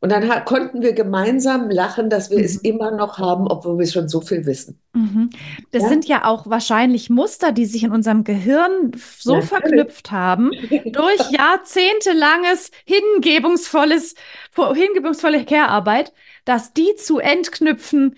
Und 0.06 0.12
dann 0.12 0.46
konnten 0.46 0.84
wir 0.84 0.94
gemeinsam 0.94 1.68
lachen, 1.68 2.12
dass 2.12 2.30
wir 2.30 2.38
mhm. 2.38 2.44
es 2.44 2.58
immer 2.58 2.92
noch 2.92 3.18
haben, 3.18 3.48
obwohl 3.48 3.80
wir 3.80 3.88
schon 3.88 4.08
so 4.08 4.22
viel 4.22 4.46
wissen. 4.46 4.80
Mhm. 4.94 5.32
Das 5.72 5.82
ja? 5.82 5.90
sind 5.90 6.06
ja 6.06 6.26
auch 6.26 6.48
wahrscheinlich 6.48 7.10
Muster, 7.10 7.52
die 7.52 7.66
sich 7.66 7.84
in 7.84 7.92
unserem 7.92 8.24
Gehirn 8.24 8.92
so 9.18 9.32
Natürlich. 9.32 9.50
verknüpft 9.50 10.12
haben 10.12 10.52
durch 10.92 11.20
jahrzehntelanges 11.32 12.70
hingebungsvolles, 12.86 14.14
hingebungsvolle 14.76 15.44
Care-Arbeit, 15.44 16.14
dass 16.46 16.72
die 16.74 16.94
zu 16.98 17.18
entknüpfen 17.18 18.16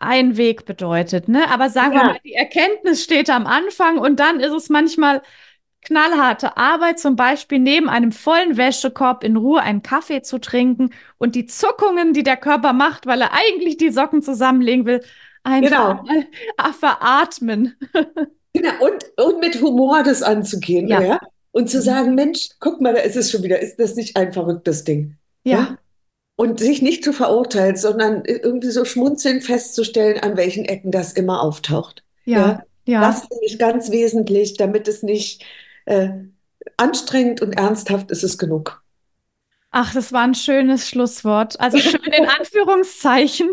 ein 0.00 0.36
Weg 0.36 0.64
bedeutet. 0.64 1.28
Ne? 1.28 1.48
Aber 1.52 1.70
sagen 1.70 1.92
ja. 1.94 2.00
wir 2.00 2.06
mal, 2.06 2.20
die 2.24 2.34
Erkenntnis 2.34 3.04
steht 3.04 3.30
am 3.30 3.46
Anfang 3.46 3.98
und 3.98 4.18
dann 4.18 4.40
ist 4.40 4.52
es 4.52 4.70
manchmal 4.70 5.22
knallharte 5.82 6.56
Arbeit, 6.56 6.98
zum 6.98 7.16
Beispiel 7.16 7.58
neben 7.58 7.88
einem 7.88 8.12
vollen 8.12 8.56
Wäschekorb 8.56 9.24
in 9.24 9.36
Ruhe 9.36 9.60
einen 9.60 9.82
Kaffee 9.82 10.22
zu 10.22 10.38
trinken 10.38 10.90
und 11.18 11.34
die 11.34 11.46
Zuckungen, 11.46 12.12
die 12.12 12.22
der 12.22 12.36
Körper 12.36 12.72
macht, 12.72 13.06
weil 13.06 13.20
er 13.20 13.32
eigentlich 13.32 13.76
die 13.76 13.90
Socken 13.90 14.22
zusammenlegen 14.22 14.86
will, 14.86 15.02
einfach 15.44 15.70
genau. 15.70 16.04
mal 16.56 16.72
veratmen. 16.72 17.76
Genau, 18.54 18.72
und, 18.80 19.04
und 19.22 19.40
mit 19.40 19.60
Humor 19.60 20.02
das 20.02 20.22
anzugehen. 20.22 20.88
Ja. 20.88 21.00
ja. 21.00 21.20
Und 21.52 21.70
zu 21.70 21.76
mhm. 21.76 21.82
sagen, 21.82 22.14
Mensch, 22.14 22.48
guck 22.60 22.80
mal, 22.80 22.94
da 22.94 23.00
ist 23.00 23.14
es 23.14 23.30
schon 23.30 23.42
wieder. 23.42 23.60
Ist 23.60 23.78
das 23.78 23.94
nicht 23.94 24.16
ein 24.16 24.32
verrücktes 24.32 24.84
Ding? 24.84 25.16
ja? 25.44 25.58
ja? 25.58 25.78
Und 26.34 26.60
sich 26.60 26.82
nicht 26.82 27.02
zu 27.02 27.12
verurteilen, 27.12 27.76
sondern 27.76 28.24
irgendwie 28.24 28.70
so 28.70 28.84
schmunzelnd 28.84 29.44
festzustellen, 29.44 30.20
an 30.20 30.36
welchen 30.36 30.64
Ecken 30.64 30.92
das 30.92 31.12
immer 31.12 31.42
auftaucht. 31.42 32.04
Ja, 32.24 32.38
ja. 32.38 32.64
ja. 32.86 33.00
Das 33.00 33.20
finde 33.20 33.44
ich 33.44 33.58
ganz 33.58 33.90
wesentlich, 33.90 34.56
damit 34.56 34.88
es 34.88 35.02
nicht 35.02 35.44
äh, 35.88 36.10
anstrengend 36.76 37.40
und 37.40 37.52
ernsthaft 37.54 38.10
ist 38.10 38.22
es 38.22 38.38
genug. 38.38 38.82
Ach, 39.70 39.92
das 39.92 40.12
war 40.14 40.22
ein 40.22 40.34
schönes 40.34 40.88
Schlusswort. 40.88 41.60
Also 41.60 41.78
schön 41.78 42.00
in 42.04 42.26
Anführungszeichen. 42.38 43.50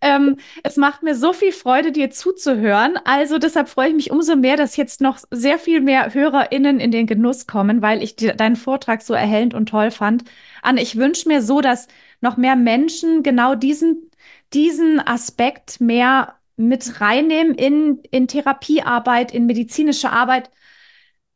ähm, 0.00 0.36
es 0.62 0.76
macht 0.76 1.02
mir 1.02 1.16
so 1.16 1.32
viel 1.32 1.50
Freude, 1.50 1.90
dir 1.90 2.10
zuzuhören. 2.10 2.96
Also 3.04 3.38
deshalb 3.38 3.68
freue 3.68 3.88
ich 3.88 3.94
mich 3.94 4.10
umso 4.12 4.36
mehr, 4.36 4.56
dass 4.56 4.76
jetzt 4.76 5.00
noch 5.00 5.18
sehr 5.30 5.58
viel 5.58 5.80
mehr 5.80 6.14
HörerInnen 6.14 6.78
in 6.78 6.92
den 6.92 7.06
Genuss 7.06 7.46
kommen, 7.48 7.82
weil 7.82 8.02
ich 8.02 8.14
deinen 8.16 8.56
Vortrag 8.56 9.02
so 9.02 9.12
erhellend 9.12 9.54
und 9.54 9.68
toll 9.68 9.90
fand. 9.90 10.24
Anne, 10.62 10.82
ich 10.82 10.96
wünsche 10.96 11.28
mir 11.28 11.42
so, 11.42 11.60
dass 11.60 11.88
noch 12.20 12.36
mehr 12.36 12.56
Menschen 12.56 13.24
genau 13.24 13.56
diesen, 13.56 14.10
diesen 14.52 15.00
Aspekt 15.04 15.80
mehr 15.80 16.36
mit 16.56 17.00
reinnehmen 17.00 17.54
in, 17.54 18.00
in 18.10 18.28
Therapiearbeit, 18.28 19.34
in 19.34 19.46
medizinische 19.46 20.10
Arbeit, 20.10 20.50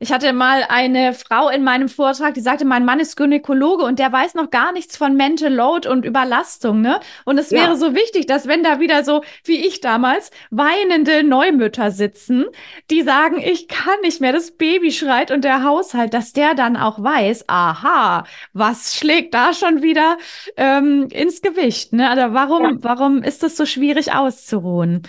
ich 0.02 0.12
hatte 0.12 0.32
mal 0.32 0.64
eine 0.66 1.12
Frau 1.12 1.50
in 1.50 1.62
meinem 1.62 1.90
Vortrag, 1.90 2.32
die 2.32 2.40
sagte, 2.40 2.64
mein 2.64 2.86
Mann 2.86 3.00
ist 3.00 3.16
Gynäkologe 3.16 3.84
und 3.84 3.98
der 3.98 4.10
weiß 4.10 4.34
noch 4.34 4.48
gar 4.48 4.72
nichts 4.72 4.96
von 4.96 5.14
Mental 5.14 5.52
Load 5.52 5.86
und 5.86 6.06
Überlastung, 6.06 6.80
ne? 6.80 7.00
Und 7.26 7.36
es 7.36 7.50
ja. 7.50 7.60
wäre 7.60 7.76
so 7.76 7.94
wichtig, 7.94 8.24
dass 8.24 8.48
wenn 8.48 8.62
da 8.62 8.80
wieder 8.80 9.04
so, 9.04 9.22
wie 9.44 9.66
ich 9.66 9.82
damals, 9.82 10.30
weinende 10.50 11.22
Neumütter 11.22 11.90
sitzen, 11.90 12.46
die 12.90 13.02
sagen, 13.02 13.42
ich 13.44 13.68
kann 13.68 14.00
nicht 14.02 14.22
mehr, 14.22 14.32
das 14.32 14.52
Baby 14.52 14.90
schreit 14.90 15.30
und 15.30 15.44
der 15.44 15.64
Haushalt, 15.64 16.14
dass 16.14 16.32
der 16.32 16.54
dann 16.54 16.78
auch 16.78 17.02
weiß, 17.02 17.44
aha, 17.48 18.24
was 18.54 18.96
schlägt 18.96 19.34
da 19.34 19.52
schon 19.52 19.82
wieder 19.82 20.16
ähm, 20.56 21.08
ins 21.12 21.42
Gewicht, 21.42 21.92
ne? 21.92 22.08
Also 22.08 22.32
warum, 22.32 22.62
ja. 22.62 22.76
warum 22.80 23.22
ist 23.22 23.44
es 23.44 23.54
so 23.54 23.66
schwierig 23.66 24.14
auszuruhen? 24.14 25.02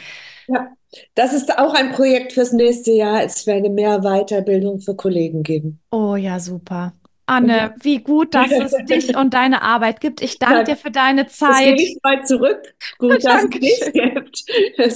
Ja. 0.52 0.68
Das 1.16 1.34
ist 1.34 1.58
auch 1.58 1.74
ein 1.74 1.94
Projekt 1.94 2.34
fürs 2.34 2.52
nächste 2.52 2.92
Jahr. 2.92 3.24
Es 3.24 3.48
werde 3.48 3.70
mehr 3.70 4.00
Weiterbildung 4.02 4.80
für 4.80 4.96
Kollegen 4.96 5.44
geben. 5.44 5.80
Oh 5.92 6.16
ja, 6.16 6.40
super. 6.40 6.94
Anne, 7.32 7.74
wie 7.82 8.00
gut, 8.00 8.34
dass 8.36 8.52
es 8.52 8.76
dich 8.90 9.16
und 9.16 9.34
deine 9.34 9.62
Arbeit 9.62 10.02
gibt. 10.02 10.22
Ich 10.22 10.38
danke 10.38 10.66
dir 10.66 10.76
für 10.76 10.92
deine 10.92 11.28
Zeit. 11.28 11.80
Ich 11.80 11.98
mal 12.04 12.26
zurück. 12.26 12.62
Gut, 12.98 13.24
dass 13.24 13.44
es 13.44 13.50
dich 13.52 13.80
gibt. 13.94 14.44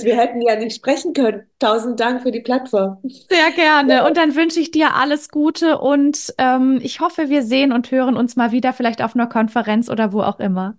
Wir 0.03 0.17
hätten 0.17 0.41
ja 0.41 0.57
nicht 0.57 0.75
sprechen 0.75 1.13
können. 1.13 1.43
Tausend 1.59 1.99
Dank 1.99 2.23
für 2.23 2.31
die 2.31 2.41
Plattform. 2.41 2.97
Sehr 3.03 3.51
gerne. 3.55 4.05
Und 4.05 4.17
dann 4.17 4.35
wünsche 4.35 4.59
ich 4.59 4.71
dir 4.71 4.95
alles 4.95 5.29
Gute 5.29 5.77
und 5.77 6.33
ähm, 6.37 6.79
ich 6.83 6.99
hoffe, 6.99 7.29
wir 7.29 7.43
sehen 7.43 7.71
und 7.71 7.91
hören 7.91 8.17
uns 8.17 8.35
mal 8.35 8.51
wieder, 8.51 8.73
vielleicht 8.73 9.01
auf 9.01 9.15
einer 9.15 9.27
Konferenz 9.27 9.89
oder 9.89 10.11
wo 10.11 10.21
auch 10.21 10.39
immer. 10.39 10.77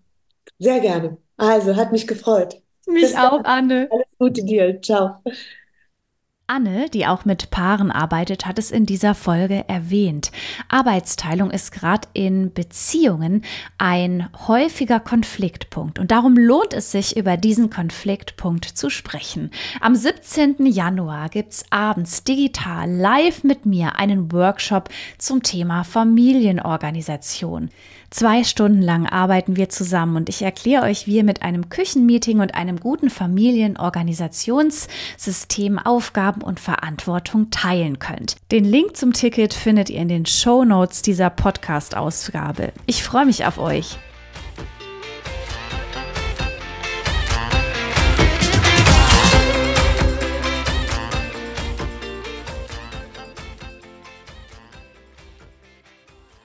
Sehr 0.59 0.81
gerne. 0.81 1.17
Also, 1.39 1.77
hat 1.77 1.93
mich 1.93 2.07
gefreut. 2.07 2.61
Mich 2.87 3.03
Bis 3.03 3.15
auch, 3.17 3.43
dann. 3.43 3.47
Anne. 3.47 3.89
Alles 3.91 4.07
Gute 4.19 4.45
dir. 4.45 4.81
Ciao. 4.81 5.21
Anne, 6.49 6.89
die 6.89 7.09
auch 7.09 7.25
mit 7.25 7.51
Paaren 7.51 7.91
arbeitet, 7.91 8.47
hat 8.47 8.61
es 8.61 8.71
in 8.71 8.87
dieser 8.87 9.17
Folge 9.17 9.65
erwähnt. 9.67 10.31
Arbeitsteilung 10.69 11.51
ist 11.51 11.73
gerade 11.73 12.07
in 12.13 12.53
Beziehungen 12.53 13.43
ein 13.79 14.29
häufiger 14.47 15.01
Konfliktpunkt 15.01 15.99
und 15.99 16.13
darum 16.13 16.37
lohnt 16.37 16.73
es 16.73 16.93
sich, 16.93 17.17
über 17.17 17.37
diesen 17.37 17.69
Konfliktpunkt 17.69 18.65
zu 18.65 18.91
sprechen. 18.91 19.51
Am 19.81 19.97
17. 19.97 20.67
Januar 20.67 21.31
gibt 21.31 21.53
es 21.53 21.65
abends 21.71 22.23
digital 22.23 22.89
live 22.89 23.43
mit 23.43 23.67
mir 23.67 23.97
einen 23.97 24.31
Workshop 24.31 24.89
zum 25.19 25.43
Thema 25.43 25.83
Familienorganisation. 25.83 27.71
Zwei 28.11 28.45
Stunden 28.45 28.83
lang 28.83 29.07
arbeiten 29.07 29.57
wir 29.57 29.69
zusammen 29.69 30.17
und 30.17 30.29
ich 30.29 30.43
erkläre 30.43 30.85
euch, 30.85 31.07
wie 31.07 31.17
ihr 31.17 31.25
mit 31.25 31.43
einem 31.43 31.69
Küchenmeeting 31.69 32.41
und 32.41 32.55
einem 32.55 32.79
guten 32.81 33.11
Familienorganisationssystem 33.11 35.79
Aufgaben 35.79 36.43
und 36.43 36.61
Verantwortung 36.61 37.51
teilen 37.51 37.99
könnt. 37.99 38.37
Den 38.53 38.65
Link 38.65 38.97
zum 38.97 39.13
Ticket 39.13 39.53
findet 39.55 39.91
ihr 39.91 40.01
in 40.01 40.09
den 40.09 40.27
Show 40.27 40.65
Notes 40.65 41.03
dieser 41.03 41.31
Podcast-Ausgabe. 41.31 42.73
Ich 42.87 43.03
freue 43.03 43.27
mich 43.27 43.45
auf 43.45 43.59
euch. 43.59 43.99